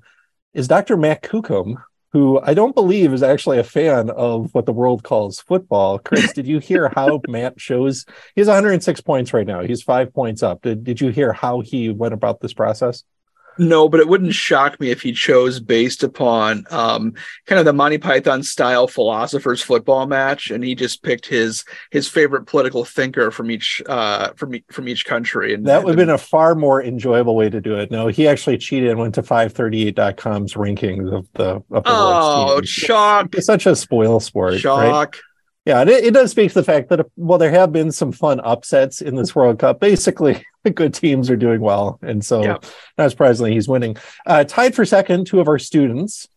is 0.54 0.68
Dr. 0.70 0.96
Matt 0.96 1.24
Kukum, 1.24 1.76
who 2.16 2.40
I 2.42 2.54
don't 2.54 2.74
believe 2.74 3.14
is 3.14 3.22
actually 3.22 3.60
a 3.60 3.64
fan 3.66 4.10
of 4.10 4.54
what 4.54 4.66
the 4.66 4.72
world 4.72 5.04
calls 5.04 5.42
football. 5.42 6.00
Chris, 6.00 6.32
did 6.32 6.48
you 6.48 6.60
hear 6.60 6.90
how 6.96 7.20
Matt 7.28 7.60
shows? 7.60 8.06
He 8.36 8.40
has 8.40 8.48
106 8.48 9.02
points 9.02 9.34
right 9.34 9.46
now. 9.46 9.64
He's 9.64 9.82
five 9.82 10.14
points 10.14 10.42
up. 10.42 10.62
Did, 10.62 10.86
did 10.86 11.02
you 11.02 11.10
hear 11.10 11.34
how 11.34 11.60
he 11.60 11.90
went 11.90 12.14
about 12.14 12.40
this 12.40 12.54
process? 12.54 13.04
No, 13.58 13.88
but 13.88 14.00
it 14.00 14.08
wouldn't 14.08 14.34
shock 14.34 14.80
me 14.80 14.92
if 14.92 15.02
he 15.02 15.14
chose 15.14 15.60
based 15.60 16.04
upon 16.04 16.66
um, 16.70 17.14
kind 17.46 17.60
of 17.60 17.66
the 17.66 17.74
Monty 17.74 17.98
Python 17.98 18.44
style 18.44 18.88
philosophers 18.88 19.62
football 19.62 20.06
match, 20.08 20.52
and 20.52 20.64
he 20.64 20.76
just 20.76 21.04
picked 21.04 21.26
his 21.26 21.64
his 21.92 22.08
favorite 22.08 22.46
political 22.46 22.84
thinker 22.84 23.32
from 23.32 23.52
each 23.52 23.82
uh, 23.88 24.34
from 24.36 24.54
from 24.72 24.88
each 24.88 25.06
country. 25.06 25.54
And 25.54 25.66
That 25.68 25.84
would 25.84 25.92
have 25.92 26.08
been 26.08 26.14
a 26.14 26.18
far 26.18 26.56
more 26.56 26.84
enjoyable 26.84 27.36
way 27.36 27.50
to 27.50 27.62
do 27.62 27.76
it. 27.76 27.92
No, 27.92 28.08
he 28.08 28.28
actually 28.28 28.58
cheated 28.58 28.90
and 28.90 29.00
went 29.00 29.16
to 29.16 29.24
538.com's 29.24 30.54
rankings 30.54 31.14
of 31.14 31.28
the 31.34 31.64
of 31.72 31.84
the 31.84 31.90
oh 31.90 32.62
shock 32.64 33.34
It's 33.36 33.46
such 33.46 33.66
a 33.66 33.76
spoil 33.76 34.20
sport, 34.20 34.54
right? 34.54 34.60
shock. 34.60 35.18
Yeah, 35.66 35.82
and 35.82 35.90
it, 35.90 36.04
it 36.04 36.14
does 36.14 36.32
speak 36.32 36.50
to 36.50 36.56
the 36.56 36.64
fact 36.64 36.90
that 36.90 37.08
well, 37.16 37.40
there 37.40 37.52
have 37.52 37.72
been 37.72 37.92
some 37.92 38.12
fun 38.12 38.40
upsets 38.42 39.02
in 39.02 39.16
this 39.16 39.36
World 39.36 39.60
Cup. 39.60 39.80
Basically, 39.80 40.46
good 40.76 40.94
teams 40.94 41.30
are 41.30 41.36
doing 41.36 41.62
well, 41.62 42.00
and 42.02 42.24
so 42.24 42.44
Yeah. 42.44 42.58
not 42.98 43.12
surprisingly, 43.12 43.54
he's 43.54 43.68
winning. 43.68 43.98
Uh, 44.26 44.44
tied 44.44 44.76
for 44.76 44.86
second, 44.86 45.28
two 45.28 45.40
of 45.40 45.48
our 45.48 45.60
students, 45.60 46.28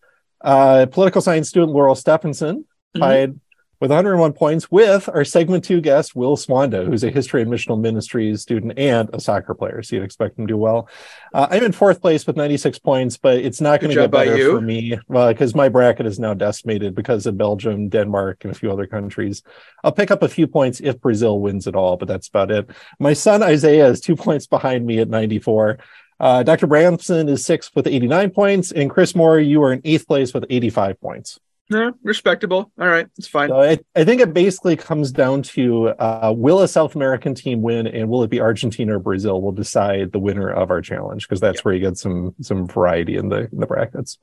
uh, 0.42 0.86
political 0.90 1.20
science 1.20 1.48
student 1.48 1.72
Laurel 1.72 1.94
Stephenson, 1.94 2.64
Mhm. 2.96 3.00
tied 3.00 3.40
with 3.80 3.90
101 3.90 4.32
points 4.32 4.70
with 4.70 5.08
our 5.08 5.24
segment 5.24 5.64
two 5.64 5.80
guest 5.80 6.16
Will 6.16 6.36
Swanda, 6.36 6.84
who's 6.84 7.04
a 7.04 7.10
history 7.10 7.42
and 7.42 7.50
missional 7.50 7.80
ministries 7.80 8.42
student 8.42 8.78
and 8.78 9.08
a 9.12 9.20
soccer 9.20 9.54
player. 9.54 9.82
So 9.82 9.96
you'd 9.96 10.04
expect 10.04 10.38
him 10.38 10.46
to 10.46 10.52
do 10.52 10.56
well. 10.56 10.88
Uh, 11.32 11.46
I'm 11.50 11.62
in 11.62 11.72
fourth 11.72 12.00
place 12.00 12.26
with 12.26 12.36
96 12.36 12.78
points, 12.80 13.16
but 13.16 13.38
it's 13.38 13.60
not 13.60 13.80
going 13.80 13.94
to 13.94 14.00
get 14.00 14.10
better 14.10 14.50
for 14.50 14.60
me 14.60 14.98
because 15.08 15.54
my 15.54 15.68
bracket 15.68 16.06
is 16.06 16.18
now 16.18 16.34
decimated 16.34 16.94
because 16.94 17.26
of 17.26 17.36
Belgium, 17.36 17.88
Denmark, 17.88 18.44
and 18.44 18.52
a 18.52 18.58
few 18.58 18.72
other 18.72 18.86
countries. 18.86 19.42
I'll 19.84 19.92
pick 19.92 20.10
up 20.10 20.22
a 20.22 20.28
few 20.28 20.46
points 20.46 20.80
if 20.80 21.00
Brazil 21.00 21.40
wins 21.40 21.66
it 21.66 21.76
all, 21.76 21.96
but 21.96 22.08
that's 22.08 22.28
about 22.28 22.50
it. 22.50 22.70
My 22.98 23.12
son 23.12 23.42
Isaiah 23.42 23.88
is 23.88 24.00
two 24.00 24.16
points 24.28 24.46
behind 24.46 24.86
me 24.86 24.98
at 24.98 25.08
94. 25.08 25.78
Uh, 26.20 26.42
Dr. 26.42 26.66
Bramsen 26.66 27.28
is 27.28 27.44
sixth 27.44 27.70
with 27.76 27.86
89 27.86 28.30
points, 28.30 28.72
and 28.72 28.90
Chris 28.90 29.14
Moore, 29.14 29.38
you 29.38 29.62
are 29.62 29.72
in 29.72 29.80
eighth 29.84 30.06
place 30.06 30.34
with 30.34 30.44
85 30.50 31.00
points. 31.00 31.38
Yeah, 31.70 31.90
respectable. 32.02 32.72
All 32.80 32.88
right, 32.88 33.06
it's 33.18 33.28
fine. 33.28 33.50
So 33.50 33.60
I, 33.60 33.78
I 33.94 34.04
think 34.04 34.22
it 34.22 34.32
basically 34.32 34.76
comes 34.76 35.12
down 35.12 35.42
to 35.42 35.88
uh, 35.88 36.32
will 36.34 36.62
a 36.62 36.68
South 36.68 36.94
American 36.94 37.34
team 37.34 37.60
win, 37.60 37.86
and 37.86 38.08
will 38.08 38.22
it 38.22 38.30
be 38.30 38.40
Argentina 38.40 38.96
or 38.96 38.98
Brazil 38.98 39.42
will 39.42 39.52
decide 39.52 40.12
the 40.12 40.18
winner 40.18 40.48
of 40.48 40.70
our 40.70 40.80
challenge 40.80 41.28
because 41.28 41.40
that's 41.40 41.64
where 41.64 41.74
you 41.74 41.80
get 41.80 41.98
some 41.98 42.34
some 42.40 42.66
variety 42.66 43.16
in 43.16 43.28
the 43.28 43.48
in 43.52 43.60
the 43.60 43.66
brackets. 43.66 44.18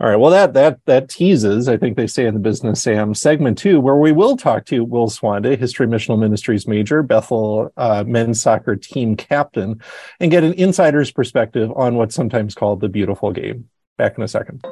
All 0.00 0.08
right, 0.08 0.16
well 0.16 0.32
that 0.32 0.54
that 0.54 0.80
that 0.86 1.08
teases, 1.08 1.68
I 1.68 1.76
think 1.76 1.96
they 1.96 2.08
say 2.08 2.26
in 2.26 2.34
the 2.34 2.40
business 2.40 2.82
Sam 2.82 3.14
segment 3.14 3.58
two, 3.58 3.80
where 3.80 3.96
we 3.96 4.10
will 4.10 4.36
talk 4.36 4.66
to 4.66 4.84
Will 4.84 5.08
Swanda, 5.08 5.56
History 5.56 5.86
Missional 5.86 6.18
Ministries 6.18 6.66
major, 6.66 7.02
Bethel 7.04 7.72
uh, 7.76 8.02
men's 8.04 8.42
soccer 8.42 8.74
team 8.74 9.14
captain, 9.14 9.80
and 10.18 10.32
get 10.32 10.42
an 10.42 10.52
insider's 10.54 11.12
perspective 11.12 11.70
on 11.76 11.94
what's 11.94 12.16
sometimes 12.16 12.56
called 12.56 12.80
the 12.80 12.88
beautiful 12.88 13.30
game. 13.30 13.68
Back 13.96 14.18
in 14.18 14.24
a 14.24 14.28
second. 14.28 14.66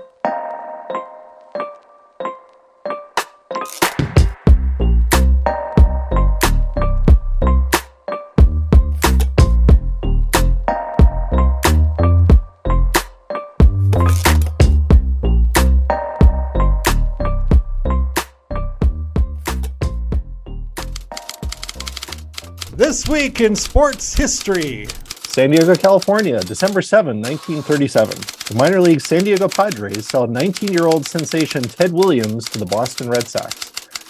Week 23.14 23.40
in 23.40 23.54
sports 23.54 24.12
history. 24.12 24.88
San 25.22 25.52
Diego, 25.52 25.76
California, 25.76 26.40
December 26.40 26.82
7, 26.82 27.22
1937. 27.22 28.10
The 28.48 28.54
minor 28.56 28.80
league 28.80 29.00
San 29.00 29.22
Diego 29.22 29.46
Padres 29.46 30.08
sell 30.08 30.26
19 30.26 30.72
year 30.72 30.86
old 30.86 31.06
sensation 31.06 31.62
Ted 31.62 31.92
Williams 31.92 32.46
to 32.46 32.58
the 32.58 32.66
Boston 32.66 33.08
Red 33.08 33.28
Sox. 33.28 33.54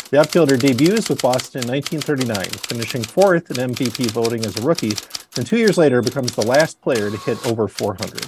The 0.09 0.21
outfielder 0.21 0.57
debuts 0.57 1.11
with 1.11 1.21
Boston 1.21 1.64
in 1.64 1.69
1939, 1.69 2.47
finishing 2.67 3.03
fourth 3.03 3.51
in 3.51 3.75
MVP 3.75 4.11
voting 4.11 4.43
as 4.47 4.57
a 4.57 4.62
rookie, 4.62 4.97
and 5.37 5.47
two 5.47 5.59
years 5.59 5.77
later 5.77 6.01
becomes 6.01 6.35
the 6.35 6.47
last 6.47 6.81
player 6.81 7.11
to 7.11 7.19
hit 7.19 7.47
over 7.47 7.69
400. 7.69 8.25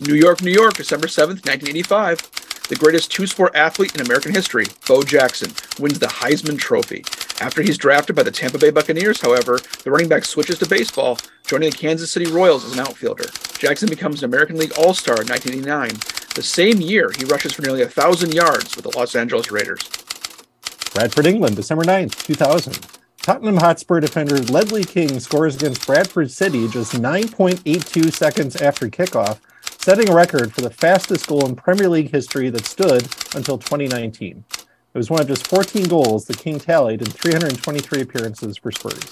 New 0.00 0.14
York, 0.14 0.40
New 0.40 0.52
York, 0.52 0.72
December 0.72 1.06
7th, 1.06 1.44
1985. 1.44 2.62
The 2.70 2.76
greatest 2.76 3.12
two 3.12 3.26
sport 3.26 3.54
athlete 3.54 3.94
in 3.94 4.00
American 4.00 4.32
history, 4.32 4.64
Bo 4.88 5.02
Jackson, 5.02 5.52
wins 5.78 5.98
the 5.98 6.06
Heisman 6.06 6.58
Trophy. 6.58 7.04
After 7.42 7.60
he's 7.60 7.76
drafted 7.76 8.14
by 8.14 8.22
the 8.22 8.30
Tampa 8.30 8.56
Bay 8.56 8.70
Buccaneers, 8.70 9.20
however, 9.20 9.58
the 9.82 9.90
running 9.90 10.08
back 10.08 10.24
switches 10.24 10.60
to 10.60 10.68
baseball, 10.68 11.18
joining 11.44 11.72
the 11.72 11.76
Kansas 11.76 12.12
City 12.12 12.30
Royals 12.30 12.64
as 12.64 12.74
an 12.74 12.78
outfielder. 12.78 13.24
Jackson 13.58 13.88
becomes 13.88 14.22
an 14.22 14.30
American 14.30 14.56
League 14.56 14.72
All 14.78 14.94
Star 14.94 15.20
in 15.20 15.26
1989. 15.26 15.90
The 16.36 16.42
same 16.44 16.80
year, 16.80 17.10
he 17.18 17.24
rushes 17.24 17.52
for 17.52 17.62
nearly 17.62 17.80
1,000 17.80 18.32
yards 18.32 18.76
with 18.76 18.84
the 18.84 18.96
Los 18.96 19.16
Angeles 19.16 19.50
Raiders. 19.50 19.82
Bradford, 20.94 21.26
England, 21.26 21.56
December 21.56 21.82
9th, 21.82 22.14
2000. 22.22 22.78
Tottenham 23.16 23.56
Hotspur 23.56 23.98
defender 23.98 24.38
Ledley 24.38 24.84
King 24.84 25.18
scores 25.18 25.56
against 25.56 25.84
Bradford 25.84 26.30
City 26.30 26.68
just 26.68 26.92
9.82 26.92 28.12
seconds 28.12 28.54
after 28.54 28.88
kickoff, 28.88 29.40
setting 29.80 30.08
a 30.08 30.14
record 30.14 30.54
for 30.54 30.60
the 30.60 30.70
fastest 30.70 31.26
goal 31.26 31.44
in 31.44 31.56
Premier 31.56 31.88
League 31.88 32.12
history 32.12 32.50
that 32.50 32.66
stood 32.66 33.02
until 33.34 33.58
2019. 33.58 34.44
It 34.94 34.98
was 34.98 35.08
one 35.08 35.22
of 35.22 35.26
just 35.26 35.46
14 35.46 35.88
goals 35.88 36.26
that 36.26 36.36
King 36.36 36.58
tallied 36.58 37.00
in 37.00 37.06
323 37.06 38.02
appearances 38.02 38.58
for 38.58 38.70
Spurs. 38.70 39.02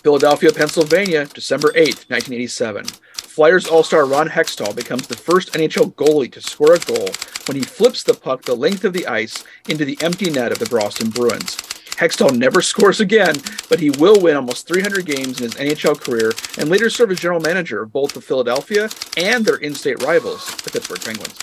Philadelphia, 0.00 0.50
Pennsylvania, 0.52 1.26
December 1.26 1.70
8, 1.74 2.06
1987. 2.08 2.86
Flyers 3.12 3.66
All 3.66 3.82
Star 3.82 4.06
Ron 4.06 4.30
Hextall 4.30 4.74
becomes 4.74 5.06
the 5.06 5.16
first 5.16 5.52
NHL 5.52 5.92
goalie 5.94 6.32
to 6.32 6.40
score 6.40 6.72
a 6.72 6.78
goal 6.78 7.10
when 7.46 7.58
he 7.58 7.62
flips 7.62 8.02
the 8.02 8.14
puck 8.14 8.42
the 8.42 8.56
length 8.56 8.84
of 8.84 8.94
the 8.94 9.06
ice 9.06 9.44
into 9.68 9.84
the 9.84 9.98
empty 10.00 10.30
net 10.30 10.50
of 10.50 10.58
the 10.58 10.68
Boston 10.74 11.10
Bruins. 11.10 11.56
Hextall 12.00 12.34
never 12.34 12.62
scores 12.62 13.00
again, 13.00 13.36
but 13.68 13.80
he 13.80 13.90
will 13.90 14.18
win 14.18 14.36
almost 14.36 14.66
300 14.66 15.04
games 15.04 15.42
in 15.42 15.44
his 15.44 15.54
NHL 15.56 16.00
career 16.00 16.32
and 16.56 16.70
later 16.70 16.88
serve 16.88 17.10
as 17.10 17.20
general 17.20 17.40
manager 17.40 17.82
of 17.82 17.92
both 17.92 18.14
the 18.14 18.22
Philadelphia 18.22 18.88
and 19.18 19.44
their 19.44 19.56
in 19.56 19.74
state 19.74 20.02
rivals, 20.02 20.46
the 20.62 20.70
Pittsburgh 20.70 21.02
Penguins. 21.02 21.38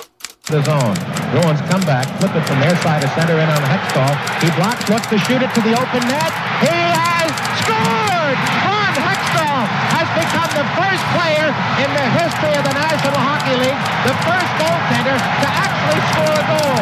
The 0.48 0.64
zone. 0.64 0.96
Bruins 1.36 1.60
come 1.68 1.84
back, 1.84 2.08
flip 2.20 2.32
it 2.32 2.44
from 2.48 2.60
their 2.64 2.76
side 2.80 3.04
of 3.04 3.12
center 3.12 3.36
in 3.36 3.50
on 3.52 3.62
Hextall. 3.68 4.16
He 4.40 4.48
blocks, 4.56 4.88
looks 4.88 5.08
to 5.12 5.20
shoot 5.28 5.44
it 5.44 5.52
to 5.52 5.62
the 5.62 5.76
open 5.76 6.00
net. 6.08 6.32
He 6.64 6.72
has 6.72 7.28
scored! 7.60 8.40
Ron 8.64 8.96
Hextall 8.96 9.68
has 9.92 10.08
become 10.16 10.48
the 10.56 10.64
first 10.80 11.04
player 11.12 11.52
in 11.84 11.90
the 11.92 12.08
history 12.16 12.56
of 12.56 12.64
the 12.64 12.76
National 12.80 13.20
Hockey 13.20 13.60
League, 13.60 13.82
the 14.08 14.16
first 14.24 14.52
goaltender 14.56 15.20
to 15.20 15.48
actually 15.52 16.00
score 16.16 16.32
a 16.32 16.46
goal. 16.48 16.80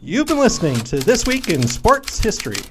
You've 0.00 0.26
been 0.26 0.40
listening 0.40 0.76
to 0.88 0.96
This 1.00 1.26
Week 1.26 1.50
in 1.50 1.66
Sports 1.66 2.18
History. 2.18 2.64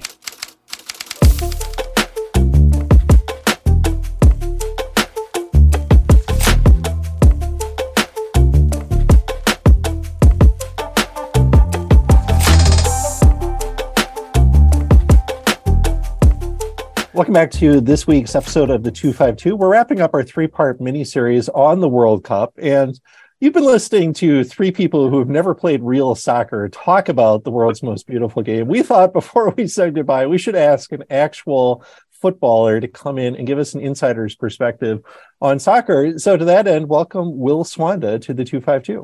Welcome 17.18 17.34
back 17.34 17.50
to 17.50 17.80
this 17.80 18.06
week's 18.06 18.36
episode 18.36 18.70
of 18.70 18.84
the 18.84 18.92
252. 18.92 19.56
We're 19.56 19.72
wrapping 19.72 20.00
up 20.00 20.14
our 20.14 20.22
three 20.22 20.46
part 20.46 20.80
mini 20.80 21.02
series 21.02 21.48
on 21.48 21.80
the 21.80 21.88
World 21.88 22.22
Cup. 22.22 22.54
And 22.58 22.96
you've 23.40 23.54
been 23.54 23.64
listening 23.64 24.12
to 24.14 24.44
three 24.44 24.70
people 24.70 25.10
who 25.10 25.18
have 25.18 25.28
never 25.28 25.52
played 25.52 25.82
real 25.82 26.14
soccer 26.14 26.68
talk 26.68 27.08
about 27.08 27.42
the 27.42 27.50
world's 27.50 27.82
most 27.82 28.06
beautiful 28.06 28.40
game. 28.40 28.68
We 28.68 28.84
thought 28.84 29.12
before 29.12 29.50
we 29.56 29.66
said 29.66 29.96
goodbye, 29.96 30.28
we 30.28 30.38
should 30.38 30.54
ask 30.54 30.92
an 30.92 31.02
actual 31.10 31.84
footballer 32.12 32.78
to 32.78 32.86
come 32.86 33.18
in 33.18 33.34
and 33.34 33.48
give 33.48 33.58
us 33.58 33.74
an 33.74 33.80
insider's 33.80 34.36
perspective 34.36 35.02
on 35.40 35.58
soccer. 35.58 36.20
So, 36.20 36.36
to 36.36 36.44
that 36.44 36.68
end, 36.68 36.88
welcome 36.88 37.36
Will 37.36 37.64
Swanda 37.64 38.20
to 38.20 38.32
the 38.32 38.44
252. 38.44 39.02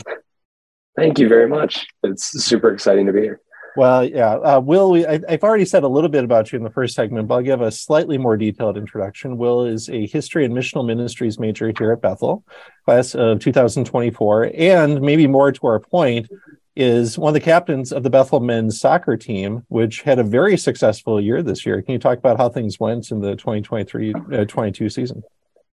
Thank 0.94 1.18
you 1.18 1.28
very 1.28 1.48
much. 1.48 1.84
It's 2.04 2.44
super 2.44 2.72
exciting 2.72 3.06
to 3.06 3.12
be 3.12 3.22
here. 3.22 3.40
Well, 3.76 4.04
yeah. 4.04 4.34
Uh, 4.34 4.60
Will, 4.60 4.90
we, 4.92 5.06
I, 5.06 5.20
have 5.28 5.42
already 5.42 5.64
said 5.64 5.82
a 5.82 5.88
little 5.88 6.08
bit 6.08 6.22
about 6.22 6.52
you 6.52 6.58
in 6.58 6.64
the 6.64 6.70
first 6.70 6.94
segment, 6.94 7.26
but 7.26 7.36
I'll 7.36 7.42
give 7.42 7.60
a 7.60 7.72
slightly 7.72 8.18
more 8.18 8.36
detailed 8.36 8.76
introduction. 8.76 9.36
Will 9.36 9.64
is 9.64 9.88
a 9.88 10.06
history 10.06 10.44
and 10.44 10.54
missional 10.54 10.86
ministries 10.86 11.40
major 11.40 11.72
here 11.76 11.92
at 11.92 12.00
Bethel, 12.00 12.44
class 12.84 13.14
of 13.14 13.40
2024, 13.40 14.52
and 14.54 15.00
maybe 15.00 15.26
more 15.26 15.50
to 15.50 15.66
our 15.66 15.80
point, 15.80 16.28
is 16.76 17.18
one 17.18 17.30
of 17.30 17.34
the 17.34 17.40
captains 17.40 17.92
of 17.92 18.02
the 18.02 18.10
Bethel 18.10 18.40
men's 18.40 18.80
soccer 18.80 19.16
team, 19.16 19.64
which 19.68 20.02
had 20.02 20.18
a 20.18 20.24
very 20.24 20.56
successful 20.56 21.20
year 21.20 21.42
this 21.42 21.66
year. 21.66 21.82
Can 21.82 21.92
you 21.92 21.98
talk 21.98 22.18
about 22.18 22.36
how 22.36 22.48
things 22.48 22.78
went 22.78 23.10
in 23.10 23.20
the 23.20 23.36
2023 23.36 24.14
uh, 24.32 24.44
22 24.44 24.88
season? 24.88 25.22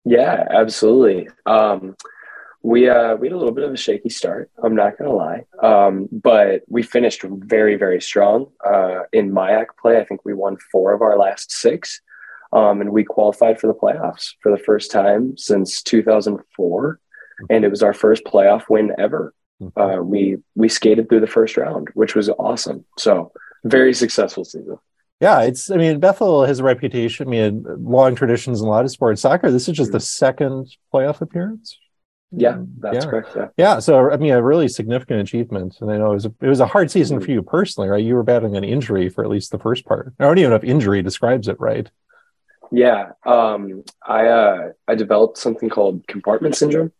Yeah, 0.05 0.47
absolutely. 0.49 1.27
Um, 1.45 1.95
we 2.67 2.89
uh, 2.89 3.15
we 3.15 3.27
had 3.27 3.34
a 3.34 3.38
little 3.38 3.53
bit 3.53 3.63
of 3.63 3.71
a 3.71 3.77
shaky 3.77 4.10
start. 4.10 4.51
I'm 4.62 4.75
not 4.75 4.97
gonna 4.97 5.13
lie, 5.13 5.45
um, 5.63 6.10
but 6.12 6.63
we 6.67 6.84
finished 6.84 7.23
very 7.23 7.77
very 7.77 8.01
strong 8.01 8.47
uh, 8.65 9.03
in 9.13 9.32
MIAC 9.32 9.67
play. 9.82 10.01
I 10.01 10.03
think 10.03 10.25
we 10.25 10.34
won 10.34 10.58
four 10.69 10.91
of 10.91 11.01
our 11.01 11.17
last 11.17 11.49
six, 11.49 12.01
um, 12.51 12.82
and 12.82 12.89
we 12.91 13.06
qualified 13.06 13.58
for 13.58 13.67
the 13.67 13.73
playoffs 13.73 14.34
for 14.41 14.51
the 14.51 14.62
first 14.62 14.91
time 14.91 15.38
since 15.38 15.82
2004, 15.82 16.99
and 17.49 17.63
it 17.63 17.69
was 17.69 17.84
our 17.84 17.93
first 17.93 18.25
playoff 18.25 18.63
win 18.69 18.93
ever. 18.99 19.34
Uh, 19.77 19.99
we 20.01 20.36
we 20.56 20.67
skated 20.67 21.08
through 21.08 21.21
the 21.21 21.25
first 21.27 21.56
round, 21.56 21.88
which 21.93 22.15
was 22.15 22.30
awesome. 22.32 22.84
So 22.97 23.32
very 23.63 23.93
successful 23.93 24.43
season. 24.43 24.77
Yeah, 25.21 25.43
it's. 25.43 25.71
I 25.71 25.77
mean, 25.77 26.01
Bethel 26.01 26.43
has 26.43 26.60
a 26.60 26.65
reputation. 26.65 27.30
I 27.30 27.32
mean, 27.32 27.65
long 27.80 28.13
traditions 28.13 28.60
in 28.60 28.67
a 28.67 28.69
lot 28.69 28.84
of 28.84 28.91
sports. 28.91 29.21
Soccer. 29.21 29.51
This 29.51 29.69
is 29.69 29.77
just 29.77 29.93
the 29.93 30.01
second 30.01 30.75
playoff 30.93 31.21
appearance. 31.21 31.77
Yeah, 32.32 32.58
that's 32.80 33.06
yeah. 33.06 33.10
correct. 33.10 33.30
Yeah. 33.36 33.48
yeah. 33.58 33.80
So 33.80 34.12
I 34.12 34.18
mean, 34.18 34.34
a 34.34 34.44
really 34.44 34.68
significant 34.68 35.22
achievement, 35.22 35.78
and 35.80 35.90
I 35.90 35.98
know 35.98 36.12
it 36.12 36.16
was 36.16 36.26
a, 36.26 36.34
it 36.42 36.48
was 36.48 36.60
a 36.60 36.68
hard 36.68 36.92
season 36.92 37.22
for 37.22 37.32
you 37.32 37.42
personally, 37.42 37.88
right? 37.88 38.04
You 38.04 38.16
were 38.16 38.24
battling 38.24 38.58
an 38.58 38.63
injury 38.63 39.10
for 39.10 39.24
at 39.24 39.30
least 39.30 39.52
the 39.52 39.60
first 39.60 39.86
part. 39.86 40.13
I 40.20 40.26
don't 40.26 40.38
even 40.38 40.50
know 40.50 40.58
if 40.58 40.63
injury 40.63 41.02
describes 41.02 41.48
it 41.48 41.60
right. 41.60 41.90
Yeah, 42.70 43.12
um, 43.26 43.84
I 44.06 44.28
uh, 44.28 44.70
I 44.88 44.96
developed 44.96 45.38
something 45.38 45.70
called 45.70 46.06
compartment 46.08 46.56
syndrome, 46.56 46.92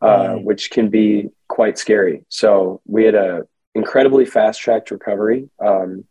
uh, 0.00 0.06
mm. 0.06 0.44
which 0.44 0.70
can 0.70 0.88
be 0.88 1.28
quite 1.48 1.76
scary. 1.76 2.24
So 2.30 2.80
we 2.86 3.04
had 3.04 3.14
a 3.14 3.46
incredibly 3.74 4.24
fast 4.24 4.60
tracked 4.60 4.90
recovery. 4.90 5.50
Um, 5.64 6.04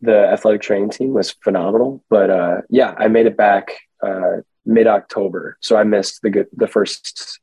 the 0.00 0.28
athletic 0.28 0.62
training 0.62 0.90
team 0.90 1.12
was 1.12 1.30
phenomenal, 1.44 2.02
but 2.08 2.30
uh, 2.30 2.62
yeah, 2.70 2.94
I 2.96 3.08
made 3.08 3.26
it 3.26 3.36
back 3.36 3.72
uh, 4.02 4.38
mid 4.64 4.86
October, 4.86 5.58
so 5.60 5.76
I 5.76 5.84
missed 5.84 6.22
the 6.22 6.30
good, 6.30 6.48
the 6.56 6.66
first 6.66 7.38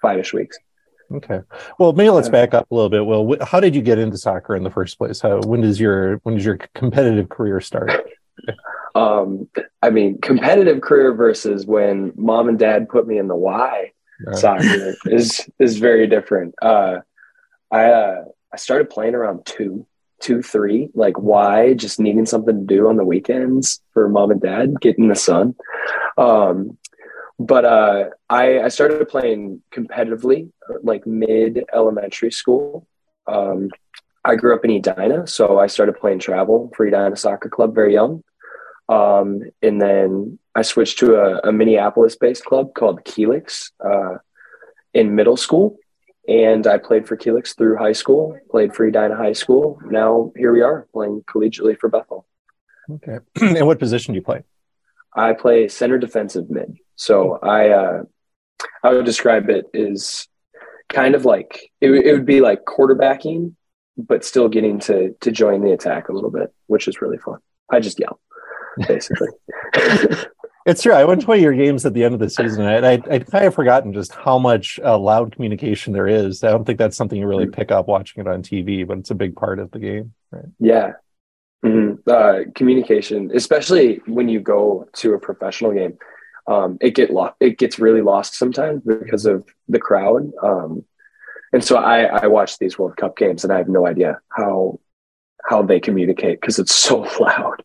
five 0.00 0.18
ish 0.18 0.32
weeks. 0.32 0.58
Okay. 1.10 1.40
Well, 1.78 1.92
maybe 1.92 2.10
let's 2.10 2.28
back 2.28 2.52
up 2.52 2.70
a 2.70 2.74
little 2.74 2.90
bit. 2.90 3.06
Well, 3.06 3.36
how 3.42 3.60
did 3.60 3.74
you 3.74 3.80
get 3.80 3.98
into 3.98 4.18
soccer 4.18 4.54
in 4.54 4.62
the 4.62 4.70
first 4.70 4.98
place? 4.98 5.20
How 5.20 5.40
when 5.40 5.62
does 5.62 5.80
your 5.80 6.16
when 6.18 6.36
does 6.36 6.44
your 6.44 6.58
competitive 6.74 7.30
career 7.30 7.60
start? 7.60 7.90
um, 8.94 9.48
I 9.82 9.90
mean, 9.90 10.20
competitive 10.20 10.82
career 10.82 11.14
versus 11.14 11.66
when 11.66 12.12
mom 12.16 12.48
and 12.48 12.58
dad 12.58 12.88
put 12.88 13.06
me 13.06 13.18
in 13.18 13.28
the 13.28 13.36
Y 13.36 13.92
right. 14.26 14.36
soccer 14.36 14.94
is 15.06 15.48
is 15.58 15.78
very 15.78 16.06
different. 16.06 16.54
Uh, 16.60 16.98
I 17.70 17.84
uh, 17.86 18.24
I 18.52 18.56
started 18.56 18.90
playing 18.90 19.14
around 19.14 19.44
two, 19.46 19.86
two, 20.20 20.42
three, 20.42 20.90
like 20.94 21.18
Y, 21.18 21.74
just 21.74 22.00
needing 22.00 22.26
something 22.26 22.54
to 22.54 22.74
do 22.74 22.88
on 22.88 22.96
the 22.96 23.04
weekends 23.04 23.80
for 23.92 24.08
mom 24.08 24.30
and 24.30 24.40
dad, 24.40 24.74
getting 24.80 25.08
the 25.08 25.16
sun. 25.16 25.54
Um, 26.16 26.77
but 27.38 27.64
uh, 27.64 28.04
I, 28.28 28.60
I 28.60 28.68
started 28.68 29.08
playing 29.08 29.62
competitively 29.72 30.50
like 30.82 31.06
mid 31.06 31.64
elementary 31.72 32.32
school. 32.32 32.86
Um, 33.26 33.70
I 34.24 34.34
grew 34.34 34.54
up 34.54 34.64
in 34.64 34.70
Edina, 34.72 35.26
so 35.26 35.58
I 35.58 35.68
started 35.68 35.94
playing 35.98 36.18
travel 36.18 36.70
for 36.76 36.86
Edina 36.86 37.16
Soccer 37.16 37.48
Club 37.48 37.74
very 37.74 37.94
young. 37.94 38.24
Um, 38.88 39.42
and 39.62 39.80
then 39.80 40.38
I 40.54 40.62
switched 40.62 40.98
to 40.98 41.16
a, 41.16 41.48
a 41.48 41.52
Minneapolis 41.52 42.16
based 42.16 42.44
club 42.44 42.74
called 42.74 43.04
Keelix 43.04 43.70
uh, 43.84 44.18
in 44.92 45.14
middle 45.14 45.36
school. 45.36 45.76
And 46.26 46.66
I 46.66 46.78
played 46.78 47.06
for 47.06 47.16
Keelix 47.16 47.56
through 47.56 47.76
high 47.76 47.92
school, 47.92 48.38
played 48.50 48.74
for 48.74 48.86
Edina 48.86 49.16
High 49.16 49.32
School. 49.32 49.78
Now 49.86 50.32
here 50.36 50.52
we 50.52 50.60
are 50.62 50.86
playing 50.92 51.22
collegiately 51.22 51.78
for 51.78 51.88
Bethel. 51.88 52.26
Okay. 52.90 53.18
and 53.40 53.66
what 53.66 53.78
position 53.78 54.12
do 54.12 54.16
you 54.16 54.24
play? 54.24 54.42
I 55.14 55.32
play 55.32 55.68
center 55.68 55.98
defensive 55.98 56.50
mid. 56.50 56.76
So 56.98 57.38
I 57.42 57.70
uh, 57.70 58.02
I 58.82 58.92
would 58.92 59.06
describe 59.06 59.48
it 59.48 59.66
as 59.74 60.26
kind 60.88 61.14
of 61.14 61.24
like 61.24 61.70
it, 61.80 61.90
it 61.90 62.12
would 62.12 62.26
be 62.26 62.40
like 62.40 62.64
quarterbacking, 62.64 63.54
but 63.96 64.24
still 64.24 64.48
getting 64.48 64.78
to 64.80 65.14
to 65.20 65.30
join 65.30 65.62
the 65.62 65.72
attack 65.72 66.08
a 66.08 66.12
little 66.12 66.30
bit, 66.30 66.52
which 66.66 66.88
is 66.88 67.00
really 67.00 67.18
fun. 67.18 67.38
I 67.70 67.80
just 67.80 67.98
yell, 67.98 68.20
basically. 68.86 69.28
it's 70.66 70.82
true. 70.82 70.92
I 70.92 71.04
went 71.04 71.20
to 71.22 71.26
one 71.26 71.38
of 71.38 71.42
your 71.42 71.54
games 71.54 71.86
at 71.86 71.94
the 71.94 72.04
end 72.04 72.14
of 72.14 72.20
the 72.20 72.30
season, 72.30 72.66
and 72.66 72.84
I, 72.84 73.00
I'd 73.10 73.26
kind 73.26 73.44
of 73.44 73.54
forgotten 73.54 73.92
just 73.92 74.14
how 74.14 74.38
much 74.38 74.80
uh, 74.82 74.98
loud 74.98 75.32
communication 75.32 75.92
there 75.92 76.08
is. 76.08 76.42
I 76.42 76.50
don't 76.50 76.64
think 76.64 76.78
that's 76.78 76.96
something 76.96 77.18
you 77.18 77.26
really 77.26 77.46
mm. 77.46 77.54
pick 77.54 77.70
up 77.70 77.88
watching 77.88 78.22
it 78.22 78.28
on 78.28 78.42
TV, 78.42 78.86
but 78.86 78.98
it's 78.98 79.10
a 79.10 79.14
big 79.14 79.36
part 79.36 79.58
of 79.58 79.70
the 79.70 79.78
game. 79.78 80.14
Right? 80.32 80.46
Yeah, 80.58 80.92
Mm-hmm. 81.64 82.08
Uh, 82.08 82.50
communication, 82.54 83.30
especially 83.34 84.00
when 84.06 84.28
you 84.28 84.40
go 84.40 84.88
to 84.94 85.14
a 85.14 85.18
professional 85.18 85.72
game, 85.72 85.98
um, 86.48 86.78
it 86.80 86.94
get 86.94 87.10
lo- 87.10 87.34
it 87.40 87.58
gets 87.58 87.78
really 87.78 88.00
lost 88.00 88.34
sometimes 88.34 88.82
because 88.82 89.26
of 89.26 89.46
the 89.68 89.78
crowd. 89.78 90.32
Um, 90.42 90.84
and 91.52 91.62
so 91.62 91.76
I, 91.76 92.04
I 92.04 92.26
watch 92.26 92.58
these 92.58 92.78
World 92.78 92.96
Cup 92.96 93.16
games 93.16 93.44
and 93.44 93.52
I 93.52 93.58
have 93.58 93.68
no 93.68 93.86
idea 93.86 94.20
how 94.30 94.80
how 95.44 95.62
they 95.62 95.78
communicate 95.78 96.40
because 96.40 96.58
it's 96.58 96.74
so 96.74 97.00
loud. 97.20 97.62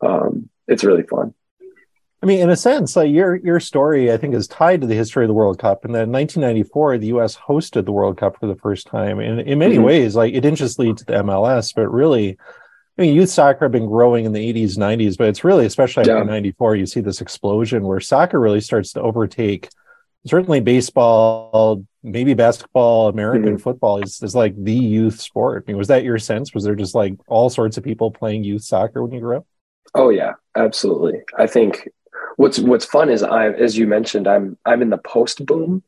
Um, 0.00 0.50
it's 0.66 0.84
really 0.84 1.04
fun. 1.04 1.32
I 2.22 2.26
mean, 2.26 2.40
in 2.40 2.50
a 2.50 2.56
sense, 2.56 2.94
like 2.94 3.10
your 3.10 3.36
your 3.36 3.60
story, 3.60 4.12
I 4.12 4.16
think, 4.16 4.34
is 4.34 4.46
tied 4.46 4.80
to 4.80 4.86
the 4.86 4.94
history 4.94 5.24
of 5.24 5.28
the 5.28 5.34
World 5.34 5.58
Cup. 5.58 5.84
And 5.84 5.94
then, 5.94 6.04
in 6.04 6.12
1994, 6.12 6.98
the 6.98 7.06
U.S. 7.08 7.36
hosted 7.36 7.84
the 7.84 7.92
World 7.92 8.16
Cup 8.16 8.38
for 8.38 8.46
the 8.46 8.54
first 8.56 8.86
time, 8.86 9.18
and 9.18 9.40
in 9.40 9.58
many 9.58 9.74
mm-hmm. 9.74 9.84
ways, 9.84 10.14
like 10.14 10.32
it 10.32 10.40
didn't 10.40 10.58
just 10.58 10.78
lead 10.78 10.96
to 10.98 11.04
the 11.04 11.14
MLS, 11.14 11.74
but 11.74 11.88
really 11.88 12.38
I 12.98 13.02
mean, 13.02 13.14
youth 13.14 13.30
soccer 13.30 13.64
had 13.64 13.72
been 13.72 13.86
growing 13.86 14.26
in 14.26 14.32
the 14.32 14.52
80s, 14.52 14.76
90s, 14.76 15.16
but 15.16 15.28
it's 15.28 15.44
really, 15.44 15.64
especially 15.64 16.02
after 16.02 16.18
yeah. 16.18 16.24
94, 16.24 16.76
you 16.76 16.86
see 16.86 17.00
this 17.00 17.22
explosion 17.22 17.84
where 17.84 18.00
soccer 18.00 18.38
really 18.38 18.60
starts 18.60 18.92
to 18.92 19.00
overtake 19.00 19.70
certainly 20.26 20.60
baseball, 20.60 21.84
maybe 22.02 22.34
basketball, 22.34 23.08
American 23.08 23.54
mm-hmm. 23.54 23.56
football 23.56 24.02
is, 24.02 24.22
is 24.22 24.34
like 24.34 24.54
the 24.56 24.74
youth 24.74 25.20
sport. 25.20 25.64
I 25.66 25.70
mean, 25.70 25.78
was 25.78 25.88
that 25.88 26.04
your 26.04 26.18
sense? 26.18 26.54
Was 26.54 26.64
there 26.64 26.74
just 26.74 26.94
like 26.94 27.14
all 27.28 27.48
sorts 27.50 27.76
of 27.76 27.84
people 27.84 28.10
playing 28.10 28.44
youth 28.44 28.62
soccer 28.62 29.02
when 29.02 29.12
you 29.12 29.20
grew 29.20 29.38
up? 29.38 29.46
Oh 29.94 30.10
yeah, 30.10 30.32
absolutely. 30.56 31.22
I 31.38 31.46
think 31.46 31.88
what's 32.36 32.58
what's 32.58 32.84
fun 32.84 33.10
is 33.10 33.22
I 33.22 33.50
as 33.50 33.76
you 33.76 33.86
mentioned, 33.86 34.26
I'm 34.26 34.56
I'm 34.64 34.80
in 34.80 34.90
the 34.90 34.98
post 34.98 35.44
boom. 35.44 35.82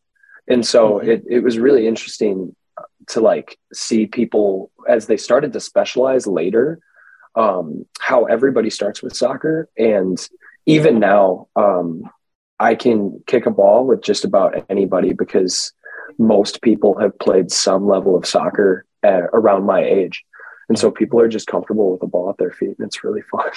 And 0.47 0.67
so 0.67 0.99
mm-hmm. 0.99 1.11
it, 1.11 1.25
it 1.29 1.40
was 1.40 1.59
really 1.59 1.87
interesting 1.87 2.55
to 3.09 3.21
like 3.21 3.59
see 3.73 4.07
people 4.07 4.71
as 4.88 5.07
they 5.07 5.17
started 5.17 5.53
to 5.53 5.61
specialize 5.61 6.27
later 6.27 6.81
um, 7.37 7.87
how 8.01 8.25
everybody 8.25 8.70
starts 8.70 9.03
with 9.03 9.16
soccer. 9.16 9.68
And 9.77 10.18
even 10.66 10.99
now, 10.99 11.49
um, 11.57 12.11
I 12.59 12.75
can 12.75 13.23
kick 13.27 13.47
a 13.47 13.51
ball 13.51 13.87
with 13.87 14.03
just 14.03 14.25
about 14.25 14.64
anybody 14.70 15.12
because 15.12 15.73
most 16.18 16.62
people 16.62 16.99
have 16.99 17.18
played 17.18 17.51
some 17.51 17.87
level 17.87 18.16
of 18.16 18.27
soccer 18.27 18.87
at, 19.03 19.25
around 19.33 19.64
my 19.64 19.83
age. 19.83 20.25
And 20.68 20.79
so 20.79 20.90
people 20.90 21.20
are 21.20 21.29
just 21.29 21.47
comfortable 21.47 21.90
with 21.90 22.01
the 22.01 22.07
ball 22.07 22.31
at 22.31 22.38
their 22.38 22.53
feet, 22.53 22.77
and 22.79 22.87
it's 22.87 23.05
really 23.05 23.23
fun. 23.31 23.51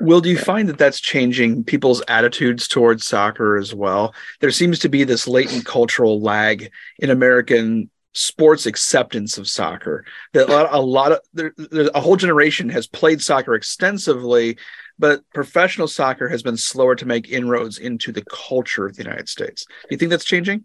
Will, 0.00 0.20
do 0.20 0.30
you 0.30 0.38
find 0.38 0.68
that 0.68 0.78
that's 0.78 1.00
changing 1.00 1.64
people's 1.64 2.02
attitudes 2.06 2.68
towards 2.68 3.04
soccer 3.04 3.56
as 3.56 3.74
well? 3.74 4.14
There 4.40 4.52
seems 4.52 4.78
to 4.80 4.88
be 4.88 5.02
this 5.02 5.26
latent 5.26 5.64
cultural 5.64 6.20
lag 6.20 6.70
in 7.00 7.10
American 7.10 7.90
sports 8.12 8.66
acceptance 8.66 9.38
of 9.38 9.48
soccer. 9.48 10.04
That 10.32 10.48
a 10.48 10.52
lot, 10.52 10.68
a 10.72 10.80
lot 10.80 11.12
of 11.12 11.20
there, 11.32 11.52
a 11.94 12.00
whole 12.00 12.16
generation 12.16 12.68
has 12.70 12.86
played 12.86 13.22
soccer 13.22 13.54
extensively, 13.54 14.58
but 14.98 15.22
professional 15.32 15.88
soccer 15.88 16.28
has 16.28 16.42
been 16.42 16.56
slower 16.56 16.94
to 16.96 17.06
make 17.06 17.30
inroads 17.30 17.78
into 17.78 18.12
the 18.12 18.24
culture 18.24 18.86
of 18.86 18.96
the 18.96 19.02
United 19.02 19.28
States. 19.28 19.64
Do 19.64 19.88
you 19.90 19.98
think 19.98 20.10
that's 20.10 20.24
changing? 20.24 20.64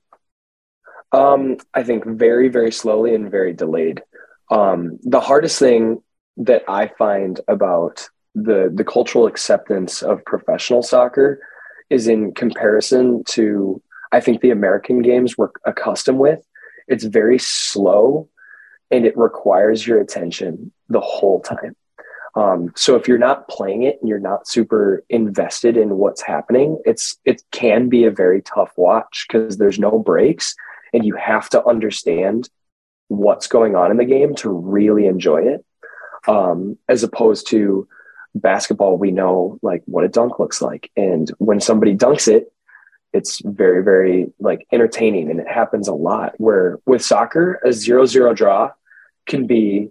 Um, 1.11 1.57
I 1.73 1.83
think 1.83 2.05
very, 2.05 2.49
very 2.49 2.71
slowly 2.71 3.13
and 3.13 3.29
very 3.29 3.53
delayed. 3.53 4.01
Um, 4.49 4.99
the 5.03 5.19
hardest 5.19 5.59
thing 5.59 6.01
that 6.37 6.63
I 6.67 6.87
find 6.87 7.39
about 7.47 8.09
the 8.35 8.71
the 8.73 8.83
cultural 8.83 9.27
acceptance 9.27 10.01
of 10.01 10.25
professional 10.25 10.81
soccer 10.81 11.39
is 11.89 12.07
in 12.07 12.33
comparison 12.33 13.23
to 13.25 13.81
I 14.11 14.19
think 14.19 14.41
the 14.41 14.51
American 14.51 15.01
games 15.01 15.37
we're 15.37 15.49
accustomed 15.65 16.19
with. 16.19 16.39
It's 16.93 17.05
very 17.05 17.39
slow 17.39 18.29
and 18.91 19.03
it 19.05 19.17
requires 19.17 19.87
your 19.87 19.99
attention 19.99 20.71
the 20.89 21.01
whole 21.01 21.41
time. 21.41 21.75
Um, 22.35 22.71
so 22.75 22.95
if 22.95 23.07
you're 23.07 23.17
not 23.17 23.47
playing 23.47 23.83
it 23.83 23.97
and 23.99 24.07
you're 24.07 24.19
not 24.19 24.47
super 24.47 25.03
invested 25.09 25.75
in 25.75 25.97
what's 25.97 26.21
happening, 26.21 26.79
it's 26.85 27.17
it 27.25 27.41
can 27.51 27.89
be 27.89 28.05
a 28.05 28.11
very 28.11 28.43
tough 28.43 28.71
watch 28.77 29.25
because 29.27 29.57
there's 29.57 29.79
no 29.79 29.97
breaks 29.97 30.55
and 30.93 31.03
you 31.03 31.15
have 31.15 31.49
to 31.49 31.65
understand 31.65 32.49
what's 33.07 33.47
going 33.47 33.75
on 33.75 33.89
in 33.89 33.97
the 33.97 34.05
game 34.05 34.35
to 34.35 34.49
really 34.49 35.07
enjoy 35.07 35.41
it. 35.41 35.65
Um, 36.27 36.77
as 36.87 37.03
opposed 37.03 37.47
to 37.49 37.87
basketball, 38.35 38.97
we 38.97 39.11
know 39.11 39.57
like 39.63 39.81
what 39.85 40.03
a 40.03 40.07
dunk 40.07 40.39
looks 40.39 40.61
like. 40.61 40.91
And 40.95 41.31
when 41.39 41.59
somebody 41.59 41.95
dunks 41.95 42.27
it, 42.27 42.52
it's 43.13 43.41
very, 43.45 43.83
very 43.83 44.27
like 44.39 44.67
entertaining 44.71 45.29
and 45.29 45.39
it 45.39 45.47
happens 45.47 45.87
a 45.87 45.93
lot. 45.93 46.33
Where 46.37 46.79
with 46.85 47.03
soccer, 47.03 47.59
a 47.63 47.71
zero 47.71 48.05
zero 48.05 48.33
draw 48.33 48.71
can 49.27 49.47
be 49.47 49.89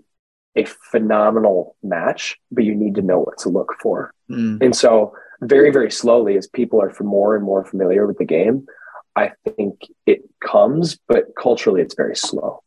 a 0.57 0.65
phenomenal 0.65 1.77
match, 1.83 2.39
but 2.51 2.65
you 2.65 2.75
need 2.75 2.97
to 2.97 3.03
know 3.03 3.21
what 3.21 3.39
to 3.39 3.49
look 3.49 3.75
for. 3.81 4.13
Mm. 4.31 4.63
And 4.63 4.77
so, 4.77 5.15
very, 5.41 5.71
very 5.71 5.91
slowly, 5.91 6.37
as 6.37 6.47
people 6.47 6.81
are 6.81 6.93
more 7.01 7.35
and 7.35 7.45
more 7.45 7.65
familiar 7.65 8.07
with 8.07 8.19
the 8.19 8.25
game, 8.25 8.67
I 9.17 9.33
think 9.45 9.81
it 10.07 10.23
comes, 10.41 10.99
but 11.09 11.25
culturally, 11.41 11.81
it's 11.81 11.95
very 11.95 12.17
slow. 12.17 12.63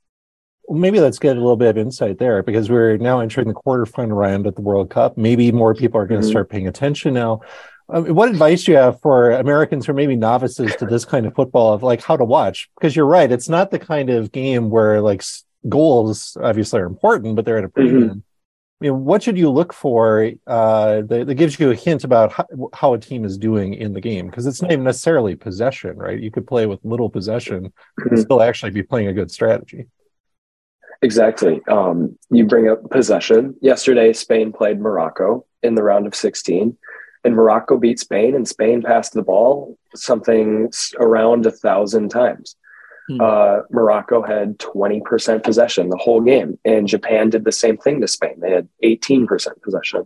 Maybe 0.68 1.00
let's 1.00 1.20
get 1.20 1.38
a 1.38 1.40
little 1.40 1.56
bit 1.56 1.70
of 1.70 1.78
insight 1.78 2.18
there 2.18 2.42
because 2.42 2.70
we're 2.70 2.98
now 2.98 3.20
entering 3.20 3.48
the 3.48 3.54
quarterfinal 3.54 4.16
round 4.16 4.48
at 4.48 4.56
the 4.56 4.62
World 4.62 4.90
Cup. 4.90 5.16
Maybe 5.16 5.52
more 5.52 5.76
people 5.76 6.02
are 6.02 6.08
going 6.08 6.22
to 6.22 6.26
mm-hmm. 6.26 6.32
start 6.32 6.50
paying 6.50 6.68
attention 6.68 7.14
now. 7.14 7.42
Um, 7.88 8.16
what 8.16 8.30
advice 8.30 8.64
do 8.64 8.72
you 8.72 8.78
have 8.78 9.00
for 9.02 9.32
Americans 9.32 9.86
who 9.86 9.92
are 9.92 9.96
maybe 9.96 10.16
novices 10.16 10.76
to 10.78 10.86
this 10.86 11.06
kind 11.06 11.26
of 11.26 11.36
football 11.36 11.74
of 11.74 11.84
like 11.84 12.04
how 12.04 12.18
to 12.18 12.24
watch? 12.24 12.70
Because 12.76 12.96
you're 12.96 13.06
right, 13.06 13.32
it's 13.32 13.50
not 13.50 13.72
the 13.72 13.80
kind 13.80 14.10
of 14.10 14.32
game 14.32 14.70
where 14.70 15.02
like 15.02 15.24
goals 15.70 16.38
obviously 16.42 16.80
are 16.80 16.86
important, 16.86 17.36
but 17.36 17.46
they're 17.46 17.58
at 17.58 17.64
a 17.64 17.70
premium. 17.70 18.10
Mm-hmm. 18.10 18.20
I 18.82 18.84
mean, 18.84 19.06
what 19.06 19.24
should 19.24 19.38
you 19.38 19.50
look 19.50 19.72
for 19.72 20.32
uh, 20.48 21.02
that, 21.02 21.28
that, 21.28 21.36
gives 21.36 21.58
you 21.60 21.72
a 21.72 21.76
hint 21.76 22.04
about 22.04 22.34
how, 22.34 22.46
how, 22.74 22.94
a 22.94 23.00
team 23.00 23.24
is 23.24 23.38
doing 23.38 23.74
in 23.74 23.94
the 23.94 24.02
game? 24.02 24.28
Because 24.28 24.46
it's 24.46 24.62
not 24.62 24.72
even 24.72 24.84
necessarily 24.84 25.36
possession, 25.36 25.96
right? 25.96 26.20
You 26.20 26.30
could 26.30 26.46
play 26.46 26.66
with 26.66 26.84
little 26.84 27.10
possession 27.10 27.68
mm-hmm. 27.68 28.10
and 28.10 28.20
still 28.20 28.42
actually 28.42 28.72
be 28.72 28.84
playing 28.84 29.08
a 29.08 29.14
good 29.14 29.32
strategy. 29.32 29.86
Exactly. 31.02 31.62
Um, 31.68 32.18
you 32.30 32.46
bring 32.46 32.68
up 32.68 32.90
possession. 32.90 33.56
Yesterday, 33.62 34.12
Spain 34.12 34.52
played 34.52 34.80
Morocco 34.80 35.46
in 35.64 35.76
the 35.76 35.84
round 35.84 36.06
of 36.06 36.14
16, 36.14 36.78
and 37.26 37.36
Morocco 37.36 37.78
beat 37.78 38.00
Spain, 38.00 38.36
and 38.36 38.48
Spain 38.48 38.84
passed 38.84 39.14
the 39.14 39.24
ball 39.24 39.78
something 39.96 40.72
around 41.00 41.46
a 41.46 41.52
thousand 41.52 42.10
times. 42.10 42.56
Hmm. 43.10 43.20
Uh, 43.20 43.60
Morocco 43.72 44.22
had 44.22 44.60
20% 44.60 45.44
possession 45.44 45.90
the 45.90 45.98
whole 45.98 46.22
game, 46.22 46.60
and 46.64 46.88
Japan 46.88 47.32
did 47.32 47.44
the 47.44 47.52
same 47.52 47.78
thing 47.78 48.00
to 48.02 48.08
Spain. 48.08 48.40
They 48.40 48.52
had 48.52 48.70
18% 48.84 49.28
possession. 49.64 50.06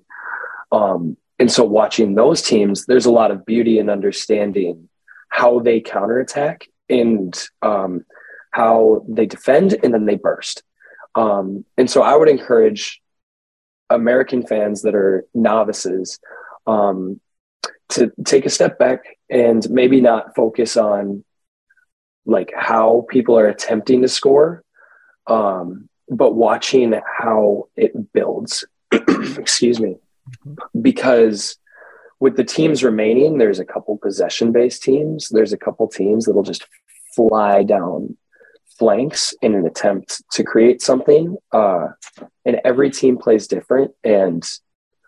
Um, 0.72 1.18
and 1.38 1.52
so, 1.52 1.66
watching 1.66 2.16
those 2.16 2.42
teams, 2.42 2.86
there's 2.86 3.06
a 3.06 3.12
lot 3.12 3.32
of 3.32 3.46
beauty 3.46 3.80
in 3.80 3.90
understanding 3.90 4.88
how 5.28 5.60
they 5.60 5.82
counterattack 5.82 6.68
and 6.90 7.38
um, 7.62 8.06
how 8.52 9.06
they 9.08 9.26
defend, 9.26 9.76
and 9.84 9.94
then 9.94 10.06
they 10.06 10.16
burst. 10.16 10.64
Um, 11.16 11.66
and 11.78 11.90
so, 11.90 12.02
I 12.02 12.16
would 12.16 12.30
encourage 12.30 13.02
American 13.90 14.46
fans 14.46 14.84
that 14.84 14.96
are 14.96 15.26
novices 15.34 16.20
um, 16.70 17.20
to 17.90 18.12
take 18.24 18.46
a 18.46 18.50
step 18.50 18.78
back 18.78 19.18
and 19.30 19.68
maybe 19.70 20.00
not 20.00 20.36
focus 20.36 20.78
on 20.78 21.24
like 22.26 22.54
how 22.56 23.08
people 23.10 23.38
are 23.38 23.48
attempting 23.48 24.04
to 24.04 24.08
score, 24.08 24.64
um, 25.28 25.90
but 26.08 26.36
watching 26.36 26.94
how 27.18 27.68
it 27.76 28.14
builds. 28.14 28.66
Excuse 28.92 29.80
me, 29.80 29.98
because 30.80 31.58
with 32.20 32.36
the 32.36 32.44
teams 32.44 32.84
remaining, 32.84 33.38
there's 33.38 33.60
a 33.60 33.66
couple 33.66 33.98
possession 33.98 34.52
based 34.52 34.84
teams. 34.84 35.30
There's 35.30 35.54
a 35.54 35.58
couple 35.58 35.88
teams 35.88 36.26
that'll 36.26 36.44
just 36.44 36.68
fly 37.16 37.64
down 37.64 38.16
flanks 38.78 39.34
in 39.42 39.56
an 39.56 39.66
attempt 39.66 40.24
to 40.32 40.44
create 40.44 40.82
something. 40.82 41.38
Uh, 41.52 41.88
and 42.46 42.62
every 42.64 42.92
team 42.92 43.18
plays 43.18 43.48
different, 43.48 43.92
and 44.04 44.44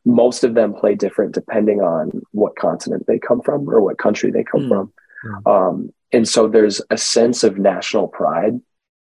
most 0.06 0.44
of 0.44 0.56
them 0.56 0.74
play 0.74 0.96
different 0.96 1.34
depending 1.34 1.82
on 1.82 2.22
what 2.32 2.56
continent 2.56 3.06
they 3.08 3.20
come 3.20 3.42
from 3.42 3.70
or 3.70 3.82
what 3.82 3.98
country 3.98 4.32
they 4.32 4.44
come 4.44 4.62
mm. 4.62 4.70
from. 4.70 4.94
Mm. 5.26 5.52
Um, 5.52 5.94
and 6.12 6.28
so 6.28 6.48
there's 6.48 6.82
a 6.90 6.98
sense 6.98 7.44
of 7.44 7.58
national 7.58 8.08
pride 8.08 8.60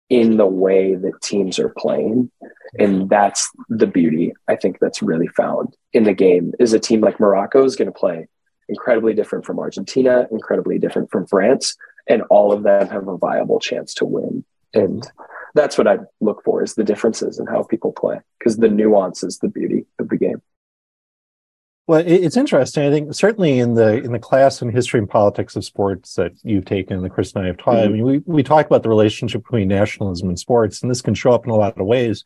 in 0.10 0.38
the 0.38 0.46
way 0.46 0.94
that 0.96 1.22
teams 1.22 1.58
are 1.58 1.74
playing. 1.78 2.30
And 2.78 3.10
that's 3.10 3.50
the 3.70 3.88
beauty 3.88 4.34
I 4.48 4.56
think 4.56 4.80
that's 4.80 5.02
really 5.02 5.28
found 5.28 5.76
in 5.94 6.04
the 6.04 6.14
game 6.14 6.54
is 6.60 6.74
a 6.74 6.80
team 6.80 7.02
like 7.02 7.20
Morocco 7.20 7.64
is 7.64 7.76
going 7.76 7.92
to 7.92 7.98
play 7.98 8.28
incredibly 8.68 9.14
different 9.14 9.46
from 9.46 9.60
Argentina, 9.60 10.28
incredibly 10.32 10.80
different 10.80 11.12
from 11.12 11.28
France, 11.28 11.76
and 12.08 12.24
all 12.30 12.52
of 12.52 12.64
them 12.64 12.88
have 12.90 13.08
a 13.08 13.18
viable 13.18 13.60
chance 13.60 13.94
to 13.96 14.06
win. 14.06 14.44
And 14.74 15.10
that's 15.54 15.78
what 15.78 15.88
I 15.88 16.00
look 16.20 16.44
for 16.44 16.64
is 16.64 16.76
the 16.76 16.84
differences 16.84 17.40
in 17.40 17.48
how 17.48 17.64
people 17.64 17.92
play 17.92 18.20
because 18.40 18.58
the 18.58 18.70
nuance 18.70 19.24
is 19.24 19.40
the 19.40 19.50
beauty 19.50 19.86
of 20.00 20.10
the 20.10 20.18
game. 20.18 20.42
Well, 21.92 22.04
it's 22.08 22.38
interesting. 22.38 22.88
I 22.88 22.90
think 22.90 23.14
certainly 23.14 23.60
in 23.60 23.74
the 23.74 23.98
in 23.98 24.14
the 24.14 24.20
class 24.20 24.62
in 24.62 24.72
history 24.72 25.02
and 25.02 25.10
politics 25.10 25.58
of 25.58 25.66
sports 25.66 26.14
that 26.14 26.32
you've 26.42 26.64
taken, 26.64 27.02
that 27.02 27.10
Chris 27.10 27.34
and 27.34 27.44
I 27.44 27.48
have 27.48 27.58
taught. 27.58 27.76
Mm-hmm. 27.76 27.90
I 27.90 27.92
mean, 27.92 28.04
we 28.06 28.18
we 28.20 28.44
talk 28.44 28.66
about 28.66 28.84
the 28.84 28.88
relationship 28.88 29.44
between 29.44 29.68
nationalism 29.68 30.30
and 30.30 30.40
sports, 30.40 30.82
and 30.82 30.90
this 30.90 31.02
can 31.02 31.16
show 31.16 31.34
up 31.34 31.44
in 31.44 31.52
a 31.52 31.56
lot 31.56 31.78
of 31.78 31.86
ways. 31.86 32.24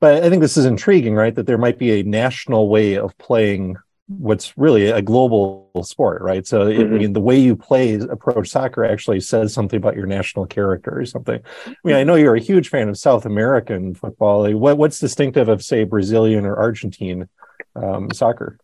But 0.00 0.22
I 0.22 0.28
think 0.28 0.42
this 0.42 0.58
is 0.58 0.66
intriguing, 0.66 1.14
right? 1.14 1.34
That 1.34 1.46
there 1.46 1.56
might 1.56 1.78
be 1.78 1.98
a 1.98 2.02
national 2.02 2.68
way 2.68 2.98
of 2.98 3.16
playing 3.16 3.76
what's 4.08 4.52
really 4.58 4.90
a 4.90 5.00
global 5.00 5.70
sport, 5.82 6.20
right? 6.20 6.46
So, 6.46 6.66
mm-hmm. 6.66 6.94
I 6.94 6.98
mean, 6.98 7.14
the 7.14 7.22
way 7.22 7.38
you 7.38 7.56
play 7.56 7.94
approach 7.94 8.50
soccer 8.50 8.84
actually 8.84 9.20
says 9.20 9.54
something 9.54 9.78
about 9.78 9.96
your 9.96 10.04
national 10.04 10.44
character 10.44 11.00
or 11.00 11.06
something. 11.06 11.40
I 11.66 11.74
mean, 11.84 11.96
I 11.96 12.04
know 12.04 12.16
you're 12.16 12.36
a 12.36 12.40
huge 12.40 12.68
fan 12.68 12.90
of 12.90 12.98
South 12.98 13.24
American 13.24 13.94
football. 13.94 14.52
What, 14.52 14.76
what's 14.76 14.98
distinctive 14.98 15.48
of, 15.48 15.62
say, 15.62 15.84
Brazilian 15.84 16.44
or 16.44 16.56
Argentine 16.56 17.30
um, 17.74 18.10
soccer? 18.10 18.58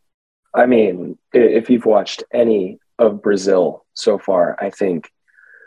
I 0.56 0.66
mean, 0.66 1.18
if 1.32 1.68
you've 1.70 1.86
watched 1.86 2.24
any 2.32 2.78
of 2.98 3.22
Brazil 3.22 3.84
so 3.94 4.18
far, 4.18 4.56
I 4.58 4.70
think 4.70 5.10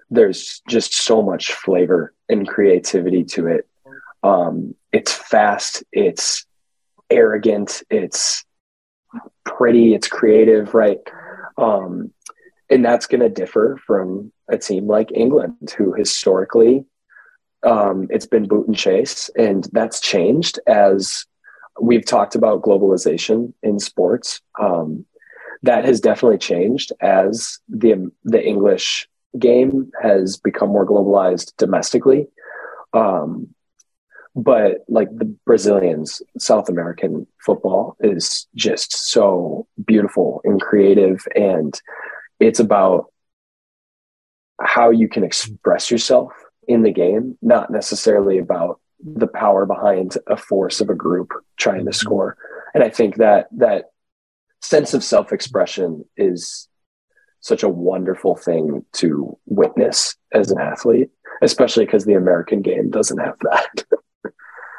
there's 0.10 0.62
just 0.68 0.94
so 0.94 1.22
much 1.22 1.54
flavor 1.54 2.14
and 2.28 2.48
creativity 2.48 3.24
to 3.24 3.48
it. 3.48 3.68
Um, 4.24 4.76
it's 4.92 5.14
fast, 5.14 5.84
it's 5.92 6.46
arrogant, 7.10 7.84
it's 7.90 8.44
pretty, 9.46 9.94
it's 9.94 10.08
creative, 10.08 10.74
right? 10.74 11.00
Um, 11.58 12.12
and 12.70 12.84
that's 12.84 13.06
going 13.06 13.22
to 13.22 13.30
differ 13.30 13.80
from 13.86 14.32
a 14.50 14.58
team 14.58 14.88
like 14.88 15.12
England, 15.14 15.74
who 15.78 15.94
historically 15.94 16.86
um, 17.64 18.08
it's 18.10 18.26
been 18.26 18.48
boot 18.48 18.68
and 18.68 18.76
chase, 18.76 19.30
and 19.38 19.68
that's 19.72 20.00
changed 20.00 20.60
as 20.66 21.26
we've 21.82 22.06
talked 22.06 22.36
about 22.36 22.62
globalization 22.62 23.54
in 23.64 23.80
sports. 23.80 24.42
Um, 24.60 25.06
that 25.64 25.86
has 25.86 26.00
definitely 26.00 26.38
changed 26.38 26.94
as 27.02 27.60
the 27.68 28.12
the 28.24 28.44
English 28.44 29.08
game 29.38 29.92
has 30.02 30.38
become 30.38 30.70
more 30.70 30.86
globalized 30.86 31.54
domestically. 31.58 32.28
Um, 32.94 33.54
but 34.36 34.86
like 34.88 35.10
the 35.16 35.26
Brazilians, 35.46 36.22
South 36.38 36.70
American 36.70 37.28
football 37.46 37.98
is 38.00 38.48
just 38.56 39.12
so 39.12 39.68
beautiful 39.86 40.42
and 40.44 40.62
creative, 40.62 41.28
and 41.36 41.80
it's 42.40 42.60
about 42.60 43.12
how 44.62 44.92
you 44.92 45.08
can 45.08 45.24
express 45.24 45.90
yourself 45.92 46.32
in 46.68 46.84
the 46.84 46.92
game, 46.92 47.38
not 47.42 47.72
necessarily 47.72 48.38
about 48.38 48.80
the 49.04 49.28
power 49.28 49.66
behind 49.66 50.18
a 50.28 50.38
force 50.38 50.82
of 50.82 50.90
a 50.90 50.96
group 50.96 51.32
trying 51.58 51.86
to 51.86 51.92
mm-hmm. 51.92 51.94
score. 51.94 52.38
And 52.74 52.84
I 52.84 52.90
think 52.90 53.18
that 53.18 53.48
that 53.58 53.86
sense 54.62 54.94
of 54.94 55.04
self-expression 55.04 56.06
is 56.18 56.68
such 57.42 57.64
a 57.64 57.70
wonderful 57.70 58.36
thing 58.36 58.86
to 58.94 59.38
witness 59.46 60.16
as 60.34 60.52
an 60.52 60.60
athlete, 60.60 61.10
especially 61.42 61.86
because 61.86 62.06
the 62.06 62.14
American 62.14 62.62
game 62.62 62.90
doesn't 62.90 63.18
have 63.18 63.38
that. 63.42 63.86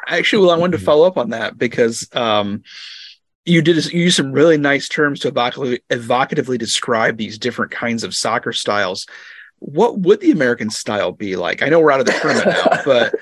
Actually, 0.08 0.46
well, 0.46 0.54
I 0.54 0.58
wanted 0.58 0.78
to 0.78 0.84
follow 0.84 1.06
up 1.06 1.16
on 1.16 1.30
that 1.30 1.56
because 1.56 2.08
um, 2.12 2.62
you 3.44 3.62
did 3.62 3.92
you 3.92 4.02
used 4.02 4.16
some 4.16 4.32
really 4.32 4.58
nice 4.58 4.88
terms 4.88 5.20
to 5.20 5.30
evocatively, 5.30 5.80
evocatively 5.90 6.58
describe 6.58 7.16
these 7.16 7.38
different 7.38 7.70
kinds 7.70 8.04
of 8.04 8.14
soccer 8.14 8.52
styles. 8.52 9.06
What 9.60 10.00
would 10.00 10.20
the 10.20 10.30
American 10.30 10.70
style 10.70 11.12
be 11.12 11.36
like? 11.36 11.62
I 11.62 11.68
know 11.68 11.80
we're 11.80 11.92
out 11.92 12.00
of 12.00 12.06
the 12.06 12.12
tournament 12.12 12.46
now, 12.46 12.82
but 12.84 13.14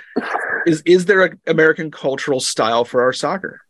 is 0.68 0.82
is 0.84 1.06
there 1.06 1.22
an 1.22 1.40
American 1.46 1.90
cultural 1.90 2.40
style 2.40 2.84
for 2.84 3.02
our 3.02 3.12
soccer? 3.12 3.62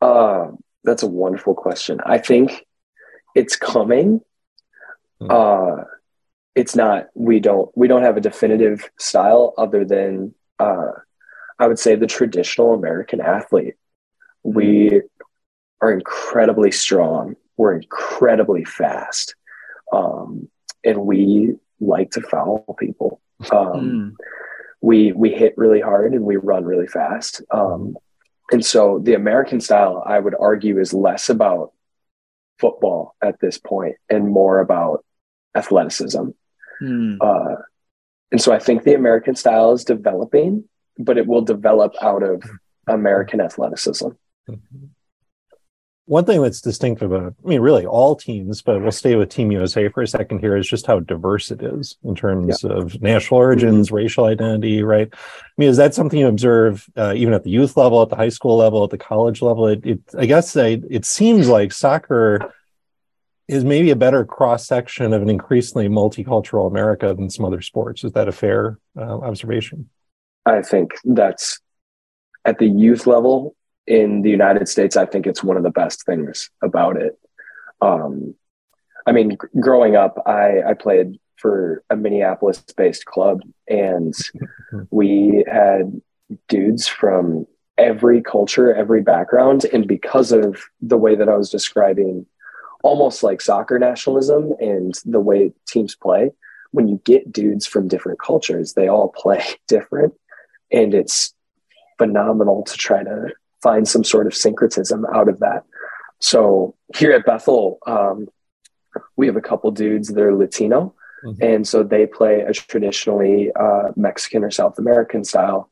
Uh, 0.00 0.52
that's 0.84 1.02
a 1.02 1.08
wonderful 1.08 1.54
question. 1.54 1.98
I 2.04 2.18
think 2.18 2.64
it's 3.34 3.56
coming. 3.56 4.20
Hmm. 5.20 5.26
Uh, 5.30 5.76
it's 6.54 6.76
not. 6.76 7.08
We 7.14 7.40
don't. 7.40 7.70
We 7.76 7.88
don't 7.88 8.02
have 8.02 8.16
a 8.16 8.20
definitive 8.20 8.88
style 8.98 9.54
other 9.58 9.84
than 9.84 10.34
uh, 10.60 10.92
I 11.58 11.66
would 11.66 11.78
say 11.78 11.96
the 11.96 12.06
traditional 12.06 12.74
American 12.74 13.20
athlete. 13.20 13.74
We 14.44 15.02
are 15.80 15.92
incredibly 15.92 16.70
strong. 16.70 17.34
We're 17.56 17.74
incredibly 17.74 18.64
fast, 18.64 19.34
um, 19.92 20.48
and 20.84 20.98
we 20.98 21.54
like 21.80 22.12
to 22.12 22.20
foul 22.20 22.76
people. 22.78 23.20
Um, 23.50 24.16
We 24.84 25.12
we 25.12 25.30
hit 25.30 25.54
really 25.56 25.80
hard 25.80 26.12
and 26.12 26.24
we 26.24 26.36
run 26.36 26.64
really 26.64 26.86
fast. 26.86 27.42
Um, 27.50 27.96
and 28.52 28.64
so 28.64 29.00
the 29.02 29.14
American 29.14 29.60
style, 29.60 30.02
I 30.04 30.18
would 30.18 30.34
argue, 30.38 30.78
is 30.78 30.92
less 30.92 31.30
about 31.30 31.72
football 32.58 33.16
at 33.22 33.40
this 33.40 33.58
point 33.58 33.96
and 34.08 34.28
more 34.28 34.60
about 34.60 35.04
athleticism. 35.54 36.28
Hmm. 36.80 37.16
Uh, 37.20 37.56
and 38.30 38.40
so 38.40 38.52
I 38.52 38.58
think 38.58 38.82
the 38.82 38.94
American 38.94 39.36
style 39.36 39.72
is 39.72 39.84
developing, 39.84 40.64
but 40.98 41.18
it 41.18 41.26
will 41.26 41.42
develop 41.42 41.94
out 42.02 42.22
of 42.22 42.42
American 42.86 43.40
athleticism. 43.40 44.08
One 46.06 46.26
thing 46.26 46.42
that's 46.42 46.60
distinctive 46.60 47.12
about, 47.12 47.34
I 47.42 47.48
mean, 47.48 47.62
really 47.62 47.86
all 47.86 48.14
teams, 48.14 48.60
but 48.60 48.82
we'll 48.82 48.92
stay 48.92 49.16
with 49.16 49.30
Team 49.30 49.50
USA 49.52 49.88
for 49.88 50.02
a 50.02 50.06
second 50.06 50.40
here, 50.40 50.54
is 50.54 50.68
just 50.68 50.86
how 50.86 51.00
diverse 51.00 51.50
it 51.50 51.62
is 51.62 51.96
in 52.04 52.14
terms 52.14 52.62
of 52.62 53.00
national 53.00 53.40
origins, 53.40 53.90
racial 53.90 54.26
identity, 54.26 54.82
right? 54.82 55.08
I 55.10 55.52
mean, 55.56 55.70
is 55.70 55.78
that 55.78 55.94
something 55.94 56.18
you 56.18 56.26
observe 56.26 56.86
uh, 56.94 57.14
even 57.16 57.32
at 57.32 57.42
the 57.42 57.50
youth 57.50 57.78
level, 57.78 58.02
at 58.02 58.10
the 58.10 58.16
high 58.16 58.28
school 58.28 58.56
level, 58.56 58.84
at 58.84 58.90
the 58.90 58.98
college 58.98 59.40
level? 59.40 59.66
It, 59.66 59.86
it 59.86 60.00
I 60.18 60.26
guess 60.26 60.54
I, 60.58 60.82
it 60.90 61.06
seems 61.06 61.48
like 61.48 61.72
soccer 61.72 62.52
is 63.48 63.64
maybe 63.64 63.90
a 63.90 63.96
better 63.96 64.26
cross 64.26 64.66
section 64.66 65.14
of 65.14 65.22
an 65.22 65.30
increasingly 65.30 65.88
multicultural 65.88 66.66
America 66.66 67.14
than 67.14 67.30
some 67.30 67.46
other 67.46 67.62
sports. 67.62 68.04
Is 68.04 68.12
that 68.12 68.28
a 68.28 68.32
fair 68.32 68.78
uh, 68.96 69.20
observation? 69.20 69.88
I 70.44 70.60
think 70.60 70.92
that's 71.04 71.60
at 72.44 72.58
the 72.58 72.66
youth 72.66 73.06
level 73.06 73.54
in 73.86 74.22
the 74.22 74.30
United 74.30 74.68
States. 74.68 74.96
I 74.96 75.06
think 75.06 75.26
it's 75.26 75.44
one 75.44 75.56
of 75.56 75.62
the 75.62 75.70
best 75.70 76.04
things 76.04 76.50
about 76.62 76.96
it. 76.96 77.18
Um, 77.80 78.34
I 79.06 79.12
mean, 79.12 79.32
g- 79.32 79.36
growing 79.60 79.96
up, 79.96 80.22
I, 80.26 80.62
I 80.62 80.74
played 80.74 81.18
for 81.36 81.82
a 81.90 81.96
Minneapolis 81.96 82.64
based 82.76 83.04
club, 83.04 83.42
and 83.68 84.14
we 84.90 85.44
had 85.46 86.00
dudes 86.48 86.88
from 86.88 87.46
every 87.76 88.22
culture, 88.22 88.74
every 88.74 89.02
background. 89.02 89.64
And 89.72 89.86
because 89.86 90.32
of 90.32 90.62
the 90.80 90.96
way 90.96 91.14
that 91.16 91.28
I 91.28 91.36
was 91.36 91.50
describing 91.50 92.26
almost 92.82 93.22
like 93.22 93.40
soccer 93.40 93.78
nationalism 93.78 94.54
and 94.60 94.94
the 95.04 95.20
way 95.20 95.52
teams 95.66 95.94
play, 95.94 96.30
when 96.70 96.88
you 96.88 97.00
get 97.04 97.32
dudes 97.32 97.66
from 97.66 97.88
different 97.88 98.20
cultures, 98.20 98.74
they 98.74 98.88
all 98.88 99.08
play 99.16 99.44
different. 99.68 100.14
And 100.70 100.94
it's 100.94 101.34
phenomenal 101.98 102.64
to 102.64 102.76
try 102.76 103.04
to 103.04 103.32
find 103.66 103.84
some 103.94 104.04
sort 104.04 104.26
of 104.28 104.34
syncretism 104.34 105.00
out 105.18 105.28
of 105.32 105.36
that. 105.40 105.62
So 106.20 106.74
here 106.98 107.12
at 107.12 107.26
Bethel, 107.30 107.64
um, 107.86 108.18
we 109.18 109.26
have 109.28 109.38
a 109.42 109.48
couple 109.50 109.70
dudes 109.84 110.08
that 110.08 110.22
are 110.22 110.34
Latino. 110.42 110.94
Mhm. 111.24 111.36
And 111.50 111.62
so 111.70 111.82
they 111.82 112.04
play 112.06 112.34
a 112.50 112.52
traditionally 112.52 113.38
uh, 113.64 113.86
Mexican 113.96 114.44
or 114.44 114.52
South 114.60 114.76
American 114.78 115.24
style 115.24 115.62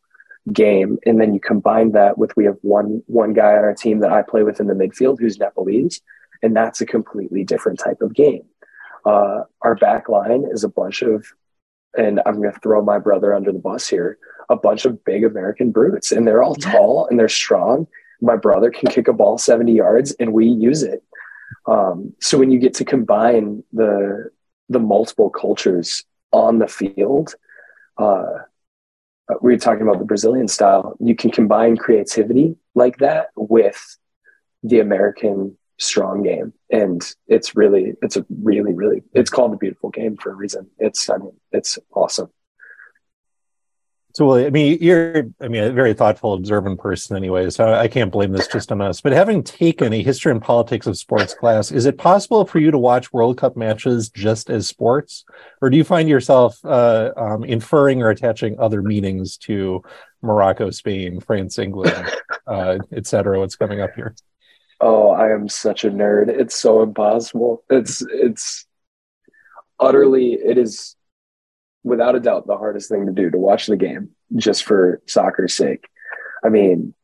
game. 0.53 0.99
And 1.07 1.21
then 1.21 1.35
you 1.35 1.41
combine 1.41 1.93
that 1.93 2.13
with 2.21 2.33
we 2.37 2.45
have 2.47 2.59
one 2.63 3.03
one 3.07 3.33
guy 3.43 3.53
on 3.59 3.65
our 3.69 3.75
team 3.85 4.01
that 4.01 4.13
I 4.19 4.23
play 4.23 4.43
with 4.43 4.61
in 4.61 4.67
the 4.67 4.81
midfield 4.83 5.17
who's 5.21 5.39
Nepalese, 5.39 6.01
and 6.43 6.57
that's 6.59 6.81
a 6.81 6.87
completely 6.87 7.43
different 7.45 7.79
type 7.79 8.01
of 8.01 8.11
game. 8.25 8.45
Uh, 9.05 9.39
our 9.67 9.77
back 9.87 10.09
line 10.09 10.43
is 10.55 10.65
a 10.65 10.69
bunch 10.81 11.03
of, 11.03 11.17
and 12.03 12.15
I'm 12.25 12.37
going 12.41 12.53
to 12.53 12.61
throw 12.61 12.81
my 12.93 12.99
brother 12.99 13.35
under 13.35 13.53
the 13.53 13.65
bus 13.71 13.85
here, 13.95 14.19
a 14.49 14.57
bunch 14.57 14.85
of 14.85 15.05
big 15.05 15.25
American 15.25 15.71
brutes, 15.71 16.13
and 16.13 16.27
they're 16.27 16.43
all 16.43 16.55
tall 16.55 17.07
and 17.09 17.19
they're 17.19 17.29
strong. 17.29 17.87
My 18.21 18.37
brother 18.37 18.71
can 18.71 18.91
kick 18.91 19.09
a 19.09 19.13
ball 19.13 19.39
70 19.39 19.73
yards, 19.73 20.13
and 20.13 20.33
we 20.33 20.47
use 20.47 20.83
it. 20.83 21.03
Um, 21.67 22.15
so 22.21 22.39
when 22.39 22.51
you 22.51 22.59
get 22.59 22.75
to 22.75 22.85
combine 22.85 23.63
the 23.73 24.31
the 24.69 24.79
multiple 24.79 25.29
cultures 25.29 26.05
on 26.33 26.59
the 26.59 26.67
field, 26.67 27.35
uh, 27.99 28.39
we 29.41 29.53
were 29.53 29.59
talking 29.59 29.83
about 29.83 29.99
the 29.99 30.05
Brazilian 30.05 30.49
style. 30.49 30.97
You 31.01 31.15
can 31.15 31.31
combine 31.31 31.77
creativity 31.77 32.57
like 32.75 32.99
that 32.99 33.29
with 33.37 33.99
the 34.63 34.81
American 34.81 35.57
strong 35.79 36.23
game, 36.23 36.53
and 36.71 37.03
it's 37.27 37.57
really, 37.57 37.95
it's 38.03 38.17
a 38.17 38.25
really, 38.43 38.73
really, 38.73 39.03
it's 39.15 39.31
called 39.31 39.53
the 39.53 39.57
beautiful 39.57 39.91
game 39.91 40.17
for 40.17 40.33
a 40.33 40.35
reason. 40.35 40.69
It's, 40.79 41.09
I 41.11 41.19
mean, 41.19 41.33
it's 41.53 41.79
awesome. 41.93 42.31
So, 44.15 44.27
well, 44.27 44.47
I 44.47 44.51
mean, 44.51 44.77
you're, 44.83 45.25
I 45.41 45.49
mean, 45.49 45.65
a 45.65 45.73
very 45.73 45.95
thoughtful, 45.95 46.35
observant 46.35 46.79
person 46.79 47.17
anyway, 47.17 47.49
so 47.49 47.73
I 47.73 47.89
can't 47.89 48.13
blame 48.13 48.33
this 48.33 48.47
just 48.47 48.71
on 48.71 48.83
us. 48.83 49.01
But 49.01 49.13
having 49.13 49.43
taken 49.43 49.91
a 49.95 50.03
history 50.03 50.33
and 50.33 50.43
politics 50.43 50.87
of 50.87 50.99
sports 50.99 51.33
class, 51.33 51.73
is 51.73 51.87
it 51.87 51.97
possible 51.97 52.45
for 52.45 52.59
you 52.59 52.71
to 52.71 52.77
watch 52.77 53.11
World 53.15 53.39
Cup 53.39 53.57
matches 53.57 54.11
just 54.11 54.51
as 54.51 54.69
sports? 54.69 55.25
Or 55.63 55.71
do 55.71 55.79
you 55.79 55.85
find 55.85 56.11
yourself 56.11 56.63
uh, 56.63 57.13
um, 57.17 57.45
inferring 57.45 58.03
or 58.03 58.11
attaching 58.11 58.59
other 58.59 58.83
meanings 58.83 59.39
to 59.39 59.83
Morocco, 60.21 60.69
Spain, 60.69 61.19
France, 61.21 61.59
England, 61.59 62.11
uh, 62.47 62.79
et 62.93 63.07
cetera? 63.07 63.41
What's 63.41 63.57
coming 63.57 63.81
up 63.81 63.95
here? 63.95 64.15
Oh, 64.79 65.11
I 65.11 65.31
am 65.31 65.49
such 65.49 65.85
a 65.85 65.91
nerd. 65.91 66.29
It's 66.29 66.59
so 66.59 66.83
impossible. 66.83 67.65
It's, 67.71 68.05
it's 68.11 68.67
utterly, 69.81 70.35
it 70.35 70.59
is 70.59 70.97
without 71.85 72.15
a 72.15 72.21
doubt 72.21 72.47
the 72.47 72.57
hardest 72.57 72.89
thing 72.89 73.07
to 73.07 73.13
do 73.13 73.31
to 73.31 73.39
watch 73.39 73.67
the 73.67 73.77
game 73.77 74.11
just 74.37 74.65
for 74.65 75.01
soccer's 75.07 75.55
sake. 75.55 75.89
I 76.45 76.49
mean, 76.49 76.95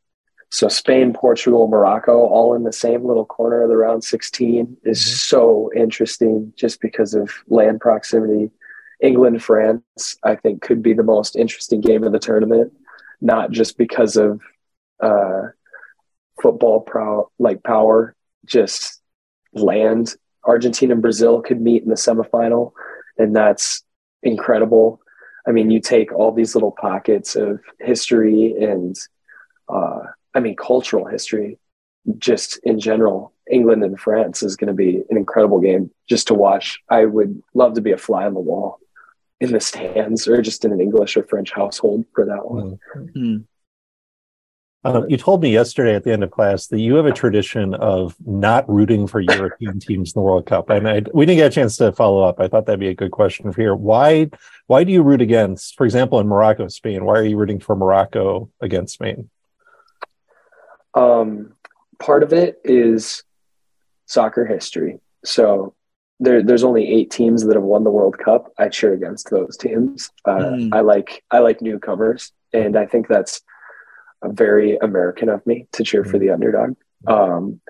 so 0.51 0.67
Spain, 0.67 1.13
Portugal, 1.13 1.67
Morocco, 1.67 2.25
all 2.25 2.55
in 2.55 2.63
the 2.63 2.73
same 2.73 3.05
little 3.05 3.25
corner 3.25 3.61
of 3.61 3.69
the 3.69 3.77
round 3.77 4.03
16 4.03 4.77
is 4.83 5.21
so 5.21 5.69
interesting 5.75 6.53
just 6.55 6.81
because 6.81 7.13
of 7.13 7.31
land 7.47 7.81
proximity. 7.81 8.51
England, 8.99 9.43
France, 9.43 10.17
I 10.23 10.35
think 10.35 10.61
could 10.61 10.81
be 10.81 10.93
the 10.93 11.03
most 11.03 11.35
interesting 11.35 11.81
game 11.81 12.03
of 12.03 12.11
the 12.11 12.19
tournament, 12.19 12.73
not 13.21 13.51
just 13.51 13.77
because 13.77 14.17
of 14.17 14.41
uh, 14.99 15.49
football 16.41 16.81
pro 16.81 17.31
like 17.37 17.63
power, 17.63 18.15
just 18.45 19.01
land. 19.53 20.15
Argentina 20.43 20.93
and 20.93 21.01
Brazil 21.01 21.41
could 21.41 21.61
meet 21.61 21.83
in 21.83 21.89
the 21.89 21.95
semifinal, 21.95 22.71
and 23.17 23.35
that's 23.35 23.83
incredible. 24.23 25.01
I 25.47 25.51
mean, 25.51 25.71
you 25.71 25.79
take 25.79 26.13
all 26.13 26.31
these 26.31 26.55
little 26.55 26.71
pockets 26.71 27.35
of 27.35 27.59
history 27.79 28.55
and, 28.59 28.97
uh, 29.67 29.99
I 30.33 30.39
mean, 30.39 30.55
cultural 30.55 31.05
history, 31.05 31.57
just 32.17 32.59
in 32.63 32.79
general. 32.79 33.33
England 33.49 33.83
and 33.83 33.99
France 33.99 34.43
is 34.43 34.55
going 34.55 34.67
to 34.67 34.73
be 34.73 35.01
an 35.09 35.17
incredible 35.17 35.59
game 35.59 35.89
just 36.07 36.27
to 36.27 36.33
watch. 36.33 36.79
I 36.89 37.05
would 37.05 37.41
love 37.53 37.73
to 37.75 37.81
be 37.81 37.91
a 37.91 37.97
fly 37.97 38.25
on 38.25 38.35
the 38.35 38.39
wall 38.39 38.79
in 39.39 39.51
the 39.51 39.59
stands 39.59 40.27
or 40.27 40.41
just 40.41 40.65
in 40.65 40.71
an 40.71 40.81
English 40.81 41.17
or 41.17 41.23
French 41.23 41.51
household 41.51 42.05
for 42.13 42.25
that 42.25 42.45
one. 42.49 42.79
Hmm. 43.13 43.37
Um, 44.85 45.09
you 45.09 45.17
told 45.17 45.41
me 45.41 45.51
yesterday 45.51 45.93
at 45.95 46.05
the 46.05 46.13
end 46.13 46.23
of 46.23 46.31
class 46.31 46.67
that 46.67 46.79
you 46.79 46.95
have 46.95 47.05
a 47.05 47.11
tradition 47.11 47.73
of 47.73 48.15
not 48.25 48.69
rooting 48.69 49.07
for 49.07 49.19
European 49.19 49.77
teams 49.79 50.13
in 50.13 50.19
the 50.19 50.23
World 50.23 50.45
Cup, 50.45 50.69
and 50.69 50.87
I, 50.87 51.01
we 51.13 51.25
didn't 51.25 51.39
get 51.39 51.51
a 51.51 51.55
chance 51.55 51.75
to 51.77 51.91
follow 51.91 52.23
up. 52.23 52.39
I 52.39 52.47
thought 52.47 52.65
that'd 52.65 52.79
be 52.79 52.87
a 52.87 52.95
good 52.95 53.11
question 53.11 53.51
for 53.51 53.61
here. 53.61 53.75
Why? 53.75 54.29
Why 54.67 54.85
do 54.85 54.93
you 54.93 55.03
root 55.03 55.21
against, 55.21 55.75
for 55.75 55.85
example, 55.85 56.19
in 56.19 56.27
Morocco, 56.27 56.67
Spain? 56.69 57.03
Why 57.03 57.15
are 57.15 57.23
you 57.23 57.35
rooting 57.35 57.59
for 57.59 57.75
Morocco 57.75 58.49
against 58.61 58.93
Spain? 58.93 59.29
Um, 60.93 61.53
part 61.97 62.23
of 62.23 62.31
it 62.33 62.61
is 62.63 63.23
soccer 64.05 64.45
history. 64.45 64.99
So 65.25 65.75
there, 66.19 66.41
there's 66.41 66.63
only 66.63 66.87
eight 66.87 67.11
teams 67.11 67.45
that 67.45 67.55
have 67.55 67.63
won 67.63 67.83
the 67.83 67.91
World 67.91 68.17
Cup. 68.17 68.51
I 68.57 68.69
cheer 68.69 68.93
against 68.93 69.29
those 69.29 69.57
teams. 69.57 70.09
Uh, 70.25 70.37
Mm. 70.37 70.69
I 70.73 70.79
like 70.81 71.23
I 71.31 71.39
like 71.39 71.61
newcomers, 71.61 72.31
and 72.53 72.77
I 72.77 72.85
think 72.85 73.07
that's 73.07 73.41
very 74.23 74.77
American 74.77 75.29
of 75.29 75.45
me 75.45 75.67
to 75.73 75.83
cheer 75.83 76.03
for 76.03 76.17
the 76.19 76.29
underdog. 76.29 76.75
Um, 77.07 77.61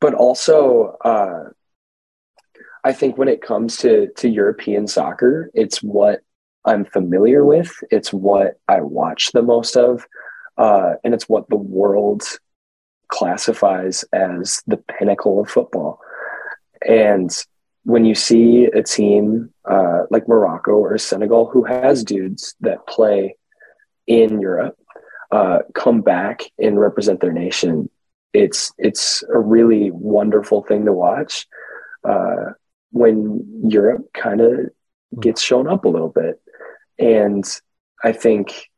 but 0.00 0.14
also, 0.14 0.96
uh, 1.04 1.50
I 2.84 2.92
think 2.92 3.18
when 3.18 3.28
it 3.28 3.42
comes 3.42 3.78
to 3.78 4.08
to 4.18 4.28
European 4.28 4.86
soccer, 4.86 5.50
it's 5.54 5.82
what 5.82 6.20
I'm 6.64 6.84
familiar 6.84 7.44
with. 7.44 7.72
It's 7.90 8.12
what 8.12 8.60
I 8.68 8.80
watch 8.80 9.32
the 9.32 9.42
most 9.42 9.76
of, 9.76 10.06
uh, 10.56 10.94
and 11.02 11.14
it's 11.14 11.28
what 11.28 11.48
the 11.48 11.56
world 11.56 12.22
classifies 13.08 14.04
as 14.12 14.62
the 14.66 14.76
pinnacle 14.76 15.40
of 15.40 15.48
football. 15.48 16.00
And 16.86 17.30
when 17.84 18.04
you 18.04 18.14
see 18.14 18.64
a 18.64 18.82
team 18.82 19.52
uh, 19.64 20.02
like 20.10 20.28
Morocco 20.28 20.72
or 20.72 20.98
Senegal, 20.98 21.46
who 21.46 21.64
has 21.64 22.04
dudes 22.04 22.54
that 22.60 22.86
play 22.86 23.36
in 24.06 24.40
Europe, 24.40 24.76
uh, 25.30 25.60
come 25.74 26.00
back 26.00 26.42
and 26.58 26.78
represent 26.78 27.20
their 27.20 27.32
nation, 27.32 27.90
it's 28.32 28.72
it's 28.78 29.22
a 29.32 29.38
really 29.38 29.90
wonderful 29.90 30.62
thing 30.62 30.84
to 30.84 30.92
watch 30.92 31.46
uh, 32.04 32.52
when 32.92 33.44
Europe 33.64 34.06
kind 34.14 34.40
of 34.40 34.70
gets 35.20 35.42
shown 35.42 35.66
up 35.66 35.84
a 35.84 35.88
little 35.88 36.08
bit, 36.08 36.40
and 36.98 37.44
I 38.04 38.12
think 38.12 38.70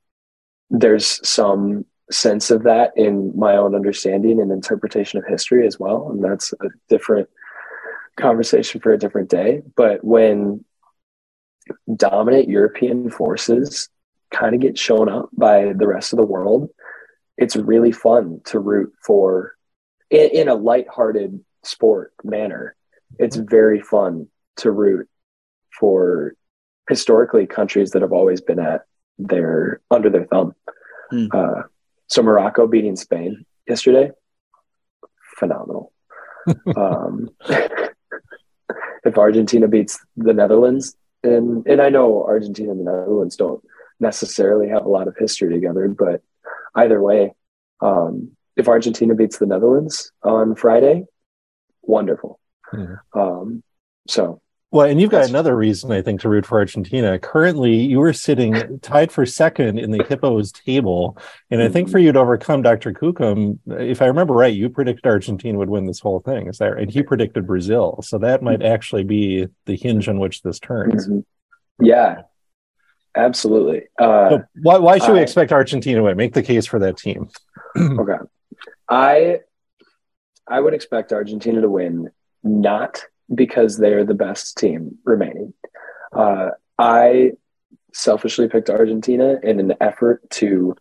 there's 0.71 1.27
some 1.29 1.85
sense 2.11 2.51
of 2.51 2.63
that 2.63 2.93
in 2.97 3.33
my 3.39 3.57
own 3.57 3.75
understanding 3.75 4.41
and 4.41 4.51
interpretation 4.51 5.19
of 5.19 5.27
history 5.27 5.67
as 5.67 5.79
well, 5.79 6.09
and 6.11 6.23
that's 6.23 6.53
a 6.55 6.69
different 6.89 7.29
conversation 8.17 8.81
for 8.81 8.93
a 8.93 8.99
different 8.99 9.29
day. 9.29 9.63
But 9.77 10.03
when 10.03 10.65
dominant 11.95 12.49
European 12.49 13.11
forces 13.11 13.89
kind 14.31 14.55
of 14.55 14.61
get 14.61 14.79
shown 14.79 15.09
up 15.09 15.29
by 15.33 15.73
the 15.73 15.87
rest 15.87 16.13
of 16.13 16.19
the 16.19 16.25
world, 16.25 16.71
it's 17.37 17.57
really 17.57 17.93
fun 17.93 18.41
to 18.47 18.59
root 18.59 18.93
for 19.05 19.55
in, 20.11 20.31
in 20.31 20.49
a 20.49 20.55
lighthearted 20.55 21.41
sport 21.63 22.13
manner. 22.25 22.75
It's 23.19 23.37
very 23.37 23.81
fun 23.81 24.29
to 24.57 24.71
root 24.71 25.09
for 25.79 26.35
historically 26.89 27.47
countries 27.47 27.91
that 27.91 28.03
have 28.03 28.13
always 28.13 28.41
been 28.41 28.59
at 28.59 28.83
their 29.19 29.81
under 29.91 30.11
their 30.11 30.25
thumb. 30.25 30.55
Hmm. 31.11 31.27
Uh, 31.33 31.63
so 32.07 32.23
Morocco 32.23 32.67
beating 32.67 32.97
Spain 32.97 33.45
yesterday, 33.67 34.11
phenomenal. 35.39 35.93
um, 36.77 37.29
if 39.05 39.17
Argentina 39.17 39.69
beats 39.69 39.99
the 40.17 40.33
Netherlands, 40.33 40.97
and 41.23 41.67
and 41.67 41.81
I 41.81 41.89
know 41.89 42.25
Argentina 42.25 42.71
and 42.71 42.81
the 42.81 42.91
Netherlands 42.91 43.37
don't 43.37 43.63
necessarily 44.01 44.69
have 44.69 44.85
a 44.85 44.89
lot 44.89 45.09
of 45.09 45.17
history 45.17 45.53
together, 45.53 45.89
but 45.89 46.23
either 46.75 47.01
way, 47.01 47.35
um, 47.81 48.33
if 48.57 48.69
Argentina 48.69 49.15
beats 49.15 49.39
the 49.39 49.47
Netherlands 49.47 50.13
on 50.23 50.55
Friday, 50.55 51.05
wonderful. 51.83 52.41
Mm-hmm. 52.73 53.19
Um, 53.19 53.63
so 54.09 54.41
well, 54.71 54.87
and 54.87 55.01
you've 55.01 55.11
got 55.11 55.27
another 55.27 55.57
reason 55.57 55.93
I 55.93 56.03
think 56.03 56.21
to 56.21 56.29
root 56.29 56.45
for 56.45 56.59
Argentina. 56.59 57.19
Currently, 57.19 57.75
you 57.75 58.03
are 58.03 58.13
sitting 58.13 58.79
tied 58.81 59.11
for 59.11 59.25
second 59.25 59.79
in 59.79 59.93
the 59.93 60.05
Hippos 60.05 60.53
table, 60.53 61.17
and 61.51 61.63
I 61.63 61.71
think 61.71 61.87
mm-hmm. 61.87 61.93
for 61.93 61.99
you 61.99 62.13
to 62.13 62.19
overcome 62.19 62.61
Dr. 62.61 62.93
Kukum, 62.93 63.59
if 63.67 64.03
I 64.03 64.07
remember 64.07 64.35
right, 64.35 64.53
you 64.53 64.69
predicted 64.69 65.07
Argentina 65.07 65.57
would 65.57 65.71
win 65.71 65.87
this 65.87 66.01
whole 66.01 66.21
thing. 66.21 66.49
Is 66.49 66.59
that 66.59 66.75
right? 66.75 66.83
And 66.83 66.91
he 66.91 67.03
predicted 67.03 67.47
Brazil, 67.47 68.01
so 68.03 68.19
that 68.19 68.43
might 68.43 68.59
mm-hmm. 68.59 68.75
actually 68.75 69.05
be 69.05 69.47
the 69.65 69.77
hinge 69.77 70.07
on 70.07 70.19
which 70.19 70.43
this 70.43 70.61
turns. 70.61 71.09
Mm-hmm. 71.09 71.21
Yeah, 71.87 72.23
absolutely. 73.17 73.83
Uh, 73.99 74.31
so 74.31 74.43
why 74.63 74.79
why 74.79 74.99
should 74.99 75.11
I, 75.11 75.15
we 75.15 75.21
expect 75.21 75.53
Argentina 75.53 75.99
to 75.99 76.05
win? 76.05 76.17
Make 76.17 76.35
the 76.35 76.43
case 76.43 76.67
for 76.67 76.79
that 76.79 76.97
team. 76.97 77.29
okay, 77.79 78.19
I 78.89 79.41
I 80.47 80.61
would 80.61 80.75
expect 80.75 81.13
Argentina 81.13 81.61
to 81.61 81.69
win, 81.69 82.11
not 82.43 83.05
because 83.35 83.77
they're 83.77 84.05
the 84.05 84.15
best 84.15 84.57
team 84.57 84.99
remaining. 85.05 85.53
Uh, 86.13 86.51
I 86.79 87.33
selfishly 87.93 88.49
picked 88.49 88.71
Argentina 88.71 89.39
in 89.43 89.61
an 89.61 89.75
effort 89.81 90.29
to 90.31 90.77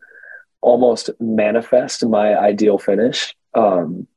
almost 0.61 1.09
manifest 1.19 2.05
my 2.05 2.38
ideal 2.38 2.78
finish. 2.78 3.36
Um, 3.53 4.07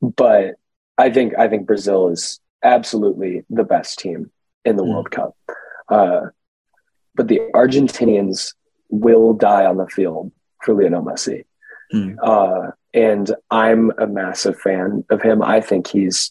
but 0.00 0.54
I 0.98 1.10
think 1.10 1.38
I 1.38 1.48
think 1.48 1.66
Brazil 1.66 2.08
is 2.08 2.40
absolutely 2.62 3.44
the 3.50 3.64
best 3.64 3.98
team 3.98 4.30
in 4.64 4.76
the 4.76 4.82
mm. 4.82 4.88
World 4.88 5.10
Cup. 5.10 5.36
Uh, 5.88 6.28
but 7.14 7.28
the 7.28 7.40
Argentinians 7.54 8.54
will 8.88 9.34
die 9.34 9.64
on 9.64 9.76
the 9.76 9.86
field 9.86 10.32
for 10.62 10.74
Lionel 10.74 11.02
Messi. 11.02 11.44
Mm. 11.92 12.16
Uh, 12.22 12.72
and 12.92 13.34
I'm 13.50 13.92
a 13.98 14.06
massive 14.06 14.58
fan 14.58 15.04
of 15.10 15.22
him. 15.22 15.42
I 15.42 15.60
think 15.60 15.86
he's 15.86 16.30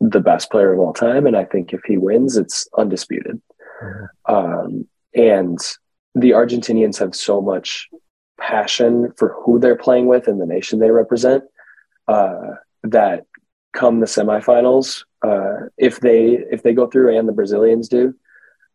the 0.00 0.20
best 0.20 0.50
player 0.50 0.72
of 0.72 0.78
all 0.78 0.92
time. 0.92 1.26
And 1.26 1.36
I 1.36 1.44
think 1.44 1.72
if 1.72 1.80
he 1.86 1.96
wins, 1.96 2.36
it's 2.36 2.68
undisputed. 2.76 3.40
Mm-hmm. 3.82 4.34
Um, 4.34 4.86
and 5.14 5.58
the 6.14 6.30
Argentinians 6.30 6.98
have 6.98 7.14
so 7.14 7.40
much 7.40 7.88
passion 8.38 9.12
for 9.16 9.34
who 9.44 9.58
they're 9.58 9.76
playing 9.76 10.06
with 10.06 10.26
and 10.26 10.40
the 10.40 10.46
nation 10.46 10.78
they 10.78 10.90
represent 10.90 11.44
uh, 12.08 12.54
that 12.82 13.26
come 13.72 14.00
the 14.00 14.06
semifinals, 14.06 15.04
uh, 15.22 15.66
if 15.76 16.00
they 16.00 16.38
if 16.50 16.62
they 16.62 16.72
go 16.72 16.86
through 16.86 17.16
and 17.16 17.28
the 17.28 17.32
Brazilians 17.32 17.88
do, 17.88 18.14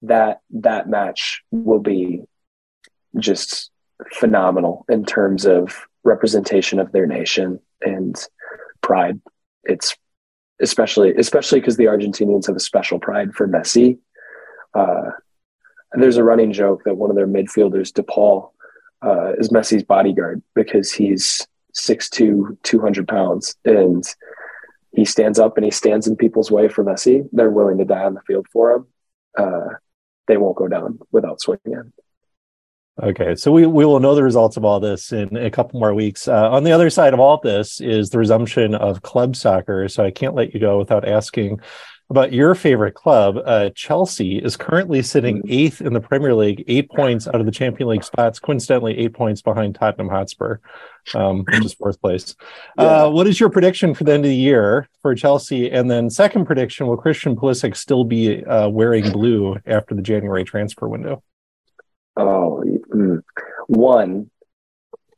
that 0.08 0.42
that 0.52 0.90
match 0.90 1.44
will 1.52 1.80
be 1.80 2.22
just 3.18 3.72
phenomenal 4.14 4.86
in 4.90 5.06
terms 5.06 5.46
of 5.46 5.88
representation 6.04 6.80
of 6.80 6.92
their 6.92 7.08
nation 7.08 7.60
and 7.82 8.16
pride. 8.82 9.20
It's 9.64 9.96
especially 10.62 11.14
especially 11.16 11.60
because 11.60 11.78
the 11.78 11.86
Argentinians 11.86 12.48
have 12.48 12.56
a 12.56 12.62
special 12.62 13.00
pride 13.00 13.34
for 13.34 13.48
Messi. 13.48 13.98
Uh, 14.74 15.12
there's 15.94 16.18
a 16.18 16.24
running 16.24 16.52
joke 16.52 16.84
that 16.86 16.96
one 16.96 17.10
of 17.10 17.16
their 17.16 17.28
midfielders, 17.28 17.94
De 17.94 18.04
Paul, 18.04 18.54
uh, 19.02 19.34
is 19.38 19.50
Messi's 19.50 19.84
bodyguard 19.84 20.42
because 20.54 20.92
he's 20.92 21.48
6'2", 21.74 22.58
200 22.64 23.08
pounds, 23.08 23.56
and 23.64 24.04
he 24.92 25.06
stands 25.06 25.40
up 25.40 25.58
and 25.58 25.66
he 25.66 25.72
stands 25.72 26.08
in 26.08 26.16
people's 26.16 26.52
way 26.52 26.68
for 26.68 26.84
Messi. 26.84 27.28
They're 27.32 27.50
willing 27.50 27.78
to 27.78 27.86
die 27.86 28.04
on 28.04 28.14
the 28.14 28.22
field 28.22 28.48
for 28.52 28.72
him. 28.72 28.88
Uh, 29.38 29.68
they 30.28 30.38
won't 30.38 30.58
go 30.58 30.68
down 30.68 31.00
without 31.12 31.40
swinging. 31.42 31.62
in. 31.66 31.94
Okay, 33.02 33.36
so 33.36 33.52
we, 33.52 33.66
we 33.66 33.86
will 33.86 34.00
know 34.00 34.16
the 34.16 34.24
results 34.24 34.56
of 34.56 34.64
all 34.64 34.80
this 34.80 35.12
in 35.12 35.36
a 35.36 35.52
couple 35.52 35.80
more 35.80 35.94
weeks. 35.94 36.30
Uh, 36.30 36.50
on 36.50 36.64
the 36.64 36.72
other 36.72 36.90
side 36.90 37.14
of 37.14 37.20
all 37.20 37.42
this 37.42 37.82
is 37.82 38.10
the 38.10 38.18
resumption 38.18 38.74
of 38.74 39.02
club 39.02 39.36
soccer. 39.36 39.90
So 39.90 40.04
I 40.04 40.12
can't 40.12 40.34
let 40.34 40.54
you 40.54 40.62
go 40.62 40.78
without 40.78 41.06
asking 41.06 41.60
about 42.10 42.32
your 42.32 42.54
favorite 42.54 42.94
club. 42.94 43.38
Uh, 43.44 43.70
Chelsea 43.76 44.38
is 44.38 44.56
currently 44.56 45.02
sitting 45.02 45.42
eighth 45.48 45.82
in 45.82 45.94
the 45.94 46.00
Premier 46.00 46.36
League, 46.36 46.64
eight 46.68 46.90
points 46.92 47.28
out 47.28 47.40
of 47.40 47.46
the 47.46 47.52
Champion 47.52 47.90
League 47.90 48.04
spots, 48.04 48.40
coincidentally, 48.40 48.98
eight 48.98 49.14
points 49.14 49.42
behind 49.42 49.76
Tottenham 49.76 50.10
Hotspur, 50.10 50.58
um, 51.16 51.44
which 51.46 51.66
is 51.66 51.74
fourth 51.74 52.00
place. 52.02 52.36
Uh, 52.78 53.10
what 53.10 53.26
is 53.26 53.40
your 53.40 53.50
prediction 53.50 53.94
for 53.94 54.04
the 54.04 54.12
end 54.12 54.26
of 54.26 54.30
the 54.30 54.36
year 54.36 54.88
for 55.02 55.16
Chelsea? 55.16 55.72
And 55.72 55.90
then, 55.90 56.10
second 56.10 56.46
prediction 56.46 56.88
will 56.88 56.98
Christian 56.98 57.36
Pulisic 57.36 57.76
still 57.76 58.04
be 58.04 58.44
uh, 58.44 58.68
wearing 58.68 59.12
blue 59.12 59.58
after 59.66 59.96
the 59.96 60.02
January 60.02 60.44
transfer 60.44 60.88
window? 60.88 61.24
Oh, 62.18 62.64
mm. 62.94 63.22
one, 63.68 64.30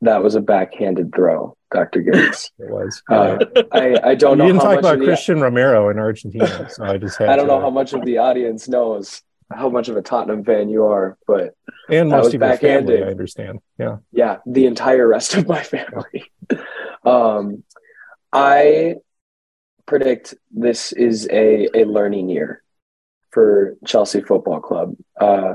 that 0.02 0.22
was 0.22 0.34
a 0.34 0.40
backhanded 0.40 1.12
throw, 1.14 1.56
Dr. 1.72 2.02
Gates. 2.02 2.50
it 2.58 2.70
was. 2.70 3.02
Uh, 3.10 3.38
I, 3.72 4.10
I 4.10 4.14
don't 4.14 4.38
know. 4.38 4.46
you 4.46 4.52
didn't 4.52 4.64
talk 4.64 4.78
about 4.78 4.98
Cristian 4.98 5.36
the, 5.36 5.42
Romero 5.42 5.88
in 5.90 5.98
Argentina, 5.98 6.68
so 6.70 6.84
I 6.84 6.98
just 6.98 7.20
I 7.20 7.36
don't 7.36 7.46
to, 7.46 7.54
know 7.54 7.60
how 7.60 7.70
much 7.70 7.92
of 7.92 8.04
the 8.04 8.18
audience 8.18 8.68
knows 8.68 9.22
how 9.50 9.68
much 9.68 9.88
of 9.88 9.96
a 9.96 10.02
Tottenham 10.02 10.44
fan 10.44 10.68
you 10.68 10.84
are, 10.84 11.16
but 11.26 11.54
and 11.88 12.10
most 12.10 12.34
of 12.34 12.40
your 12.40 12.56
family, 12.58 13.02
I 13.02 13.06
understand. 13.06 13.60
Yeah, 13.78 13.96
yeah, 14.12 14.38
the 14.46 14.66
entire 14.66 15.06
rest 15.06 15.34
of 15.34 15.48
my 15.48 15.62
family. 15.62 16.30
um, 17.04 17.64
I 18.32 18.96
predict 19.86 20.34
this 20.50 20.92
is 20.92 21.26
a 21.30 21.68
a 21.74 21.84
learning 21.84 22.28
year 22.28 22.62
for 23.30 23.76
Chelsea 23.86 24.20
Football 24.20 24.60
Club. 24.60 24.96
Uh, 25.18 25.54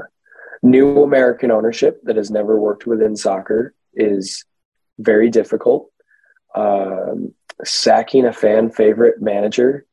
new 0.63 1.03
American 1.03 1.51
ownership 1.51 2.01
that 2.03 2.15
has 2.15 2.31
never 2.31 2.59
worked 2.59 2.87
within 2.87 3.15
soccer 3.15 3.73
is 3.95 4.45
very 4.99 5.29
difficult. 5.29 5.89
Um, 6.55 7.33
sacking 7.63 8.25
a 8.25 8.33
fan 8.33 8.69
favorite 8.69 9.21
manager 9.21 9.85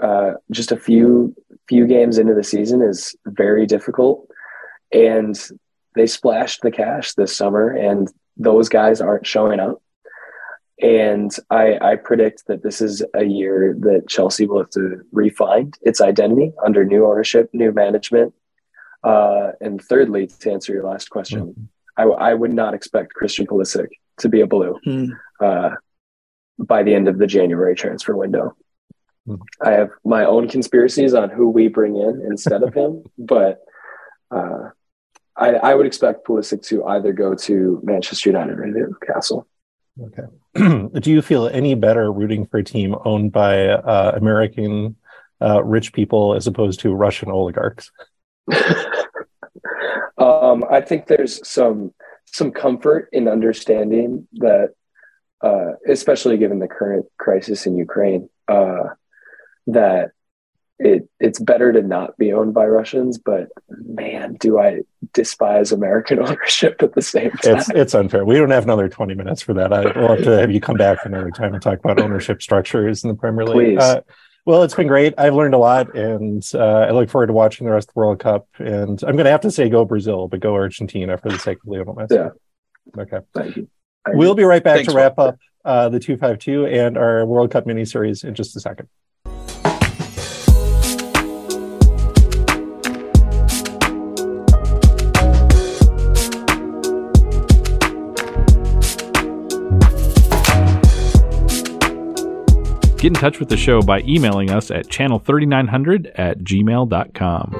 uh, 0.00 0.34
just 0.50 0.72
a 0.72 0.76
few 0.76 1.34
few 1.68 1.86
games 1.86 2.18
into 2.18 2.34
the 2.34 2.44
season 2.44 2.82
is 2.82 3.16
very 3.26 3.66
difficult, 3.66 4.28
and 4.92 5.38
they 5.94 6.06
splashed 6.06 6.62
the 6.62 6.70
cash 6.70 7.14
this 7.14 7.36
summer, 7.36 7.70
and 7.70 8.08
those 8.36 8.68
guys 8.68 9.00
aren't 9.00 9.26
showing 9.26 9.60
up. 9.60 9.82
And 10.80 11.34
I, 11.50 11.76
I 11.80 11.96
predict 11.96 12.46
that 12.46 12.62
this 12.62 12.80
is 12.80 13.02
a 13.12 13.24
year 13.24 13.76
that 13.80 14.08
Chelsea 14.08 14.46
will 14.46 14.58
have 14.58 14.70
to 14.70 15.04
refine 15.10 15.72
its 15.82 16.00
identity 16.00 16.52
under 16.64 16.84
new 16.84 17.04
ownership, 17.04 17.50
new 17.52 17.72
management, 17.72 18.32
uh, 19.02 19.52
and 19.60 19.82
thirdly, 19.82 20.28
to 20.28 20.52
answer 20.52 20.72
your 20.72 20.84
last 20.84 21.10
question, 21.10 21.40
mm-hmm. 21.40 21.64
I, 21.98 22.04
I, 22.04 22.34
would 22.34 22.52
not 22.52 22.74
expect 22.74 23.12
Christian 23.12 23.46
Pulisic 23.46 23.88
to 24.18 24.28
be 24.28 24.40
a 24.40 24.46
blue 24.46 24.78
mm-hmm. 24.86 25.12
uh, 25.44 25.70
by 26.58 26.82
the 26.82 26.94
end 26.94 27.08
of 27.08 27.18
the 27.18 27.26
January 27.26 27.74
transfer 27.74 28.16
window. 28.16 28.56
Mm-hmm. 29.26 29.42
I 29.60 29.72
have 29.72 29.90
my 30.04 30.24
own 30.24 30.48
conspiracies 30.48 31.12
on 31.12 31.28
who 31.28 31.50
we 31.50 31.68
bring 31.68 31.96
in 31.96 32.22
instead 32.26 32.62
of 32.62 32.72
him, 32.72 33.04
but 33.18 33.60
uh, 34.30 34.70
I, 35.36 35.50
I, 35.54 35.74
would 35.74 35.86
expect 35.86 36.26
Pulisic 36.26 36.62
to 36.68 36.84
either 36.84 37.12
go 37.12 37.34
to 37.34 37.80
Manchester 37.82 38.30
United 38.30 38.58
or 38.58 38.66
Newcastle. 38.66 39.46
Okay. 40.00 40.22
Do 41.00 41.10
you 41.10 41.22
feel 41.22 41.48
any 41.48 41.74
better 41.74 42.12
rooting 42.12 42.46
for 42.46 42.58
a 42.58 42.64
team 42.64 42.94
owned 43.04 43.32
by 43.32 43.68
uh, 43.68 44.12
American 44.16 44.96
uh, 45.40 45.62
rich 45.64 45.92
people 45.92 46.34
as 46.34 46.46
opposed 46.46 46.80
to 46.80 46.94
Russian 46.94 47.30
oligarchs? 47.30 47.90
um, 50.18 50.64
I 50.70 50.80
think 50.80 51.06
there's 51.06 51.46
some 51.46 51.92
some 52.26 52.50
comfort 52.50 53.08
in 53.12 53.28
understanding 53.28 54.28
that 54.34 54.74
uh, 55.40 55.72
especially 55.88 56.36
given 56.36 56.58
the 56.58 56.68
current 56.68 57.06
crisis 57.16 57.66
in 57.66 57.76
Ukraine, 57.76 58.28
uh, 58.48 58.90
that 59.68 60.10
it 60.78 61.08
it's 61.18 61.38
better 61.40 61.72
to 61.72 61.82
not 61.82 62.16
be 62.18 62.32
owned 62.32 62.54
by 62.54 62.66
Russians. 62.66 63.18
But 63.18 63.48
man, 63.68 64.34
do 64.34 64.58
I 64.58 64.82
despise 65.12 65.72
American 65.72 66.18
ownership 66.26 66.82
at 66.82 66.94
the 66.94 67.02
same 67.02 67.30
time. 67.30 67.56
It's 67.58 67.70
it's 67.70 67.94
unfair. 67.94 68.24
We 68.24 68.36
don't 68.36 68.50
have 68.50 68.64
another 68.64 68.88
twenty 68.88 69.14
minutes 69.14 69.42
for 69.42 69.54
that. 69.54 69.72
I 69.72 69.98
will 69.98 70.16
have 70.16 70.24
to 70.24 70.38
have 70.38 70.50
you 70.50 70.60
come 70.60 70.76
back 70.76 71.04
another 71.04 71.30
time 71.30 71.54
and 71.54 71.62
talk 71.62 71.78
about 71.78 72.00
ownership 72.00 72.42
structures 72.42 73.04
in 73.04 73.08
the 73.08 73.16
Premier 73.16 73.44
League. 73.44 73.78
Please. 73.78 73.82
Uh, 73.82 74.00
well, 74.48 74.62
it's 74.62 74.74
been 74.74 74.86
great. 74.86 75.12
I've 75.18 75.34
learned 75.34 75.52
a 75.52 75.58
lot, 75.58 75.94
and 75.94 76.42
uh, 76.54 76.58
I 76.58 76.90
look 76.92 77.10
forward 77.10 77.26
to 77.26 77.34
watching 77.34 77.66
the 77.66 77.72
rest 77.74 77.90
of 77.90 77.94
the 77.94 78.00
World 78.00 78.18
Cup. 78.18 78.48
And 78.56 78.98
I'm 79.02 79.12
going 79.12 79.26
to 79.26 79.30
have 79.30 79.42
to 79.42 79.50
say 79.50 79.68
go 79.68 79.84
Brazil, 79.84 80.26
but 80.26 80.40
go 80.40 80.54
Argentina 80.54 81.18
for 81.18 81.28
the 81.28 81.38
sake 81.38 81.58
of 81.58 81.66
Lionel 81.66 81.94
Messi. 81.94 82.12
Yeah. 82.12 82.30
Okay. 83.02 83.18
Thank 83.34 83.56
you. 83.56 83.68
We'll 84.06 84.34
be 84.34 84.44
right 84.44 84.64
back 84.64 84.76
Thanks, 84.76 84.90
to 84.90 84.96
wrap 84.96 85.18
up 85.18 85.36
uh, 85.66 85.90
the 85.90 86.00
252 86.00 86.64
and 86.64 86.96
our 86.96 87.26
World 87.26 87.50
Cup 87.50 87.66
mini 87.66 87.84
series 87.84 88.24
in 88.24 88.34
just 88.34 88.56
a 88.56 88.60
second. 88.60 88.88
Get 102.98 103.06
in 103.06 103.14
touch 103.14 103.38
with 103.38 103.48
the 103.48 103.56
show 103.56 103.80
by 103.80 104.00
emailing 104.00 104.50
us 104.50 104.72
at 104.72 104.88
channel3900 104.88 106.10
at 106.16 106.40
gmail.com. 106.40 107.54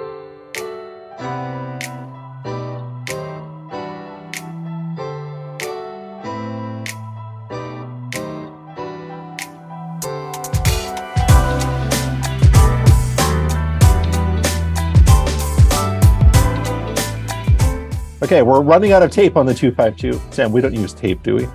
Okay, 18.24 18.42
we're 18.42 18.60
running 18.60 18.90
out 18.90 19.04
of 19.04 19.12
tape 19.12 19.36
on 19.36 19.46
the 19.46 19.54
252. 19.54 20.20
Sam, 20.32 20.50
we 20.50 20.60
don't 20.60 20.74
use 20.74 20.92
tape, 20.92 21.22
do 21.22 21.36
we? 21.36 21.46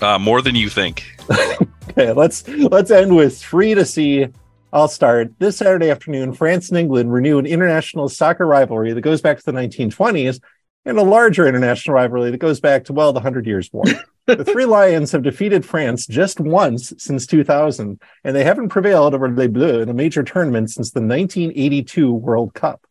Uh, 0.00 0.18
more 0.18 0.42
than 0.42 0.54
you 0.54 0.68
think. 0.68 1.04
Okay, 1.98 2.12
let's 2.12 2.46
let's 2.46 2.92
end 2.92 3.16
with 3.16 3.38
three 3.38 3.74
to 3.74 3.84
see. 3.84 4.26
I'll 4.72 4.86
start 4.86 5.32
this 5.40 5.56
Saturday 5.56 5.90
afternoon. 5.90 6.32
France 6.32 6.68
and 6.68 6.78
England 6.78 7.12
renew 7.12 7.38
an 7.38 7.46
international 7.46 8.08
soccer 8.08 8.46
rivalry 8.46 8.92
that 8.92 9.00
goes 9.00 9.20
back 9.20 9.38
to 9.38 9.44
the 9.44 9.52
1920s, 9.52 10.40
and 10.84 10.96
a 10.96 11.02
larger 11.02 11.48
international 11.48 11.94
rivalry 11.94 12.30
that 12.30 12.38
goes 12.38 12.60
back 12.60 12.84
to 12.84 12.92
well 12.92 13.12
the 13.12 13.20
Hundred 13.20 13.46
Years' 13.46 13.70
War. 13.72 13.84
the 14.26 14.44
Three 14.44 14.66
Lions 14.66 15.10
have 15.10 15.22
defeated 15.22 15.64
France 15.64 16.06
just 16.06 16.38
once 16.38 16.92
since 16.98 17.26
2000, 17.26 18.00
and 18.22 18.36
they 18.36 18.44
haven't 18.44 18.68
prevailed 18.68 19.14
over 19.14 19.28
Les 19.28 19.48
Bleus 19.48 19.82
in 19.82 19.88
a 19.88 19.94
major 19.94 20.22
tournament 20.22 20.70
since 20.70 20.92
the 20.92 21.00
1982 21.00 22.12
World 22.12 22.54
Cup. 22.54 22.86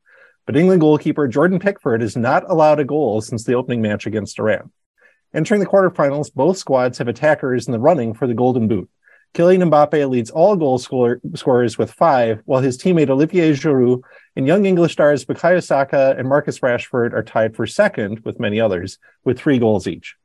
But 0.45 0.57
England 0.57 0.81
goalkeeper 0.81 1.29
Jordan 1.29 1.59
Pickford 1.59 2.01
has 2.01 2.17
not 2.17 2.43
allowed 2.49 2.81
a 2.81 2.85
goal 2.85 3.21
since 3.21 3.45
the 3.45 3.53
opening 3.53 3.81
match 3.81 4.05
against 4.05 4.39
Iran. 4.39 4.71
Entering 5.37 5.59
the 5.59 5.67
quarterfinals, 5.67 6.33
both 6.33 6.57
squads 6.57 6.97
have 6.97 7.07
attackers 7.07 7.67
in 7.67 7.71
the 7.71 7.79
running 7.79 8.11
for 8.11 8.25
the 8.25 8.33
Golden 8.33 8.67
Boot. 8.67 8.89
Kylian 9.35 9.69
Mbappe 9.69 10.09
leads 10.09 10.31
all 10.31 10.55
goal 10.55 10.79
scorer, 10.79 11.21
scorers 11.35 11.77
with 11.77 11.93
five, 11.93 12.41
while 12.45 12.59
his 12.59 12.75
teammate 12.75 13.11
Olivier 13.11 13.51
Giroud 13.51 14.01
and 14.35 14.47
young 14.47 14.65
English 14.65 14.93
stars 14.93 15.25
Bukayo 15.25 15.63
Saka 15.63 16.15
and 16.17 16.27
Marcus 16.27 16.61
Rashford 16.61 17.13
are 17.13 17.21
tied 17.21 17.55
for 17.55 17.67
second 17.67 18.21
with 18.21 18.39
many 18.39 18.59
others, 18.59 18.97
with 19.25 19.37
three 19.37 19.59
goals 19.59 19.85
each. 19.85 20.15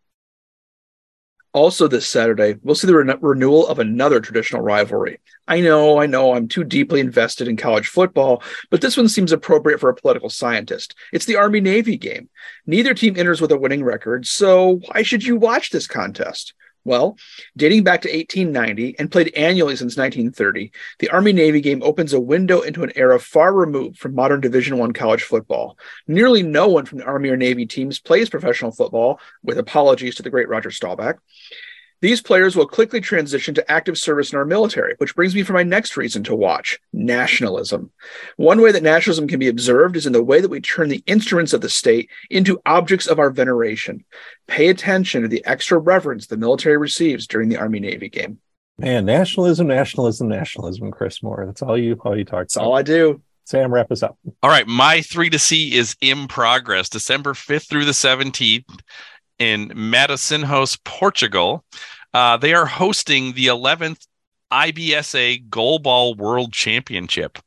Also, 1.54 1.86
this 1.86 2.06
Saturday, 2.06 2.56
we'll 2.62 2.74
see 2.74 2.86
the 2.86 2.96
ren- 2.96 3.18
renewal 3.20 3.66
of 3.66 3.78
another 3.78 4.20
traditional 4.20 4.62
rivalry. 4.62 5.20
I 5.46 5.60
know, 5.60 6.00
I 6.00 6.06
know, 6.06 6.34
I'm 6.34 6.48
too 6.48 6.64
deeply 6.64 7.00
invested 7.00 7.46
in 7.46 7.58
college 7.58 7.88
football, 7.88 8.42
but 8.70 8.80
this 8.80 8.96
one 8.96 9.08
seems 9.08 9.32
appropriate 9.32 9.78
for 9.78 9.90
a 9.90 9.94
political 9.94 10.30
scientist. 10.30 10.94
It's 11.12 11.26
the 11.26 11.36
Army 11.36 11.60
Navy 11.60 11.98
game. 11.98 12.30
Neither 12.66 12.94
team 12.94 13.18
enters 13.18 13.40
with 13.40 13.52
a 13.52 13.58
winning 13.58 13.84
record, 13.84 14.26
so 14.26 14.80
why 14.86 15.02
should 15.02 15.24
you 15.24 15.36
watch 15.36 15.70
this 15.70 15.86
contest? 15.86 16.54
Well, 16.84 17.16
dating 17.56 17.84
back 17.84 18.02
to 18.02 18.08
1890 18.08 18.98
and 18.98 19.10
played 19.10 19.32
annually 19.36 19.76
since 19.76 19.96
1930, 19.96 20.72
the 20.98 21.10
Army 21.10 21.32
Navy 21.32 21.60
game 21.60 21.82
opens 21.82 22.12
a 22.12 22.20
window 22.20 22.60
into 22.60 22.82
an 22.82 22.92
era 22.96 23.20
far 23.20 23.54
removed 23.54 23.98
from 23.98 24.14
modern 24.14 24.40
Division 24.40 24.78
One 24.78 24.92
college 24.92 25.22
football. 25.22 25.78
Nearly 26.08 26.42
no 26.42 26.68
one 26.68 26.84
from 26.84 26.98
the 26.98 27.04
Army 27.04 27.28
or 27.28 27.36
Navy 27.36 27.66
teams 27.66 28.00
plays 28.00 28.30
professional 28.30 28.72
football, 28.72 29.20
with 29.42 29.58
apologies 29.58 30.16
to 30.16 30.22
the 30.22 30.30
great 30.30 30.48
Roger 30.48 30.70
Staubach. 30.70 31.18
These 32.02 32.20
players 32.20 32.56
will 32.56 32.66
quickly 32.66 33.00
transition 33.00 33.54
to 33.54 33.70
active 33.70 33.96
service 33.96 34.32
in 34.32 34.38
our 34.38 34.44
military, 34.44 34.96
which 34.98 35.14
brings 35.14 35.36
me 35.36 35.44
for 35.44 35.52
my 35.52 35.62
next 35.62 35.96
reason 35.96 36.24
to 36.24 36.34
watch 36.34 36.80
nationalism. 36.92 37.92
One 38.36 38.60
way 38.60 38.72
that 38.72 38.82
nationalism 38.82 39.28
can 39.28 39.38
be 39.38 39.46
observed 39.46 39.94
is 39.94 40.04
in 40.04 40.12
the 40.12 40.22
way 40.22 40.40
that 40.40 40.50
we 40.50 40.60
turn 40.60 40.88
the 40.88 41.04
instruments 41.06 41.52
of 41.52 41.60
the 41.60 41.68
state 41.68 42.10
into 42.28 42.60
objects 42.66 43.06
of 43.06 43.20
our 43.20 43.30
veneration. 43.30 44.04
Pay 44.48 44.68
attention 44.68 45.22
to 45.22 45.28
the 45.28 45.46
extra 45.46 45.78
reverence 45.78 46.26
the 46.26 46.36
military 46.36 46.76
receives 46.76 47.28
during 47.28 47.48
the 47.48 47.56
Army 47.56 47.78
Navy 47.78 48.08
game. 48.08 48.40
Man, 48.78 49.04
nationalism, 49.04 49.68
nationalism, 49.68 50.28
nationalism, 50.28 50.90
Chris 50.90 51.22
Moore. 51.22 51.44
That's 51.46 51.62
all 51.62 51.78
you 51.78 51.94
all 52.04 52.18
you 52.18 52.24
talk 52.24 52.40
That's 52.40 52.56
about. 52.56 52.66
all 52.66 52.76
I 52.76 52.82
do. 52.82 53.22
Sam, 53.44 53.72
wrap 53.72 53.92
us 53.92 54.02
up. 54.02 54.18
All 54.42 54.50
right, 54.50 54.66
my 54.66 55.02
three 55.02 55.30
to 55.30 55.38
see 55.38 55.74
is 55.74 55.94
in 56.00 56.26
progress, 56.26 56.88
December 56.88 57.32
5th 57.32 57.68
through 57.68 57.84
the 57.84 57.92
17th 57.92 58.64
in 59.38 59.68
Matosinhos, 59.70 60.78
Portugal. 60.84 61.64
Uh, 62.14 62.36
they 62.36 62.54
are 62.54 62.66
hosting 62.66 63.32
the 63.32 63.46
11th 63.46 64.06
IBSA 64.52 65.48
Goalball 65.48 66.16
World 66.16 66.52
Championship. 66.52 67.38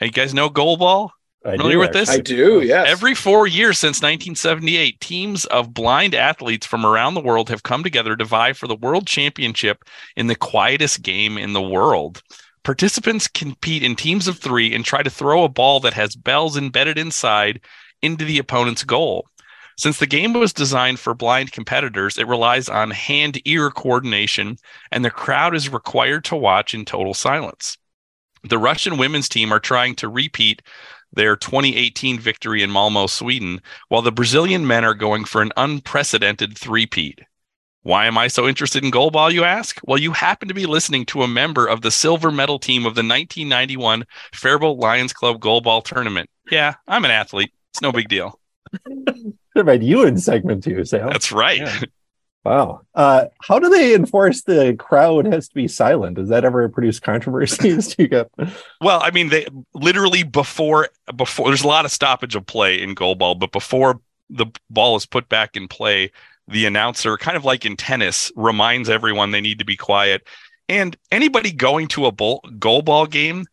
You 0.00 0.10
guys 0.10 0.34
know 0.34 0.50
goalball? 0.50 1.10
I 1.44 1.52
Familiar 1.52 1.74
do, 1.74 1.78
with 1.80 1.92
this? 1.92 2.08
I 2.08 2.18
do, 2.18 2.60
yes. 2.60 2.86
Every 2.88 3.14
four 3.14 3.46
years 3.46 3.78
since 3.78 3.96
1978, 3.96 5.00
teams 5.00 5.44
of 5.46 5.74
blind 5.74 6.14
athletes 6.14 6.66
from 6.66 6.86
around 6.86 7.14
the 7.14 7.20
world 7.20 7.48
have 7.48 7.64
come 7.64 7.82
together 7.82 8.14
to 8.16 8.24
vie 8.24 8.52
for 8.52 8.68
the 8.68 8.76
world 8.76 9.06
championship 9.06 9.84
in 10.16 10.28
the 10.28 10.36
quietest 10.36 11.02
game 11.02 11.38
in 11.38 11.52
the 11.52 11.62
world. 11.62 12.22
Participants 12.62 13.26
compete 13.26 13.82
in 13.82 13.96
teams 13.96 14.28
of 14.28 14.38
three 14.38 14.72
and 14.72 14.84
try 14.84 15.02
to 15.02 15.10
throw 15.10 15.42
a 15.42 15.48
ball 15.48 15.80
that 15.80 15.94
has 15.94 16.14
bells 16.14 16.56
embedded 16.56 16.96
inside 16.96 17.60
into 18.02 18.24
the 18.24 18.38
opponent's 18.38 18.84
goal. 18.84 19.28
Since 19.76 19.98
the 19.98 20.06
game 20.06 20.32
was 20.32 20.52
designed 20.52 20.98
for 20.98 21.14
blind 21.14 21.52
competitors, 21.52 22.18
it 22.18 22.28
relies 22.28 22.68
on 22.68 22.90
hand 22.90 23.40
ear 23.44 23.70
coordination, 23.70 24.58
and 24.90 25.04
the 25.04 25.10
crowd 25.10 25.54
is 25.54 25.68
required 25.68 26.24
to 26.26 26.36
watch 26.36 26.74
in 26.74 26.84
total 26.84 27.14
silence. 27.14 27.78
The 28.44 28.58
Russian 28.58 28.98
women's 28.98 29.28
team 29.28 29.52
are 29.52 29.60
trying 29.60 29.94
to 29.96 30.08
repeat 30.08 30.62
their 31.12 31.36
2018 31.36 32.18
victory 32.18 32.62
in 32.62 32.70
Malmo, 32.70 33.06
Sweden, 33.06 33.60
while 33.88 34.02
the 34.02 34.12
Brazilian 34.12 34.66
men 34.66 34.84
are 34.84 34.94
going 34.94 35.24
for 35.24 35.42
an 35.42 35.52
unprecedented 35.56 36.56
three-peat. 36.56 37.20
Why 37.82 38.06
am 38.06 38.16
I 38.16 38.28
so 38.28 38.46
interested 38.46 38.84
in 38.84 38.92
goalball, 38.92 39.32
you 39.32 39.42
ask? 39.42 39.80
Well, 39.84 39.98
you 39.98 40.12
happen 40.12 40.48
to 40.48 40.54
be 40.54 40.66
listening 40.66 41.04
to 41.06 41.22
a 41.22 41.28
member 41.28 41.66
of 41.66 41.82
the 41.82 41.90
silver 41.90 42.30
medal 42.30 42.58
team 42.58 42.82
of 42.82 42.94
the 42.94 43.00
1991 43.00 44.04
Faribault 44.32 44.78
Lions 44.78 45.12
Club 45.12 45.40
goalball 45.40 45.84
tournament. 45.84 46.30
Yeah, 46.50 46.74
I'm 46.86 47.04
an 47.04 47.10
athlete. 47.10 47.52
It's 47.72 47.82
no 47.82 47.90
big 47.90 48.08
deal. 48.08 48.38
Should 49.52 49.66
have 49.66 49.72
had 49.74 49.82
you 49.82 50.04
in 50.04 50.18
segment 50.18 50.64
two, 50.64 50.84
Sam. 50.84 51.08
That's 51.08 51.32
right. 51.32 51.58
Yeah. 51.58 51.80
Wow. 52.44 52.80
Uh, 52.92 53.26
how 53.40 53.60
do 53.60 53.68
they 53.68 53.94
enforce 53.94 54.42
the 54.42 54.74
crowd 54.74 55.26
has 55.26 55.46
to 55.46 55.54
be 55.54 55.68
silent? 55.68 56.16
Does 56.16 56.28
that 56.30 56.44
ever 56.44 56.68
produce 56.68 56.98
controversies? 56.98 57.94
Do 57.94 58.02
you 58.02 58.08
get? 58.08 58.32
Well, 58.80 59.00
I 59.00 59.12
mean, 59.12 59.28
they 59.28 59.46
literally 59.74 60.24
before 60.24 60.88
before 61.14 61.46
there's 61.48 61.62
a 61.62 61.68
lot 61.68 61.84
of 61.84 61.92
stoppage 61.92 62.34
of 62.34 62.44
play 62.44 62.82
in 62.82 62.96
goalball, 62.96 63.38
but 63.38 63.52
before 63.52 64.00
the 64.28 64.46
ball 64.70 64.96
is 64.96 65.06
put 65.06 65.28
back 65.28 65.56
in 65.56 65.68
play, 65.68 66.10
the 66.48 66.66
announcer, 66.66 67.16
kind 67.16 67.36
of 67.36 67.44
like 67.44 67.64
in 67.64 67.76
tennis, 67.76 68.32
reminds 68.34 68.90
everyone 68.90 69.30
they 69.30 69.40
need 69.40 69.60
to 69.60 69.64
be 69.64 69.76
quiet. 69.76 70.26
And 70.68 70.96
anybody 71.12 71.52
going 71.52 71.86
to 71.88 72.06
a 72.06 72.12
bowl, 72.12 72.40
goalball 72.58 73.08
game 73.08 73.44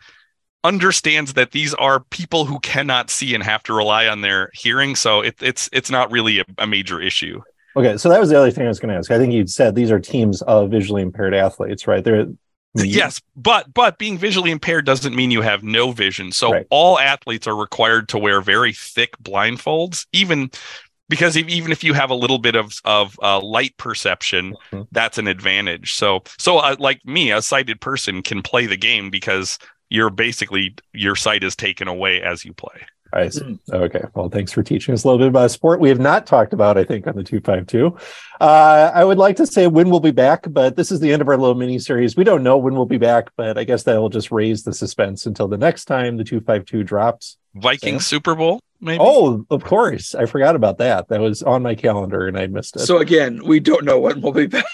understands 0.63 1.33
that 1.33 1.51
these 1.51 1.73
are 1.75 2.01
people 2.11 2.45
who 2.45 2.59
cannot 2.59 3.09
see 3.09 3.33
and 3.33 3.43
have 3.43 3.63
to 3.63 3.73
rely 3.73 4.07
on 4.07 4.21
their 4.21 4.49
hearing. 4.53 4.95
So 4.95 5.21
it, 5.21 5.35
it's 5.41 5.69
it's 5.71 5.89
not 5.89 6.11
really 6.11 6.39
a, 6.39 6.45
a 6.57 6.67
major 6.67 7.01
issue. 7.01 7.41
Okay, 7.75 7.97
so 7.97 8.09
that 8.09 8.19
was 8.19 8.29
the 8.29 8.37
other 8.37 8.51
thing 8.51 8.65
I 8.65 8.67
was 8.67 8.79
going 8.79 8.89
to 8.89 8.97
ask. 8.97 9.11
I 9.11 9.17
think 9.17 9.31
you'd 9.31 9.49
said 9.49 9.75
these 9.75 9.91
are 9.91 9.99
teams 9.99 10.41
of 10.43 10.71
visually 10.71 11.01
impaired 11.01 11.33
athletes, 11.33 11.87
right? 11.87 12.03
They're 12.03 12.27
Yes, 12.75 13.19
but 13.35 13.73
but 13.73 13.97
being 13.97 14.17
visually 14.17 14.51
impaired 14.51 14.85
doesn't 14.85 15.15
mean 15.15 15.31
you 15.31 15.41
have 15.41 15.63
no 15.63 15.91
vision. 15.91 16.31
So 16.31 16.51
Right. 16.51 16.67
all 16.69 16.99
athletes 16.99 17.47
are 17.47 17.55
required 17.55 18.07
to 18.09 18.19
wear 18.19 18.41
very 18.41 18.73
thick 18.73 19.17
blindfolds, 19.21 20.05
even 20.13 20.51
because 21.09 21.35
if, 21.35 21.47
even 21.47 21.71
if 21.71 21.83
you 21.83 21.93
have 21.93 22.11
a 22.11 22.15
little 22.15 22.37
bit 22.37 22.55
of 22.55 22.73
of 22.85 23.19
uh, 23.23 23.39
light 23.41 23.75
perception, 23.77 24.55
Mhm. 24.71 24.87
that's 24.91 25.17
an 25.17 25.27
advantage. 25.27 25.93
So 25.93 26.23
so 26.37 26.59
uh, 26.59 26.75
like 26.79 27.03
me, 27.05 27.31
a 27.31 27.41
sighted 27.41 27.81
person 27.81 28.21
can 28.21 28.41
play 28.43 28.67
the 28.67 28.77
game 28.77 29.09
because 29.09 29.57
you're 29.89 30.09
basically 30.09 30.75
your 30.93 31.15
sight 31.15 31.43
is 31.43 31.55
taken 31.55 31.87
away 31.87 32.21
as 32.21 32.45
you 32.45 32.53
play. 32.53 32.85
I 33.11 33.29
see. 33.29 33.57
Okay. 33.71 34.03
Well, 34.13 34.29
thanks 34.29 34.51
for 34.51 34.61
teaching 34.61 34.93
us 34.93 35.03
a 35.03 35.07
little 35.07 35.17
bit 35.17 35.29
about 35.29 35.49
sport 35.51 35.79
we 35.79 35.89
have 35.89 35.99
not 35.99 36.27
talked 36.27 36.53
about, 36.53 36.77
I 36.77 36.83
think, 36.83 37.07
on 37.07 37.15
the 37.15 37.23
252. 37.23 37.97
Uh, 38.39 38.91
I 38.93 39.03
would 39.03 39.17
like 39.17 39.35
to 39.37 39.47
say 39.47 39.67
when 39.67 39.89
we'll 39.89 39.99
be 39.99 40.11
back, 40.11 40.45
but 40.49 40.75
this 40.75 40.91
is 40.91 40.99
the 40.99 41.11
end 41.11 41.21
of 41.21 41.27
our 41.27 41.37
little 41.37 41.55
mini 41.55 41.79
series. 41.79 42.15
We 42.15 42.23
don't 42.23 42.43
know 42.43 42.57
when 42.57 42.75
we'll 42.75 42.85
be 42.85 42.97
back, 42.97 43.29
but 43.35 43.57
I 43.57 43.63
guess 43.63 43.83
that 43.83 43.99
will 43.99 44.09
just 44.09 44.31
raise 44.31 44.63
the 44.63 44.73
suspense 44.73 45.25
until 45.25 45.47
the 45.47 45.57
next 45.57 45.85
time 45.85 46.17
the 46.17 46.23
252 46.23 46.83
drops. 46.83 47.37
Viking 47.55 47.95
yeah. 47.95 47.99
Super 47.99 48.35
Bowl, 48.35 48.61
maybe? 48.79 48.99
Oh, 49.01 49.45
of 49.49 49.63
course. 49.63 50.13
I 50.13 50.27
forgot 50.27 50.55
about 50.55 50.77
that. 50.77 51.09
That 51.09 51.19
was 51.19 51.41
on 51.41 51.63
my 51.63 51.73
calendar 51.73 52.27
and 52.27 52.37
I 52.37 52.45
missed 52.45 52.75
it. 52.75 52.81
So, 52.81 52.99
again, 52.99 53.43
we 53.43 53.59
don't 53.59 53.85
know 53.85 53.99
when 53.99 54.21
we'll 54.21 54.33
be 54.33 54.45
back. 54.45 54.65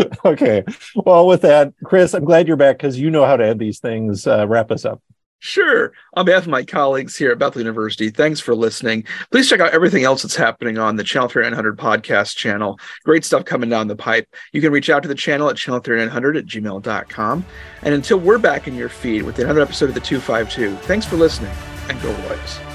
okay. 0.24 0.64
Well, 0.94 1.26
with 1.26 1.42
that, 1.42 1.72
Chris, 1.84 2.14
I'm 2.14 2.24
glad 2.24 2.46
you're 2.46 2.56
back 2.56 2.78
because 2.78 2.98
you 2.98 3.10
know 3.10 3.24
how 3.24 3.36
to 3.36 3.46
end 3.46 3.60
these 3.60 3.80
things. 3.80 4.26
Uh, 4.26 4.46
wrap 4.46 4.70
us 4.70 4.84
up. 4.84 5.02
Sure. 5.44 5.92
On 6.14 6.24
behalf 6.24 6.44
of 6.44 6.50
my 6.50 6.62
colleagues 6.62 7.16
here 7.16 7.32
at 7.32 7.38
Bethel 7.40 7.62
University, 7.62 8.10
thanks 8.10 8.38
for 8.38 8.54
listening. 8.54 9.04
Please 9.32 9.48
check 9.48 9.58
out 9.58 9.72
everything 9.72 10.04
else 10.04 10.22
that's 10.22 10.36
happening 10.36 10.78
on 10.78 10.94
the 10.94 11.02
Channel 11.02 11.28
3900 11.28 11.76
podcast 11.76 12.36
channel. 12.36 12.78
Great 13.02 13.24
stuff 13.24 13.44
coming 13.44 13.68
down 13.68 13.88
the 13.88 13.96
pipe. 13.96 14.28
You 14.52 14.60
can 14.60 14.70
reach 14.70 14.88
out 14.88 15.02
to 15.02 15.08
the 15.08 15.16
channel 15.16 15.50
at 15.50 15.56
channel3900 15.56 16.38
at 16.38 16.46
gmail.com. 16.46 17.44
And 17.82 17.92
until 17.92 18.18
we're 18.18 18.38
back 18.38 18.68
in 18.68 18.76
your 18.76 18.88
feed 18.88 19.24
with 19.24 19.40
another 19.40 19.62
episode 19.62 19.88
of 19.88 19.94
the 19.94 20.00
252, 20.00 20.76
thanks 20.86 21.06
for 21.06 21.16
listening 21.16 21.50
and 21.88 22.00
go 22.00 22.12
Royals. 22.28 22.71